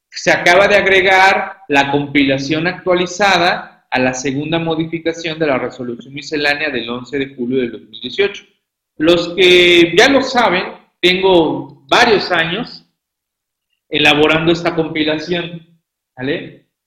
se 0.09 0.32
acaba 0.32 0.67
de 0.67 0.77
agregar 0.77 1.63
la 1.67 1.91
compilación 1.91 2.67
actualizada 2.67 3.88
a 3.89 3.99
la 3.99 4.13
segunda 4.13 4.59
modificación 4.59 5.39
de 5.39 5.47
la 5.47 5.57
resolución 5.57 6.13
miscelánea 6.13 6.69
del 6.69 6.89
11 6.89 7.17
de 7.17 7.36
julio 7.36 7.59
del 7.59 7.71
2018. 7.71 8.45
Los 8.97 9.30
que 9.36 9.93
ya 9.97 10.09
lo 10.09 10.21
saben, 10.21 10.63
tengo 11.01 11.86
varios 11.88 12.32
años 12.32 12.86
elaborando 13.89 14.51
esta 14.51 14.75
compilación 14.75 15.69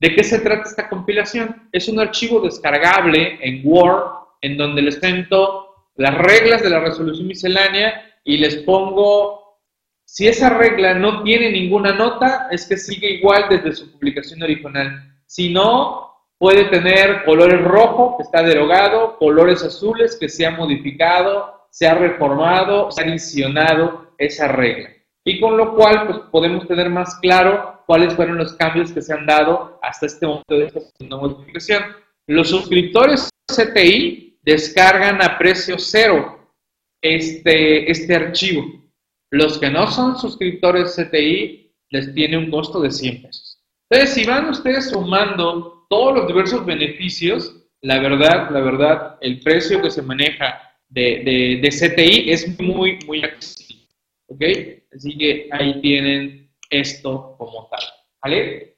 ¿De 0.03 0.15
qué 0.15 0.25
se 0.25 0.41
trata 0.41 0.69
esta 0.69 0.89
compilación? 0.89 1.69
Es 1.73 1.89
un 1.89 1.99
archivo 2.01 2.41
descargable 2.41 3.39
en 3.41 3.63
Word 3.65 4.03
en 4.43 4.59
donde 4.59 4.83
les 4.83 4.99
cuento 4.99 5.89
las 5.95 6.15
reglas 6.19 6.63
de 6.63 6.71
la 6.71 6.81
resolución 6.81 7.29
miscelánea 7.29 8.12
y 8.25 8.39
les 8.39 8.57
pongo, 8.59 9.59
si 10.05 10.29
esa 10.29 10.51
regla 10.51 10.95
no 10.95 11.23
tiene 11.23 11.51
ninguna 11.51 11.93
nota, 11.93 12.49
es 12.51 12.67
que 12.67 12.77
sigue 12.77 13.11
igual 13.11 13.47
desde 13.49 13.73
su 13.73 13.93
publicación 13.93 14.43
original. 14.43 15.15
Si 15.27 15.53
no, 15.53 16.13
puede 16.39 16.65
tener 16.65 17.25
colores 17.25 17.63
rojo, 17.63 18.17
que 18.17 18.25
está 18.25 18.43
derogado, 18.43 19.17
colores 19.19 19.63
azules, 19.63 20.17
que 20.19 20.29
se 20.29 20.45
ha 20.45 20.51
modificado, 20.51 21.67
se 21.71 21.87
ha 21.87 21.95
reformado, 21.95 22.91
se 22.91 23.01
ha 23.01 23.05
adicionado 23.07 24.13
esa 24.19 24.49
regla. 24.49 24.91
Y 25.25 25.41
con 25.41 25.57
lo 25.57 25.75
cual, 25.75 26.07
pues 26.07 26.19
podemos 26.31 26.67
tener 26.67 26.91
más 26.91 27.15
claro 27.21 27.83
cuáles 27.87 28.15
fueron 28.15 28.39
los 28.39 28.55
cambios 28.55 28.93
que 28.93 29.03
se 29.03 29.13
han 29.13 29.27
dado 29.27 29.79
hasta 29.83 30.07
este 30.07 30.27
momento 30.27 30.55
de 30.59 30.67
esta 30.67 30.81
modificación. 31.17 31.83
Los 32.27 32.51
suscriptores 32.51 33.31
CTI 33.47 34.39
descargan 34.43 35.23
a 35.23 35.39
precio 35.39 35.77
cero 35.79 36.42
este, 37.03 37.91
este 37.91 38.15
archivo. 38.15 38.65
Los 39.31 39.59
que 39.59 39.71
no 39.71 39.91
son 39.91 40.19
suscriptores 40.19 40.97
CTI 40.97 41.75
les 41.91 42.15
tiene 42.15 42.39
un 42.39 42.51
costo 42.51 42.81
de 42.81 42.91
100 42.91 43.23
pesos. 43.23 43.63
Entonces, 43.91 44.15
si 44.15 44.25
van 44.25 44.49
ustedes 44.49 44.91
sumando 44.91 45.87
todos 45.91 46.15
los 46.17 46.27
diversos 46.27 46.65
beneficios, 46.65 47.55
la 47.83 47.99
verdad, 47.99 48.51
la 48.51 48.61
verdad, 48.61 49.19
el 49.21 49.41
precio 49.41 49.83
que 49.83 49.91
se 49.91 50.03
maneja 50.03 50.79
de, 50.89 51.23
de, 51.25 51.61
de 51.63 51.69
CTI 51.69 52.31
es 52.31 52.59
muy, 52.61 52.99
muy 53.07 53.23
accesible. 53.23 53.89
¿Ok? 54.29 54.43
Así 54.95 55.19
que 55.19 55.49
ahí 55.53 55.81
tienen 55.81 56.51
esto 56.71 57.37
como 57.39 57.69
tal. 57.69 57.83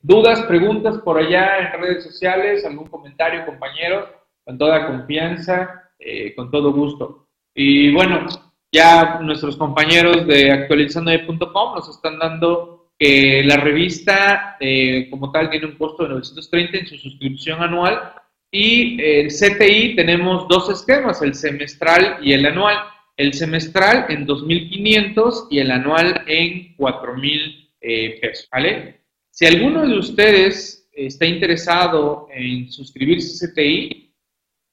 ¿Dudas, 0.01 0.43
preguntas 0.43 0.99
por 0.99 1.19
allá 1.19 1.59
en 1.59 1.81
redes 1.81 2.05
sociales? 2.05 2.65
¿Algún 2.65 2.87
comentario, 2.89 3.45
compañeros? 3.45 4.09
Con 4.45 4.57
toda 4.57 4.87
confianza, 4.87 5.91
eh, 5.99 6.35
con 6.35 6.51
todo 6.51 6.73
gusto. 6.73 7.24
Y 7.55 7.93
bueno, 7.93 8.27
ya 8.73 9.21
nuestros 9.21 9.57
compañeros 9.57 10.27
de 10.27 10.51
actualizando.com 10.51 11.75
nos 11.75 11.89
están 11.89 12.19
dando 12.19 12.91
que 12.99 13.43
la 13.45 13.57
revista 13.57 14.57
eh, 14.61 15.09
como 15.11 15.31
tal 15.31 15.51
tiene 15.51 15.67
un 15.67 15.77
costo 15.77 16.05
de 16.05 16.11
930 16.11 16.79
en 16.79 16.87
su 16.87 16.97
suscripción 16.99 17.63
anual 17.63 18.13
y 18.51 19.03
el 19.03 19.29
CTI 19.29 19.97
tenemos 19.97 20.47
dos 20.49 20.71
esquemas, 20.71 21.21
el 21.23 21.35
semestral 21.35 22.19
y 22.23 22.33
el 22.33 22.47
anual. 22.47 22.79
El 23.17 23.33
semestral 23.35 24.07
en 24.09 24.27
2.500 24.27 25.49
y 25.51 25.59
el 25.61 25.71
anual 25.71 26.25
en 26.27 26.77
4.000 26.77 27.71
eh, 27.81 28.21
¿vale? 28.51 29.01
Si 29.31 29.47
alguno 29.47 29.87
de 29.87 29.99
ustedes 29.99 30.89
está 30.93 31.27
interesado 31.27 32.29
en 32.33 32.71
suscribirse 32.71 33.45
a 33.45 33.51
CTI, 33.51 34.04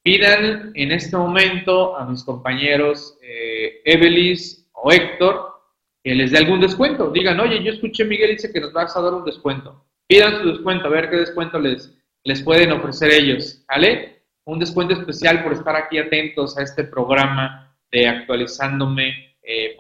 pidan 0.04 0.72
en 0.76 0.92
este 0.92 1.16
momento 1.16 1.98
a 1.98 2.06
mis 2.06 2.24
compañeros 2.24 3.18
eh, 3.22 3.82
o 4.74 4.92
Héctor 4.92 5.52
que 6.04 6.16
les 6.16 6.32
dé 6.32 6.40
algún 6.40 6.60
descuento. 6.60 7.12
Digan, 7.12 7.40
oye, 7.40 7.64
yo 7.64 7.72
escuché 7.72 8.06
Miguel 8.06 8.32
dice 8.32 8.52
que 8.52 8.60
nos 8.60 8.74
vas 8.74 8.96
a 8.98 9.02
dar 9.02 9.14
un 9.14 9.24
descuento. 9.24 9.86
Pidan 10.08 10.42
su 10.42 10.50
descuento, 10.50 10.88
a 10.88 10.92
ver 10.92 11.10
qué 11.10 11.18
descuento 11.18 11.60
les, 11.60 11.96
les 12.24 12.42
pueden 12.42 12.72
ofrecer 12.72 13.12
ellos, 13.12 13.64
¿vale? 13.68 14.24
Un 14.46 14.60
descuento 14.60 14.94
especial 14.94 15.44
por 15.44 15.54
estar 15.54 15.76
aquí 15.76 16.00
atentos 16.00 16.58
a 16.58 16.64
este 16.64 16.84
programa 16.84 17.78
de 17.92 18.08
actualizándome.com. 18.08 19.10
Eh, 19.44 19.76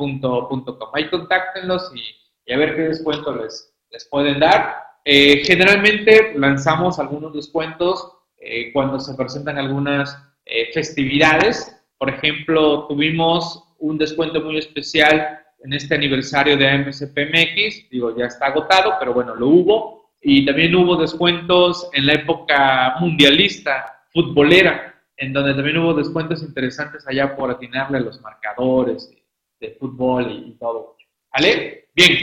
Ahí 0.93 1.09
contáctenlos 1.09 1.91
y 1.95 2.21
y 2.45 2.53
a 2.53 2.57
ver 2.57 2.75
qué 2.75 2.81
descuento 2.83 3.35
les, 3.35 3.73
les 3.89 4.05
pueden 4.05 4.39
dar. 4.39 4.83
Eh, 5.05 5.43
generalmente 5.45 6.33
lanzamos 6.35 6.99
algunos 6.99 7.33
descuentos 7.33 8.11
eh, 8.41 8.73
cuando 8.73 8.99
se 8.99 9.13
presentan 9.13 9.59
algunas 9.59 10.17
eh, 10.45 10.71
festividades. 10.73 11.77
Por 11.97 12.09
ejemplo, 12.09 12.87
tuvimos 12.87 13.75
un 13.77 13.97
descuento 13.99 14.41
muy 14.41 14.57
especial 14.57 15.39
en 15.63 15.73
este 15.73 15.93
aniversario 15.93 16.57
de 16.57 16.67
AMSPMX, 16.67 17.89
digo, 17.91 18.17
ya 18.17 18.25
está 18.25 18.47
agotado, 18.47 18.95
pero 18.99 19.13
bueno, 19.13 19.35
lo 19.35 19.47
hubo. 19.47 20.11
Y 20.19 20.43
también 20.45 20.75
hubo 20.75 20.95
descuentos 20.95 21.87
en 21.93 22.07
la 22.07 22.13
época 22.13 22.95
mundialista, 22.99 24.05
futbolera, 24.11 24.95
en 25.17 25.33
donde 25.33 25.53
también 25.53 25.77
hubo 25.77 25.93
descuentos 25.93 26.41
interesantes 26.41 27.07
allá 27.07 27.35
por 27.35 27.51
atinarle 27.51 27.99
a 27.99 28.01
los 28.01 28.19
marcadores 28.21 29.13
de 29.59 29.71
fútbol 29.79 30.31
y, 30.31 30.57
todo. 30.57 30.97
¿Vale? 31.31 31.89
Bien. 31.93 32.17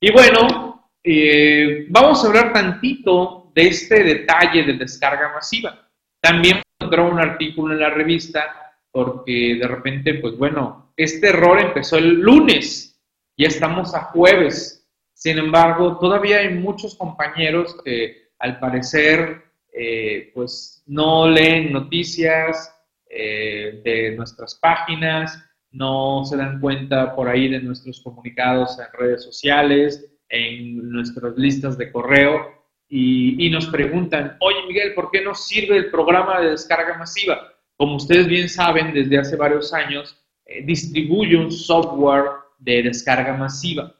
Y 0.00 0.10
bueno, 0.12 0.90
eh, 1.04 1.86
vamos 1.90 2.24
a 2.24 2.28
hablar 2.28 2.52
tantito 2.54 3.37
de 3.54 3.68
este 3.68 4.02
detalle 4.02 4.64
de 4.64 4.74
descarga 4.74 5.32
masiva. 5.32 5.88
También 6.20 6.60
encontré 6.78 7.02
un 7.02 7.18
artículo 7.18 7.74
en 7.74 7.80
la 7.80 7.90
revista 7.90 8.74
porque 8.90 9.56
de 9.60 9.68
repente, 9.68 10.14
pues 10.14 10.36
bueno, 10.36 10.92
este 10.96 11.28
error 11.28 11.60
empezó 11.60 11.98
el 11.98 12.20
lunes, 12.20 13.00
ya 13.36 13.48
estamos 13.48 13.94
a 13.94 14.04
jueves. 14.04 14.88
Sin 15.12 15.38
embargo, 15.38 15.98
todavía 15.98 16.38
hay 16.38 16.54
muchos 16.54 16.94
compañeros 16.96 17.76
que 17.84 18.30
al 18.38 18.58
parecer, 18.58 19.42
eh, 19.72 20.30
pues 20.34 20.82
no 20.86 21.28
leen 21.28 21.72
noticias 21.72 22.74
eh, 23.08 23.80
de 23.84 24.16
nuestras 24.16 24.54
páginas, 24.56 25.44
no 25.70 26.24
se 26.24 26.36
dan 26.36 26.60
cuenta 26.60 27.14
por 27.14 27.28
ahí 27.28 27.48
de 27.48 27.60
nuestros 27.60 28.00
comunicados 28.00 28.78
en 28.78 28.86
redes 28.98 29.22
sociales, 29.24 30.12
en 30.28 30.90
nuestras 30.90 31.36
listas 31.36 31.76
de 31.78 31.92
correo 31.92 32.57
y, 32.88 33.50
nos 33.50 33.66
preguntan, 33.66 34.36
oye 34.40 34.66
Miguel, 34.66 34.94
¿por 34.94 35.10
qué 35.10 35.22
no 35.22 35.34
sirve 35.34 35.76
el 35.76 35.90
programa 35.90 36.40
de 36.40 36.50
descarga 36.50 36.96
masiva? 36.96 37.52
Como 37.76 37.96
ustedes 37.96 38.26
bien 38.26 38.48
saben, 38.48 38.94
desde 38.94 39.18
hace 39.18 39.36
varios 39.36 39.72
años 39.74 40.16
eh, 40.46 40.64
distribuyo 40.64 41.40
un 41.40 41.52
software 41.52 42.30
de 42.58 42.82
descarga 42.84 43.34
masiva. 43.34 43.94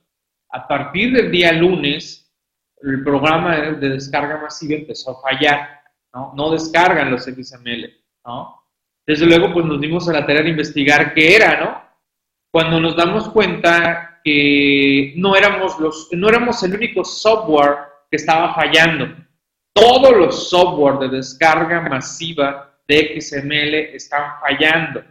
A 0.51 0.67
partir 0.67 1.13
del 1.13 1.31
día 1.31 1.53
lunes, 1.53 2.33
el 2.83 3.05
programa 3.05 3.57
de 3.57 3.91
descarga 3.91 4.39
masiva 4.39 4.77
empezó 4.77 5.11
a 5.11 5.21
fallar, 5.21 5.83
¿no? 6.15 6.33
No 6.35 6.51
descargan 6.51 7.11
los 7.11 7.25
XML, 7.25 7.93
¿no? 8.25 8.63
Desde 9.07 9.27
luego, 9.27 9.53
pues 9.53 9.67
nos 9.67 9.81
dimos 9.81 10.09
a 10.09 10.13
la 10.13 10.27
tarea 10.27 10.43
de 10.43 10.51
investigar 10.51 11.13
qué 11.13 11.37
era, 11.37 11.61
¿no? 11.61 11.83
Cuando 12.51 12.81
nos 12.81 12.97
damos 12.97 13.29
cuenta 13.29 14.21
que 14.25 15.13
no 15.17 15.37
éramos, 15.37 15.79
los, 15.79 16.09
no 16.13 16.29
éramos 16.29 16.63
el 16.63 16.75
único 16.75 17.05
software 17.05 17.88
que 18.11 18.17
estaba 18.17 18.55
fallando. 18.55 19.15
Todos 19.75 20.17
los 20.17 20.51
software 20.51 20.99
de 20.99 21.17
descarga 21.17 21.81
masiva 21.83 22.79
de 22.87 23.21
XML 23.21 23.75
están 23.95 24.41
fallando. 24.41 25.05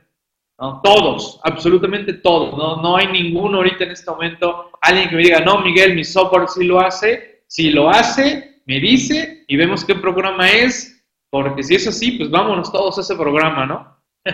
Todos, 0.84 1.40
absolutamente 1.44 2.14
todos. 2.14 2.58
¿no? 2.58 2.82
no 2.82 2.98
hay 2.98 3.08
ninguno 3.08 3.58
ahorita 3.58 3.84
en 3.84 3.92
este 3.92 4.10
momento, 4.10 4.72
alguien 4.82 5.10
que 5.10 5.16
me 5.16 5.24
diga, 5.24 5.40
no, 5.40 5.60
Miguel, 5.60 5.94
mi 5.96 6.04
software 6.04 6.48
sí 6.48 6.66
lo 6.66 6.80
hace. 6.80 7.44
Si 7.48 7.70
lo 7.70 7.90
hace, 7.90 8.62
me 8.66 8.80
dice 8.80 9.46
y 9.48 9.56
vemos 9.56 9.86
qué 9.86 9.96
programa 9.96 10.50
es 10.50 10.98
porque 11.30 11.64
si 11.64 11.76
es 11.76 11.88
así, 11.88 12.12
pues 12.14 12.30
vámonos 12.30 12.72
todos 12.72 12.98
a 12.98 13.02
ese 13.02 13.16
programa, 13.16 13.66
¿no? 13.66 13.98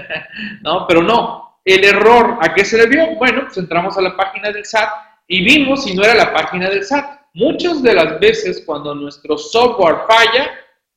¿No? 0.61 0.88
Pero 0.88 1.01
no, 1.01 1.59
el 1.66 1.84
error, 1.84 2.38
¿a 2.41 2.53
qué 2.53 2.64
se 2.64 2.78
debió? 2.78 3.16
Bueno, 3.16 3.41
pues 3.45 3.57
entramos 3.57 3.97
a 3.97 4.01
la 4.01 4.16
página 4.16 4.51
del 4.51 4.66
SAT 4.66 4.89
y 5.28 5.43
vimos 5.43 5.84
si 5.84 5.95
no 5.95 6.03
era 6.03 6.16
la 6.16 6.34
página 6.34 6.70
del 6.70 6.84
SAT. 6.84 7.22
Muchas 7.34 7.81
de 7.81 7.93
las 7.93 8.19
veces 8.19 8.63
cuando 8.65 8.93
nuestro 8.95 9.38
software 9.38 10.05
falla 10.07 10.51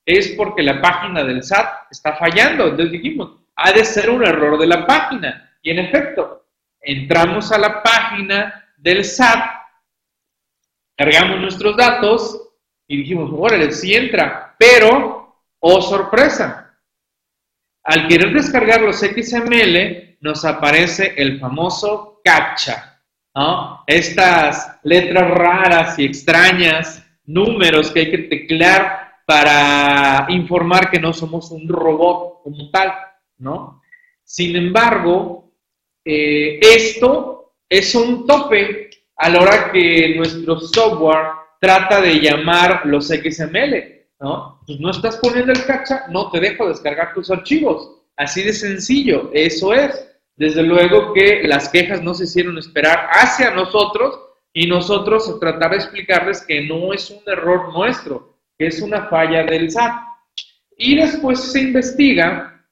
es 0.04 0.34
porque 0.36 0.62
la 0.62 0.80
página 0.80 1.24
del 1.24 1.42
SAT 1.42 1.90
está 1.90 2.14
fallando. 2.16 2.68
Entonces 2.68 2.92
dijimos, 2.92 3.40
ha 3.56 3.72
de 3.72 3.84
ser 3.84 4.10
un 4.10 4.24
error 4.24 4.58
de 4.58 4.66
la 4.66 4.86
página. 4.86 5.58
Y 5.62 5.70
en 5.70 5.78
efecto, 5.78 6.46
entramos 6.80 7.50
a 7.52 7.58
la 7.58 7.82
página 7.82 8.72
del 8.76 9.04
SAT, 9.04 9.44
cargamos 10.96 11.40
nuestros 11.40 11.76
datos 11.76 12.50
y 12.86 12.98
dijimos, 12.98 13.30
órale, 13.34 13.72
sí 13.72 13.94
entra, 13.94 14.54
pero 14.58 15.16
Oh, 15.68 15.80
sorpresa. 15.80 16.78
Al 17.82 18.06
querer 18.08 18.32
descargar 18.32 18.82
los 18.82 19.00
XML, 19.00 20.16
nos 20.20 20.44
aparece 20.44 21.14
el 21.16 21.40
famoso 21.40 22.20
CAPTCHA, 22.24 22.95
¿no? 23.36 23.84
Estas 23.86 24.80
letras 24.82 25.30
raras 25.30 25.98
y 25.98 26.06
extrañas, 26.06 27.06
números 27.26 27.90
que 27.90 28.00
hay 28.00 28.10
que 28.10 28.18
teclear 28.18 29.12
para 29.26 30.26
informar 30.30 30.90
que 30.90 30.98
no 30.98 31.12
somos 31.12 31.50
un 31.50 31.68
robot 31.68 32.42
como 32.42 32.70
tal, 32.70 32.94
¿no? 33.38 33.82
Sin 34.24 34.56
embargo, 34.56 35.52
eh, 36.04 36.58
esto 36.62 37.54
es 37.68 37.94
un 37.94 38.26
tope 38.26 38.90
a 39.16 39.28
la 39.28 39.40
hora 39.40 39.70
que 39.70 40.14
nuestro 40.16 40.58
software 40.58 41.26
trata 41.60 42.00
de 42.00 42.20
llamar 42.20 42.86
los 42.86 43.08
XML. 43.08 43.96
¿no? 44.20 44.60
Pues 44.66 44.80
no 44.80 44.90
estás 44.90 45.18
poniendo 45.18 45.52
el 45.52 45.64
cacha, 45.64 46.06
no 46.10 46.30
te 46.30 46.40
dejo 46.40 46.68
descargar 46.68 47.12
tus 47.12 47.30
archivos. 47.30 48.02
Así 48.16 48.42
de 48.42 48.52
sencillo, 48.52 49.30
eso 49.32 49.74
es. 49.74 50.15
Desde 50.36 50.62
luego 50.62 51.14
que 51.14 51.42
las 51.44 51.68
quejas 51.70 52.02
no 52.02 52.14
se 52.14 52.24
hicieron 52.24 52.58
esperar 52.58 53.08
hacia 53.10 53.50
nosotros 53.50 54.20
y 54.52 54.66
nosotros 54.66 55.38
tratar 55.40 55.70
de 55.70 55.76
explicarles 55.76 56.44
que 56.46 56.62
no 56.66 56.92
es 56.92 57.10
un 57.10 57.22
error 57.26 57.72
nuestro, 57.72 58.38
que 58.58 58.66
es 58.66 58.80
una 58.82 59.08
falla 59.08 59.44
del 59.44 59.70
SAT. 59.70 59.92
Y 60.76 60.96
después 60.96 61.40
se 61.52 61.60
investiga 61.62 62.66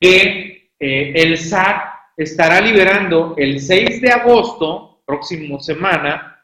que 0.00 0.72
eh, 0.78 1.12
el 1.14 1.36
SAT 1.36 1.84
estará 2.16 2.60
liberando 2.60 3.34
el 3.36 3.60
6 3.60 4.00
de 4.00 4.10
agosto, 4.10 5.02
próximo 5.04 5.60
semana, 5.60 6.42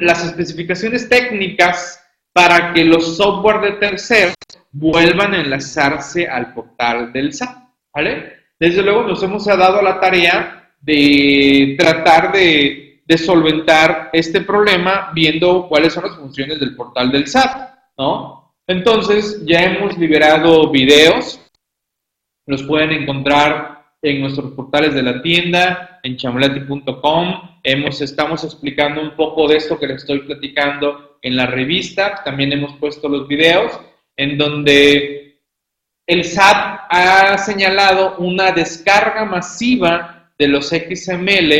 las 0.00 0.24
especificaciones 0.24 1.08
técnicas 1.08 2.02
para 2.32 2.72
que 2.72 2.84
los 2.84 3.16
software 3.16 3.60
de 3.60 3.72
terceros 3.72 4.34
vuelvan 4.72 5.34
a 5.34 5.40
enlazarse 5.40 6.26
al 6.26 6.54
portal 6.54 7.12
del 7.12 7.34
SAT, 7.34 7.56
¿vale? 7.94 8.39
Desde 8.60 8.82
luego 8.82 9.04
nos 9.04 9.22
hemos 9.22 9.46
dado 9.46 9.80
la 9.80 9.98
tarea 9.98 10.74
de 10.82 11.76
tratar 11.78 12.30
de, 12.30 13.02
de, 13.06 13.18
solventar 13.18 14.10
este 14.12 14.42
problema 14.42 15.10
viendo 15.14 15.66
cuáles 15.66 15.94
son 15.94 16.04
las 16.04 16.16
funciones 16.16 16.60
del 16.60 16.76
portal 16.76 17.10
del 17.10 17.26
SAT, 17.26 17.74
¿no? 17.96 18.54
Entonces 18.66 19.42
ya 19.46 19.64
hemos 19.64 19.96
liberado 19.96 20.70
videos, 20.70 21.40
los 22.46 22.62
pueden 22.64 22.92
encontrar 22.92 23.94
en 24.02 24.20
nuestros 24.20 24.52
portales 24.52 24.94
de 24.94 25.02
la 25.02 25.22
tienda, 25.22 25.98
en 26.02 26.16
chamolati.com. 26.16 27.58
Hemos, 27.62 28.00
estamos 28.00 28.44
explicando 28.44 29.00
un 29.00 29.16
poco 29.16 29.48
de 29.48 29.56
esto 29.56 29.78
que 29.78 29.86
les 29.86 30.02
estoy 30.02 30.20
platicando 30.20 31.18
en 31.22 31.36
la 31.36 31.46
revista, 31.46 32.22
también 32.24 32.52
hemos 32.52 32.74
puesto 32.76 33.08
los 33.08 33.26
videos, 33.26 33.72
en 34.16 34.38
donde 34.38 35.29
el 36.10 36.24
SAT 36.24 36.88
ha 36.90 37.38
señalado 37.38 38.16
una 38.18 38.50
descarga 38.50 39.24
masiva 39.24 40.32
de 40.36 40.48
los 40.48 40.70
XML, 40.70 41.52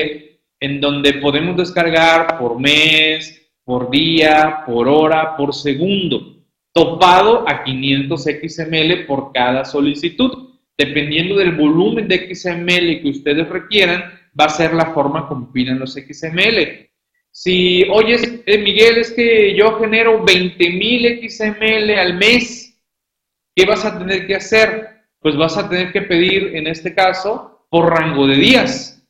en 0.58 0.80
donde 0.80 1.14
podemos 1.14 1.56
descargar 1.56 2.36
por 2.36 2.58
mes, 2.58 3.48
por 3.64 3.92
día, 3.92 4.64
por 4.66 4.88
hora, 4.88 5.36
por 5.36 5.54
segundo, 5.54 6.42
topado 6.72 7.44
a 7.48 7.62
500 7.62 8.24
XML 8.24 9.06
por 9.06 9.30
cada 9.32 9.64
solicitud. 9.64 10.48
Dependiendo 10.76 11.36
del 11.36 11.52
volumen 11.52 12.08
de 12.08 12.34
XML 12.34 13.02
que 13.02 13.10
ustedes 13.10 13.48
requieran, 13.48 14.02
va 14.38 14.46
a 14.46 14.48
ser 14.48 14.74
la 14.74 14.86
forma 14.86 15.28
como 15.28 15.52
piden 15.52 15.78
los 15.78 15.92
XML. 15.92 16.90
Si, 17.30 17.84
oye, 17.84 18.42
eh, 18.44 18.58
Miguel, 18.58 18.98
es 18.98 19.12
que 19.12 19.54
yo 19.56 19.78
genero 19.78 20.24
20 20.24 20.70
mil 20.70 21.30
XML 21.30 21.90
al 21.96 22.14
mes, 22.14 22.59
¿qué 23.54 23.66
vas 23.66 23.84
a 23.84 23.98
tener 23.98 24.26
que 24.26 24.36
hacer? 24.36 25.06
Pues 25.20 25.36
vas 25.36 25.56
a 25.56 25.68
tener 25.68 25.92
que 25.92 26.02
pedir, 26.02 26.56
en 26.56 26.66
este 26.66 26.94
caso, 26.94 27.66
por 27.70 27.90
rango 27.90 28.26
de 28.26 28.36
días 28.36 29.06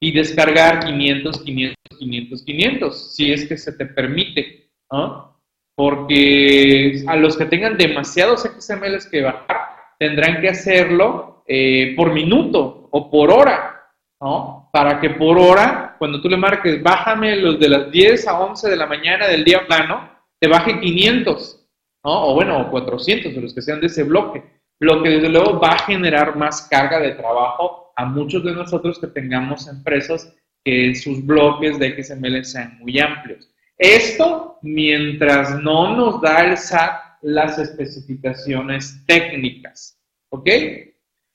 y 0.00 0.12
descargar 0.12 0.84
500, 0.84 1.42
500, 1.42 1.98
500, 1.98 2.42
500, 2.42 3.14
si 3.14 3.32
es 3.32 3.48
que 3.48 3.56
se 3.56 3.72
te 3.72 3.86
permite, 3.86 4.70
¿no? 4.90 5.40
Porque 5.76 7.02
a 7.06 7.16
los 7.16 7.36
que 7.36 7.46
tengan 7.46 7.76
demasiados 7.76 8.42
XMLs 8.42 9.06
que 9.06 9.22
bajar, 9.22 9.74
tendrán 9.98 10.40
que 10.40 10.50
hacerlo 10.50 11.42
eh, 11.46 11.94
por 11.96 12.12
minuto 12.12 12.88
o 12.90 13.10
por 13.10 13.30
hora, 13.30 13.90
¿no? 14.20 14.68
Para 14.72 15.00
que 15.00 15.10
por 15.10 15.38
hora, 15.38 15.96
cuando 15.98 16.20
tú 16.20 16.28
le 16.28 16.36
marques, 16.36 16.82
bájame 16.82 17.36
los 17.36 17.58
de 17.58 17.68
las 17.68 17.90
10 17.90 18.28
a 18.28 18.40
11 18.40 18.68
de 18.68 18.76
la 18.76 18.86
mañana 18.86 19.26
del 19.26 19.44
día 19.44 19.66
plano, 19.66 20.10
te 20.38 20.48
baje 20.48 20.80
500, 20.80 21.63
O 22.06 22.34
bueno, 22.34 22.70
400 22.70 23.34
de 23.34 23.40
los 23.40 23.54
que 23.54 23.62
sean 23.62 23.80
de 23.80 23.86
ese 23.86 24.02
bloque. 24.02 24.42
Lo 24.78 25.02
que 25.02 25.08
desde 25.08 25.30
luego 25.30 25.58
va 25.58 25.70
a 25.70 25.78
generar 25.84 26.36
más 26.36 26.68
carga 26.68 27.00
de 27.00 27.12
trabajo 27.12 27.92
a 27.96 28.04
muchos 28.04 28.44
de 28.44 28.52
nosotros 28.52 28.98
que 28.98 29.06
tengamos 29.06 29.66
empresas 29.68 30.34
que 30.64 30.94
sus 30.94 31.24
bloques 31.24 31.78
de 31.78 32.02
XML 32.02 32.44
sean 32.44 32.78
muy 32.80 32.98
amplios. 32.98 33.50
Esto 33.78 34.58
mientras 34.62 35.62
no 35.62 35.96
nos 35.96 36.20
da 36.20 36.44
el 36.44 36.58
SAT 36.58 36.92
las 37.22 37.58
especificaciones 37.58 39.02
técnicas. 39.06 39.98
¿Ok? 40.30 40.48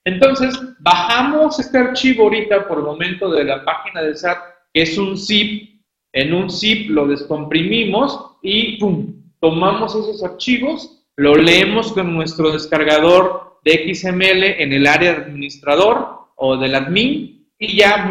Entonces, 0.06 0.56
bajamos 0.80 1.60
este 1.60 1.80
archivo 1.80 2.24
ahorita 2.24 2.68
por 2.68 2.78
el 2.78 2.86
momento 2.86 3.32
de 3.32 3.44
la 3.44 3.66
página 3.66 4.04
de 4.04 4.16
SAT, 4.16 4.38
que 4.74 4.84
es 4.84 4.98
un 5.00 5.18
zip. 5.18 5.82
En 6.14 6.34
un 6.34 6.50
zip 6.50 6.90
lo 6.92 7.08
descomprimimos 7.08 8.38
y 8.44 8.78
¡pum! 8.78 9.19
Tomamos 9.40 9.96
esos 9.96 10.24
archivos, 10.24 11.04
lo 11.16 11.36
leemos 11.36 11.94
con 11.94 12.14
nuestro 12.14 12.52
descargador 12.52 13.60
de 13.64 13.94
XML 13.94 14.44
en 14.62 14.74
el 14.74 14.88
área 14.88 15.14
de 15.14 15.24
administrador 15.24 16.28
o 16.36 16.58
del 16.58 16.76
admin 16.76 17.48
y 17.58 17.78
ya, 17.78 18.10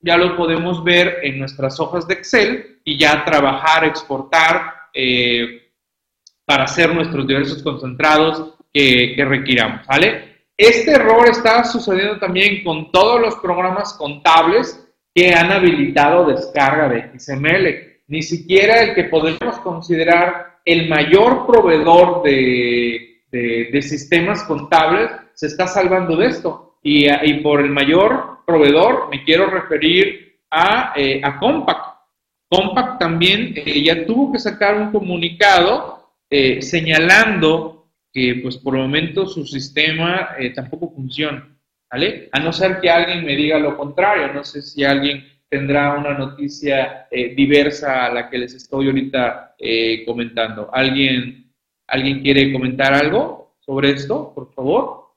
ya 0.00 0.16
lo 0.16 0.36
podemos 0.36 0.84
ver 0.84 1.18
en 1.22 1.38
nuestras 1.38 1.80
hojas 1.80 2.06
de 2.06 2.14
Excel 2.14 2.80
y 2.84 2.96
ya 2.96 3.24
trabajar, 3.24 3.84
exportar 3.84 4.74
eh, 4.94 5.72
para 6.44 6.64
hacer 6.64 6.94
nuestros 6.94 7.26
diversos 7.26 7.62
concentrados 7.62 8.54
que, 8.72 9.14
que 9.16 9.24
requiramos, 9.24 9.86
¿vale? 9.86 10.28
Este 10.56 10.92
error 10.92 11.28
está 11.28 11.62
sucediendo 11.64 12.18
también 12.18 12.64
con 12.64 12.90
todos 12.90 13.20
los 13.20 13.36
programas 13.36 13.94
contables 13.94 14.84
que 15.14 15.32
han 15.34 15.52
habilitado 15.52 16.26
descarga 16.26 16.88
de 16.88 17.18
XML. 17.18 17.97
Ni 18.08 18.22
siquiera 18.22 18.82
el 18.82 18.94
que 18.94 19.04
podemos 19.04 19.58
considerar 19.62 20.60
el 20.64 20.88
mayor 20.88 21.46
proveedor 21.46 22.22
de, 22.22 23.22
de, 23.30 23.82
sistemas 23.82 24.44
contables 24.44 25.10
se 25.34 25.46
está 25.46 25.66
salvando 25.66 26.16
de 26.16 26.26
esto. 26.26 26.78
Y, 26.82 27.06
y, 27.08 27.34
por 27.42 27.60
el 27.60 27.70
mayor 27.70 28.38
proveedor 28.46 29.08
me 29.10 29.24
quiero 29.24 29.46
referir 29.46 30.38
a, 30.50 30.94
eh, 30.96 31.20
a 31.22 31.38
Compact. 31.38 31.98
Compact 32.48 32.98
también 32.98 33.52
eh, 33.56 33.82
ya 33.82 34.06
tuvo 34.06 34.32
que 34.32 34.38
sacar 34.38 34.80
un 34.80 34.90
comunicado 34.90 36.14
eh, 36.30 36.62
señalando 36.62 37.90
que 38.10 38.40
pues 38.42 38.56
por 38.56 38.74
el 38.74 38.82
momento 38.82 39.26
su 39.26 39.46
sistema 39.46 40.30
tampoco 40.54 40.90
funciona, 40.94 41.46
¿vale? 41.90 42.30
A 42.32 42.40
no 42.40 42.52
ser 42.52 42.80
que 42.80 42.90
alguien 42.90 43.24
me 43.24 43.36
diga 43.36 43.58
lo 43.58 43.76
contrario, 43.76 44.32
no 44.32 44.42
sé 44.44 44.62
si 44.62 44.82
alguien 44.82 45.26
tendrá 45.48 45.96
una 45.96 46.12
noticia 46.12 47.08
eh, 47.10 47.34
diversa 47.34 48.06
a 48.06 48.12
la 48.12 48.30
que 48.30 48.38
les 48.38 48.54
estoy 48.54 48.86
ahorita 48.86 49.54
eh, 49.58 50.04
comentando. 50.04 50.68
¿Alguien, 50.72 51.52
¿Alguien 51.86 52.20
quiere 52.22 52.52
comentar 52.52 52.92
algo 52.92 53.56
sobre 53.60 53.90
esto, 53.90 54.32
por 54.34 54.52
favor? 54.52 55.08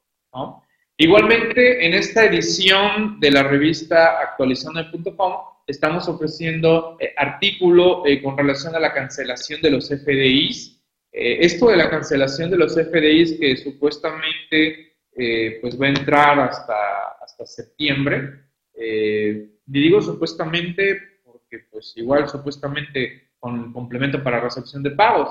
Igualmente, 0.98 1.86
en 1.86 1.94
esta 1.94 2.26
edición 2.26 3.20
de 3.20 3.32
la 3.32 3.44
revista 3.44 4.20
actualizando.com 4.22 5.34
estamos 5.68 6.08
ofreciendo 6.08 6.98
eh, 7.00 7.14
artículo 7.18 8.04
con 8.24 8.38
relación 8.38 8.76
a 8.76 8.80
la 8.80 8.94
cancelación 8.94 9.62
de 9.62 9.72
los 9.72 9.90
FDIs. 9.90 10.80
esto 11.12 11.68
de 11.68 11.78
la 11.78 11.90
cancelación 11.90 12.50
de 12.50 12.58
los 12.58 12.76
FDIs 12.76 13.38
que 13.40 13.58
supuestamente 13.58 14.96
pues 15.62 15.80
va 15.80 15.88
a 15.88 15.90
entrar 15.90 16.40
hasta, 16.40 16.76
hasta 17.22 17.46
septiembre, 17.46 18.46
y 19.74 19.80
digo 19.80 20.02
supuestamente 20.02 21.22
porque 21.24 21.60
pues 21.72 21.94
igual 21.96 22.28
supuestamente 22.28 23.30
con 23.40 23.72
complemento 23.72 24.22
para 24.24 24.40
recepción 24.40 24.84
de 24.84 24.92
pagos. 24.92 25.30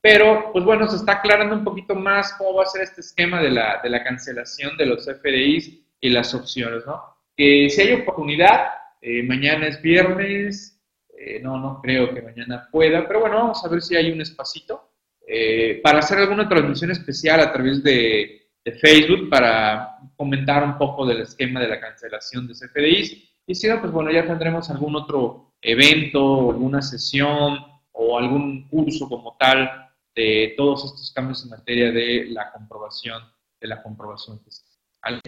Pero 0.00 0.50
pues 0.52 0.64
bueno, 0.64 0.88
se 0.88 0.96
está 0.96 1.14
aclarando 1.14 1.54
un 1.54 1.64
poquito 1.64 1.94
más 1.94 2.32
cómo 2.34 2.54
va 2.54 2.62
a 2.62 2.66
ser 2.66 2.82
este 2.82 3.02
esquema 3.02 3.42
de 3.42 3.50
la, 3.50 3.80
de 3.82 3.90
la 3.90 4.02
cancelación 4.02 4.76
de 4.78 4.86
los 4.86 5.04
FDIs 5.04 5.78
y 6.00 6.08
las 6.08 6.32
opciones, 6.34 6.86
¿no? 6.86 7.02
Que 7.36 7.68
si 7.68 7.82
hay 7.82 7.92
oportunidad, 7.92 8.68
eh, 9.02 9.22
mañana 9.22 9.66
es 9.66 9.82
viernes, 9.82 10.80
eh, 11.18 11.40
no, 11.42 11.58
no 11.58 11.80
creo 11.82 12.14
que 12.14 12.22
mañana 12.22 12.68
pueda, 12.72 13.06
pero 13.06 13.20
bueno, 13.20 13.36
vamos 13.36 13.62
a 13.62 13.68
ver 13.68 13.82
si 13.82 13.94
hay 13.94 14.10
un 14.10 14.22
espacito 14.22 14.90
eh, 15.26 15.80
para 15.82 15.98
hacer 15.98 16.18
alguna 16.18 16.48
transmisión 16.48 16.90
especial 16.92 17.40
a 17.40 17.52
través 17.52 17.82
de, 17.82 18.48
de, 18.64 18.72
Facebook 18.72 19.28
para 19.28 19.98
comentar 20.16 20.64
un 20.64 20.78
poco 20.78 21.04
del 21.04 21.20
esquema 21.20 21.60
de 21.60 21.68
la 21.68 21.80
cancelación 21.80 22.48
de 22.48 22.54
FDIs 22.54 23.29
y 23.50 23.54
si 23.56 23.66
no, 23.66 23.80
pues 23.80 23.90
bueno, 23.90 24.12
ya 24.12 24.24
tendremos 24.24 24.70
algún 24.70 24.94
otro 24.94 25.54
evento, 25.60 26.52
alguna 26.52 26.80
sesión 26.80 27.58
o 27.90 28.16
algún 28.16 28.68
curso 28.68 29.08
como 29.08 29.36
tal 29.40 29.90
de 30.14 30.54
todos 30.56 30.84
estos 30.84 31.12
cambios 31.12 31.42
en 31.42 31.50
materia 31.50 31.90
de 31.90 32.26
la 32.28 32.52
comprobación, 32.52 33.20
de 33.60 33.66
la 33.66 33.82
comprobación 33.82 34.38
fiscal. 34.44 35.20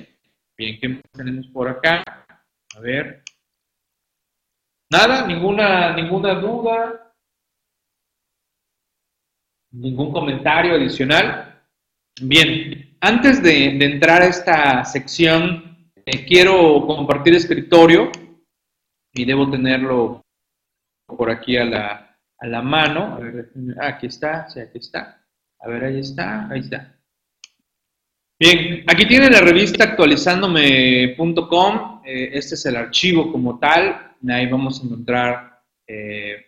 Bien, 0.57 0.79
¿qué 0.81 1.03
tenemos 1.11 1.49
por 1.49 1.69
acá? 1.69 2.05
A 2.77 2.81
ver. 2.81 3.25
Nada, 4.89 5.27
ninguna, 5.27 5.93
ninguna 5.97 6.35
duda, 6.35 7.13
ningún 9.73 10.13
comentario 10.13 10.75
adicional. 10.75 11.61
Bien, 12.21 12.97
antes 13.01 13.43
de 13.43 13.85
entrar 13.85 14.23
a 14.23 14.27
esta 14.27 14.85
sección 14.85 15.72
eh, 16.05 16.25
quiero 16.27 16.85
compartir 16.87 17.35
escritorio 17.35 18.11
y 19.13 19.25
debo 19.25 19.51
tenerlo 19.51 20.23
por 21.07 21.31
aquí 21.31 21.57
a 21.57 21.65
la, 21.65 22.19
a 22.39 22.47
la 22.47 22.63
mano. 22.63 23.15
A 23.15 23.19
ver, 23.19 23.51
aquí 23.81 24.07
está, 24.07 24.49
sí, 24.49 24.61
aquí 24.61 24.79
está. 24.79 25.27
A 25.61 25.69
ver, 25.69 25.85
ahí 25.85 25.99
está, 26.01 26.49
ahí 26.49 26.61
está. 26.61 26.97
Bien, 28.39 28.85
aquí 28.89 29.07
tiene 29.07 29.29
la 29.31 29.41
revista 29.41 29.85
actualizándome.com. 29.85 32.03
Eh, 32.05 32.31
este 32.33 32.55
es 32.57 32.67
el 32.67 32.75
archivo 32.75 33.31
como 33.31 33.61
tal. 33.61 34.17
Ahí 34.29 34.47
vamos 34.47 34.81
a 34.81 34.85
encontrar 34.85 35.63
eh, 35.87 36.47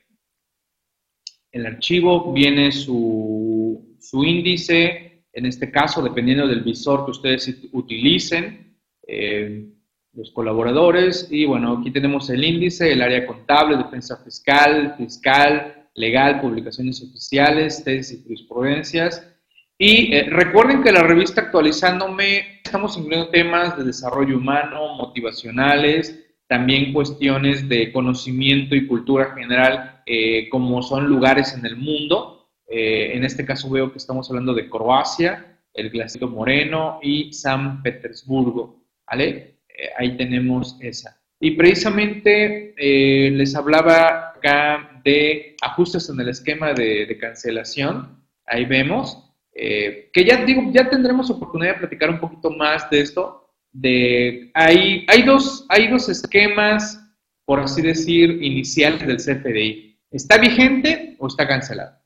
el 1.52 1.66
archivo. 1.66 2.32
Viene 2.32 2.72
su, 2.72 3.96
su 4.00 4.24
índice, 4.24 5.26
en 5.32 5.46
este 5.46 5.70
caso, 5.70 6.02
dependiendo 6.02 6.48
del 6.48 6.62
visor 6.62 7.04
que 7.04 7.12
ustedes 7.12 7.60
utilicen. 7.70 8.63
Eh, 9.06 9.66
los 10.12 10.30
colaboradores 10.30 11.26
y 11.28 11.44
bueno, 11.44 11.78
aquí 11.78 11.90
tenemos 11.90 12.30
el 12.30 12.44
índice, 12.44 12.92
el 12.92 13.02
área 13.02 13.26
contable, 13.26 13.76
defensa 13.76 14.16
fiscal, 14.22 14.94
fiscal, 14.96 15.88
legal, 15.96 16.40
publicaciones 16.40 17.02
oficiales, 17.02 17.82
tesis 17.82 18.20
y 18.20 18.22
jurisprudencias. 18.22 19.28
Y 19.76 20.14
eh, 20.14 20.28
recuerden 20.30 20.84
que 20.84 20.92
la 20.92 21.02
revista 21.02 21.40
Actualizándome 21.40 22.60
estamos 22.64 22.96
incluyendo 22.96 23.30
temas 23.30 23.76
de 23.76 23.82
desarrollo 23.82 24.38
humano, 24.38 24.94
motivacionales, 24.94 26.24
también 26.46 26.92
cuestiones 26.92 27.68
de 27.68 27.92
conocimiento 27.92 28.76
y 28.76 28.86
cultura 28.86 29.34
general, 29.34 30.02
eh, 30.06 30.48
como 30.48 30.80
son 30.82 31.08
lugares 31.08 31.54
en 31.54 31.66
el 31.66 31.76
mundo. 31.76 32.30
en 32.68 33.24
este 33.24 33.44
caso 33.44 33.68
veo 33.70 33.92
que 33.92 33.98
estamos 33.98 34.28
hablando 34.30 34.54
de 34.54 34.68
Croacia, 34.68 35.60
el 35.74 35.90
Glaciar 35.90 36.30
Moreno 36.30 36.98
y 37.02 37.32
San 37.32 37.82
Petersburgo. 37.82 38.83
¿Vale? 39.14 39.58
Eh, 39.68 39.90
ahí 39.96 40.16
tenemos 40.16 40.76
esa. 40.80 41.20
Y 41.38 41.52
precisamente 41.52 42.74
eh, 42.76 43.30
les 43.30 43.54
hablaba 43.54 44.30
acá 44.30 45.00
de 45.04 45.54
ajustes 45.62 46.08
en 46.08 46.18
el 46.20 46.30
esquema 46.30 46.72
de, 46.72 47.16
cancelación. 47.20 48.24
Ahí 48.46 48.64
vemos 48.64 49.30
eh, 49.52 50.10
que 50.12 50.24
ya 50.24 50.44
digo, 50.44 50.62
ya 50.72 50.90
tendremos 50.90 51.30
oportunidad 51.30 51.74
de 51.74 51.78
platicar 51.80 52.10
un 52.10 52.18
poquito 52.18 52.50
más 52.50 52.90
de 52.90 53.00
esto. 53.00 53.48
De, 53.70 54.50
hay, 54.52 55.06
hay, 55.08 55.22
dos, 55.22 55.64
hay 55.68 55.88
dos 55.88 56.08
esquemas, 56.08 57.00
por 57.44 57.60
así 57.60 57.82
decir, 57.82 58.42
iniciales 58.42 59.06
del 59.06 59.18
CFDI. 59.18 59.96
¿Está 60.10 60.38
vigente 60.38 61.16
o 61.20 61.28
está 61.28 61.46
cancelado? 61.46 61.96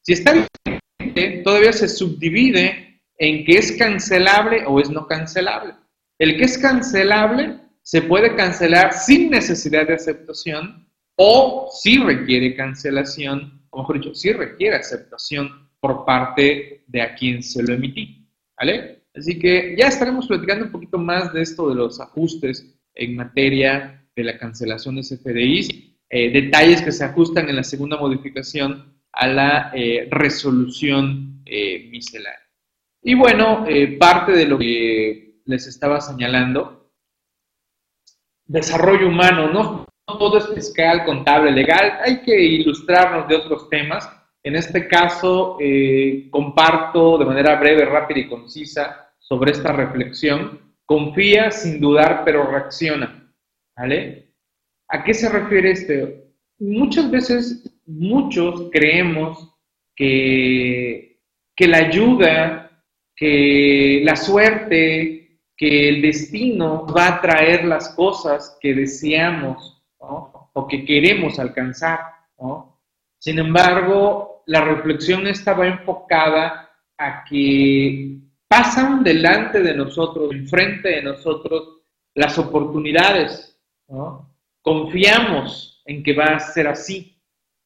Si 0.00 0.14
está 0.14 0.32
vigente, 0.32 1.42
todavía 1.42 1.72
se 1.72 1.88
subdivide 1.88 3.02
en 3.18 3.44
que 3.44 3.58
es 3.58 3.72
cancelable 3.72 4.64
o 4.66 4.80
es 4.80 4.88
no 4.88 5.06
cancelable. 5.06 5.74
El 6.18 6.36
que 6.36 6.44
es 6.44 6.58
cancelable 6.58 7.58
se 7.82 8.02
puede 8.02 8.34
cancelar 8.36 8.92
sin 8.92 9.30
necesidad 9.30 9.86
de 9.86 9.94
aceptación 9.94 10.88
o 11.16 11.68
si 11.72 11.98
requiere 11.98 12.56
cancelación, 12.56 13.62
o 13.70 13.80
mejor 13.80 14.00
dicho, 14.00 14.14
si 14.14 14.32
requiere 14.32 14.76
aceptación 14.76 15.68
por 15.80 16.04
parte 16.04 16.84
de 16.86 17.02
a 17.02 17.14
quien 17.14 17.42
se 17.42 17.62
lo 17.62 17.74
emití. 17.74 18.26
¿Vale? 18.56 19.02
Así 19.14 19.38
que 19.38 19.76
ya 19.78 19.88
estaremos 19.88 20.26
platicando 20.26 20.64
un 20.64 20.72
poquito 20.72 20.98
más 20.98 21.32
de 21.32 21.42
esto 21.42 21.68
de 21.68 21.74
los 21.74 22.00
ajustes 22.00 22.74
en 22.94 23.16
materia 23.16 24.04
de 24.16 24.24
la 24.24 24.38
cancelación 24.38 24.96
de 24.96 25.02
CFDIs, 25.02 25.68
eh, 26.08 26.30
detalles 26.30 26.82
que 26.82 26.92
se 26.92 27.04
ajustan 27.04 27.48
en 27.48 27.56
la 27.56 27.64
segunda 27.64 27.96
modificación 27.96 28.94
a 29.12 29.26
la 29.26 29.72
eh, 29.74 30.08
resolución 30.10 31.42
eh, 31.44 31.88
miscelánea. 31.90 32.40
Y 33.02 33.14
bueno, 33.14 33.66
parte 33.98 34.32
de 34.32 34.46
lo 34.46 34.58
que 34.58 35.33
les 35.44 35.66
estaba 35.66 36.00
señalando, 36.00 36.90
desarrollo 38.46 39.08
humano, 39.08 39.48
no, 39.52 39.86
todo 40.06 40.38
es 40.38 40.48
fiscal, 40.54 41.04
contable, 41.04 41.50
legal, 41.50 41.98
hay 42.04 42.20
que 42.22 42.40
ilustrarnos 42.40 43.28
de 43.28 43.36
otros 43.36 43.68
temas. 43.70 44.08
En 44.42 44.56
este 44.56 44.86
caso, 44.86 45.56
eh, 45.60 46.28
comparto 46.30 47.16
de 47.18 47.24
manera 47.24 47.56
breve, 47.56 47.84
rápida 47.86 48.20
y 48.20 48.28
concisa 48.28 49.10
sobre 49.18 49.52
esta 49.52 49.72
reflexión. 49.72 50.60
Confía 50.84 51.50
sin 51.50 51.80
dudar, 51.80 52.22
pero 52.24 52.46
reacciona. 52.46 53.32
¿A 53.74 55.02
qué 55.02 55.14
se 55.14 55.30
refiere 55.30 55.70
este? 55.70 56.30
Muchas 56.58 57.10
veces, 57.10 57.80
muchos 57.86 58.68
creemos 58.70 59.56
que, 59.96 61.20
que 61.56 61.66
la 61.66 61.78
ayuda, 61.78 62.82
que 63.16 64.02
la 64.04 64.14
suerte, 64.16 65.23
que 65.56 65.88
el 65.88 66.02
destino 66.02 66.86
va 66.86 67.08
a 67.08 67.20
traer 67.20 67.64
las 67.64 67.90
cosas 67.90 68.58
que 68.60 68.74
deseamos 68.74 69.82
o 69.98 70.66
que 70.68 70.84
queremos 70.84 71.38
alcanzar. 71.38 72.00
Sin 73.18 73.38
embargo, 73.38 74.42
la 74.46 74.60
reflexión 74.60 75.26
estaba 75.26 75.66
enfocada 75.66 76.70
a 76.98 77.24
que 77.24 78.18
pasan 78.48 79.02
delante 79.02 79.62
de 79.62 79.74
nosotros, 79.74 80.32
enfrente 80.32 80.88
de 80.90 81.02
nosotros, 81.02 81.80
las 82.14 82.38
oportunidades. 82.38 83.58
Confiamos 84.60 85.82
en 85.86 86.02
que 86.02 86.14
va 86.14 86.26
a 86.26 86.40
ser 86.40 86.68
así. 86.68 87.20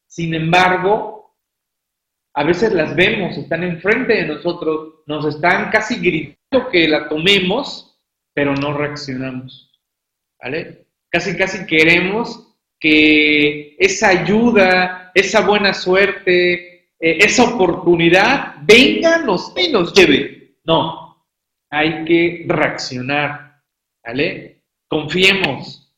Sin 0.07 0.34
embargo, 0.34 1.36
a 2.34 2.45
veces 2.45 2.72
las 2.72 2.95
vemos, 2.95 3.36
están 3.36 3.64
enfrente 3.64 4.14
de 4.14 4.26
nosotros, 4.26 5.01
nos 5.07 5.24
están 5.26 5.70
casi 5.70 5.97
gritando 5.97 6.38
que 6.70 6.88
la 6.88 7.09
tomemos, 7.09 8.01
pero 8.34 8.55
no 8.55 8.72
reaccionamos. 8.72 9.70
¿Vale? 10.42 10.86
Casi, 11.11 11.36
casi 11.36 11.66
queremos 11.66 12.57
que 12.78 13.76
esa 13.78 14.09
ayuda, 14.09 15.11
esa 15.14 15.46
buena 15.46 15.74
suerte, 15.74 16.92
eh, 17.01 17.18
esa 17.20 17.44
oportunidad 17.44 18.57
venga 18.62 19.18
nos, 19.18 19.53
y 19.57 19.72
nos 19.72 19.92
lleve. 19.92 20.59
No, 20.64 21.26
hay 21.70 22.05
que 22.05 22.44
reaccionar, 22.46 23.62
¿vale? 24.05 24.62
Confiemos, 24.88 25.92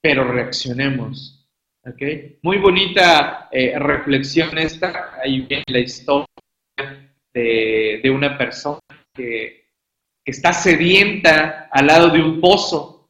pero 0.00 0.24
reaccionemos. 0.24 1.46
¿ok? 1.84 2.02
Muy 2.42 2.58
bonita 2.58 3.48
eh, 3.52 3.78
reflexión 3.78 4.56
esta, 4.58 5.18
ahí 5.22 5.40
viene 5.42 5.64
la 5.68 5.80
historia 5.80 6.26
de, 7.32 8.00
de 8.02 8.10
una 8.10 8.36
persona 8.38 8.80
que, 9.12 9.67
que, 10.28 10.32
está 10.32 10.52
sedienta 10.52 11.68
al 11.70 11.86
lado 11.86 12.10
de 12.10 12.20
un 12.20 12.40
pozo 12.40 13.08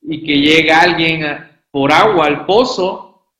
y 0.00 0.24
que 0.24 0.38
llega 0.38 0.80
alguien 0.80 1.24
a, 1.24 1.62
por 1.72 1.92
agua 1.92 2.26
al 2.26 2.46
pozo, 2.46 3.32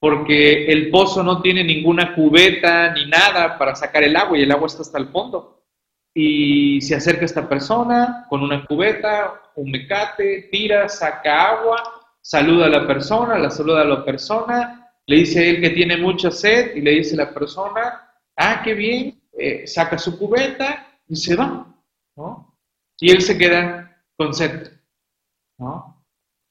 porque 0.00 0.66
el 0.66 0.90
pozo 0.90 1.24
no 1.24 1.42
tiene 1.42 1.64
ninguna 1.64 2.14
cubeta 2.14 2.92
ni 2.92 3.06
nada 3.06 3.58
para 3.58 3.74
sacar 3.74 4.04
el 4.04 4.14
agua 4.14 4.38
y 4.38 4.42
el 4.42 4.52
agua 4.52 4.68
está 4.68 4.82
hasta 4.82 4.98
el 4.98 5.08
fondo. 5.08 5.64
Y 6.14 6.80
se 6.80 6.94
acerca 6.94 7.24
esta 7.24 7.48
persona 7.48 8.26
con 8.28 8.42
una 8.42 8.64
cubeta, 8.64 9.40
un 9.56 9.70
mecate, 9.70 10.48
tira, 10.52 10.88
saca 10.88 11.50
agua, 11.50 11.82
saluda 12.20 12.66
a 12.66 12.70
la 12.70 12.86
persona, 12.86 13.38
la 13.38 13.50
saluda 13.50 13.82
a 13.82 13.84
la 13.84 14.04
persona, 14.04 14.88
le 15.06 15.16
dice 15.16 15.50
él 15.50 15.60
que 15.60 15.70
tiene 15.70 15.96
mucha 15.96 16.30
sed 16.30 16.76
y 16.76 16.82
le 16.82 16.92
dice 16.92 17.16
la 17.16 17.32
persona, 17.32 18.08
ah, 18.36 18.60
qué 18.62 18.74
bien, 18.74 19.20
eh, 19.36 19.66
saca 19.66 19.98
su 19.98 20.18
cubeta 20.18 20.86
y 21.08 21.16
se 21.16 21.34
va, 21.34 21.67
¿no? 22.18 22.58
Y 23.00 23.10
él 23.12 23.22
se 23.22 23.38
queda 23.38 24.02
con 24.16 24.34
sed, 24.34 24.72
¿no? 25.58 26.04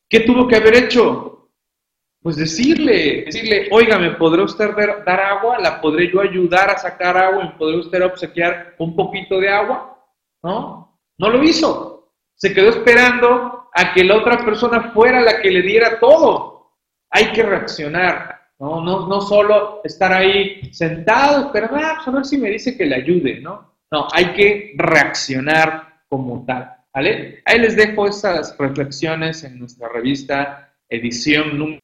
¿Qué 0.10 0.22
tuvo 0.22 0.48
que 0.48 0.56
haber 0.56 0.76
hecho? 0.76 1.50
Pues 2.22 2.38
decirle, 2.38 3.24
decirle, 3.26 3.68
oiga, 3.72 4.00
¿me 4.00 4.12
podrá 4.12 4.44
usted 4.44 4.74
dar 5.06 5.20
agua? 5.20 5.60
¿La 5.60 5.82
podré 5.82 6.12
yo 6.12 6.22
ayudar 6.22 6.70
a 6.70 6.78
sacar 6.78 7.18
agua? 7.18 7.44
¿Me 7.44 7.52
podrá 7.52 7.78
usted 7.78 8.02
obsequiar 8.02 8.76
un 8.80 8.96
poquito 8.96 9.40
de 9.40 9.50
agua? 9.50 10.02
¿No? 10.42 11.00
No 11.18 11.30
lo 11.30 11.44
hizo. 11.44 12.14
Se 12.36 12.54
quedó 12.54 12.70
esperando 12.70 13.70
a 13.74 13.94
que 13.94 14.04
la 14.04 14.18
otra 14.18 14.44
persona 14.46 14.92
fuera 14.92 15.22
la 15.22 15.42
que 15.42 15.52
le 15.52 15.62
diera 15.62 16.00
todo. 16.00 16.78
Hay 17.10 17.32
que 17.34 17.44
reaccionar, 17.44 18.52
¿no? 18.60 18.82
No, 18.82 19.08
no 19.08 19.22
solo 19.22 19.82
estar 19.84 20.14
ahí 20.14 20.74
sentado, 20.74 21.52
pero 21.52 21.68
ah, 21.74 21.94
pues 21.96 22.08
a 22.08 22.12
ver 22.12 22.26
si 22.26 22.38
me 22.38 22.50
dice 22.50 22.78
que 22.78 22.86
le 22.86 22.96
ayude, 22.96 23.42
¿no? 23.42 23.77
No, 23.92 24.08
hay 24.12 24.34
que 24.34 24.74
reaccionar 24.78 26.02
como 26.10 26.46
tal. 26.46 26.74
¿Vale? 26.94 27.42
Ahí 27.46 27.60
les 27.60 27.76
dejo 27.76 28.08
estas 28.08 28.58
reflexiones 28.58 29.44
en 29.44 29.60
nuestra 29.60 29.88
revista 29.90 30.74
edición 30.90 31.80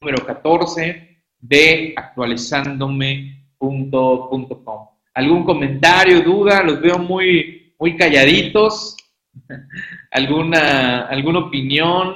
número 0.00 0.24
14 0.24 1.24
de 1.38 1.94
actualizándome.com. 1.96 4.88
¿Algún 5.14 5.44
comentario, 5.44 6.22
duda? 6.22 6.62
Los 6.62 6.80
veo 6.80 6.98
muy, 6.98 7.74
muy 7.78 7.96
calladitos. 7.96 8.96
¿Alguna, 10.10 11.06
¿Alguna 11.06 11.40
opinión? 11.40 12.14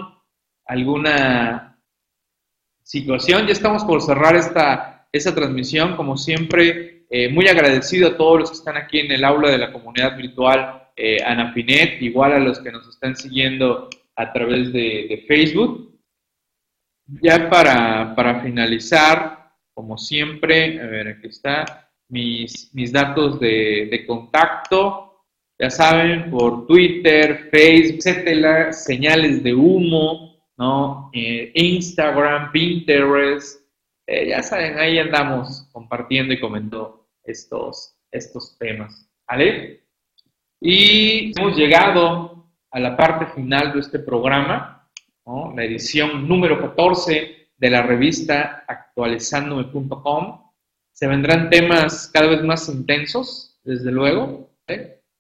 ¿Alguna 0.65 1.79
situación? 2.83 3.47
Ya 3.47 3.53
estamos 3.53 3.85
por 3.85 4.01
cerrar 4.01 4.37
esta, 4.37 4.98
esta 5.13 5.35
transmisión. 5.35 5.97
Como 5.97 6.17
siempre, 6.17 7.05
eh, 7.11 7.29
muy 7.29 7.49
agradecido 7.49 8.09
a 8.09 8.17
todos 8.17 8.41
los 8.41 8.51
que 8.51 8.57
están 8.57 8.77
aquí 8.77 9.01
en 9.01 9.13
el 9.13 9.25
aula 9.25 9.51
de 9.51 9.59
la 9.59 9.73
comunidad 9.73 10.17
virtual 10.17 10.89
eh, 10.97 11.23
Anafinet, 11.25 12.03
igual 12.03 12.33
a 12.33 12.39
los 12.39 12.59
que 12.59 12.73
nos 12.73 12.89
están 12.89 13.17
siguiendo 13.17 13.89
a 14.17 14.33
través 14.33 14.73
de, 14.73 15.25
Facebook. 15.29 15.97
Ya 17.23 17.49
para, 17.49 18.15
para, 18.15 18.43
finalizar, 18.43 19.53
como 19.73 19.97
siempre, 19.97 20.81
a 20.81 20.87
ver, 20.87 21.09
aquí 21.09 21.29
está, 21.29 21.89
mis, 22.09 22.71
mis 22.75 22.93
datos 22.93 23.39
de, 23.39 23.89
de 23.91 24.07
contacto, 24.07 25.25
ya 25.59 25.71
saben, 25.71 26.31
por 26.31 26.67
Twitter, 26.67 27.49
Facebook, 27.51 27.99
etcétera, 27.99 28.73
señales 28.73 29.43
de 29.43 29.55
humo, 29.55 30.37
¿no? 30.57 31.11
Eh, 31.13 31.51
Instagram, 31.55 32.53
Pinterest, 32.53 33.58
eh, 34.09 34.27
ya 34.27 34.43
saben, 34.43 34.79
ahí 34.79 34.99
andamos 34.99 35.69
compartiendo 35.71 36.33
y 36.33 36.41
comentando 36.41 37.11
estos, 37.23 37.95
estos 38.11 38.57
temas. 38.57 39.07
¿Vale? 39.29 39.85
Y 40.61 41.39
hemos 41.39 41.55
llegado 41.55 42.51
a 42.71 42.81
la 42.81 42.97
parte 42.97 43.27
final 43.35 43.75
de 43.75 43.81
este 43.81 43.99
programa, 43.99 44.89
la 45.27 45.63
edición 45.63 46.27
número 46.27 46.59
14 46.59 47.51
de 47.55 47.71
la 47.71 47.83
revista 47.83 48.65
actualizándome.com. 48.67 50.53
Se 50.91 51.07
vendrán 51.07 51.51
temas 51.51 52.11
cada 52.11 52.29
vez 52.29 52.43
más 52.43 52.67
intensos, 52.71 53.61
desde 53.63 53.93
luego. 53.93 54.51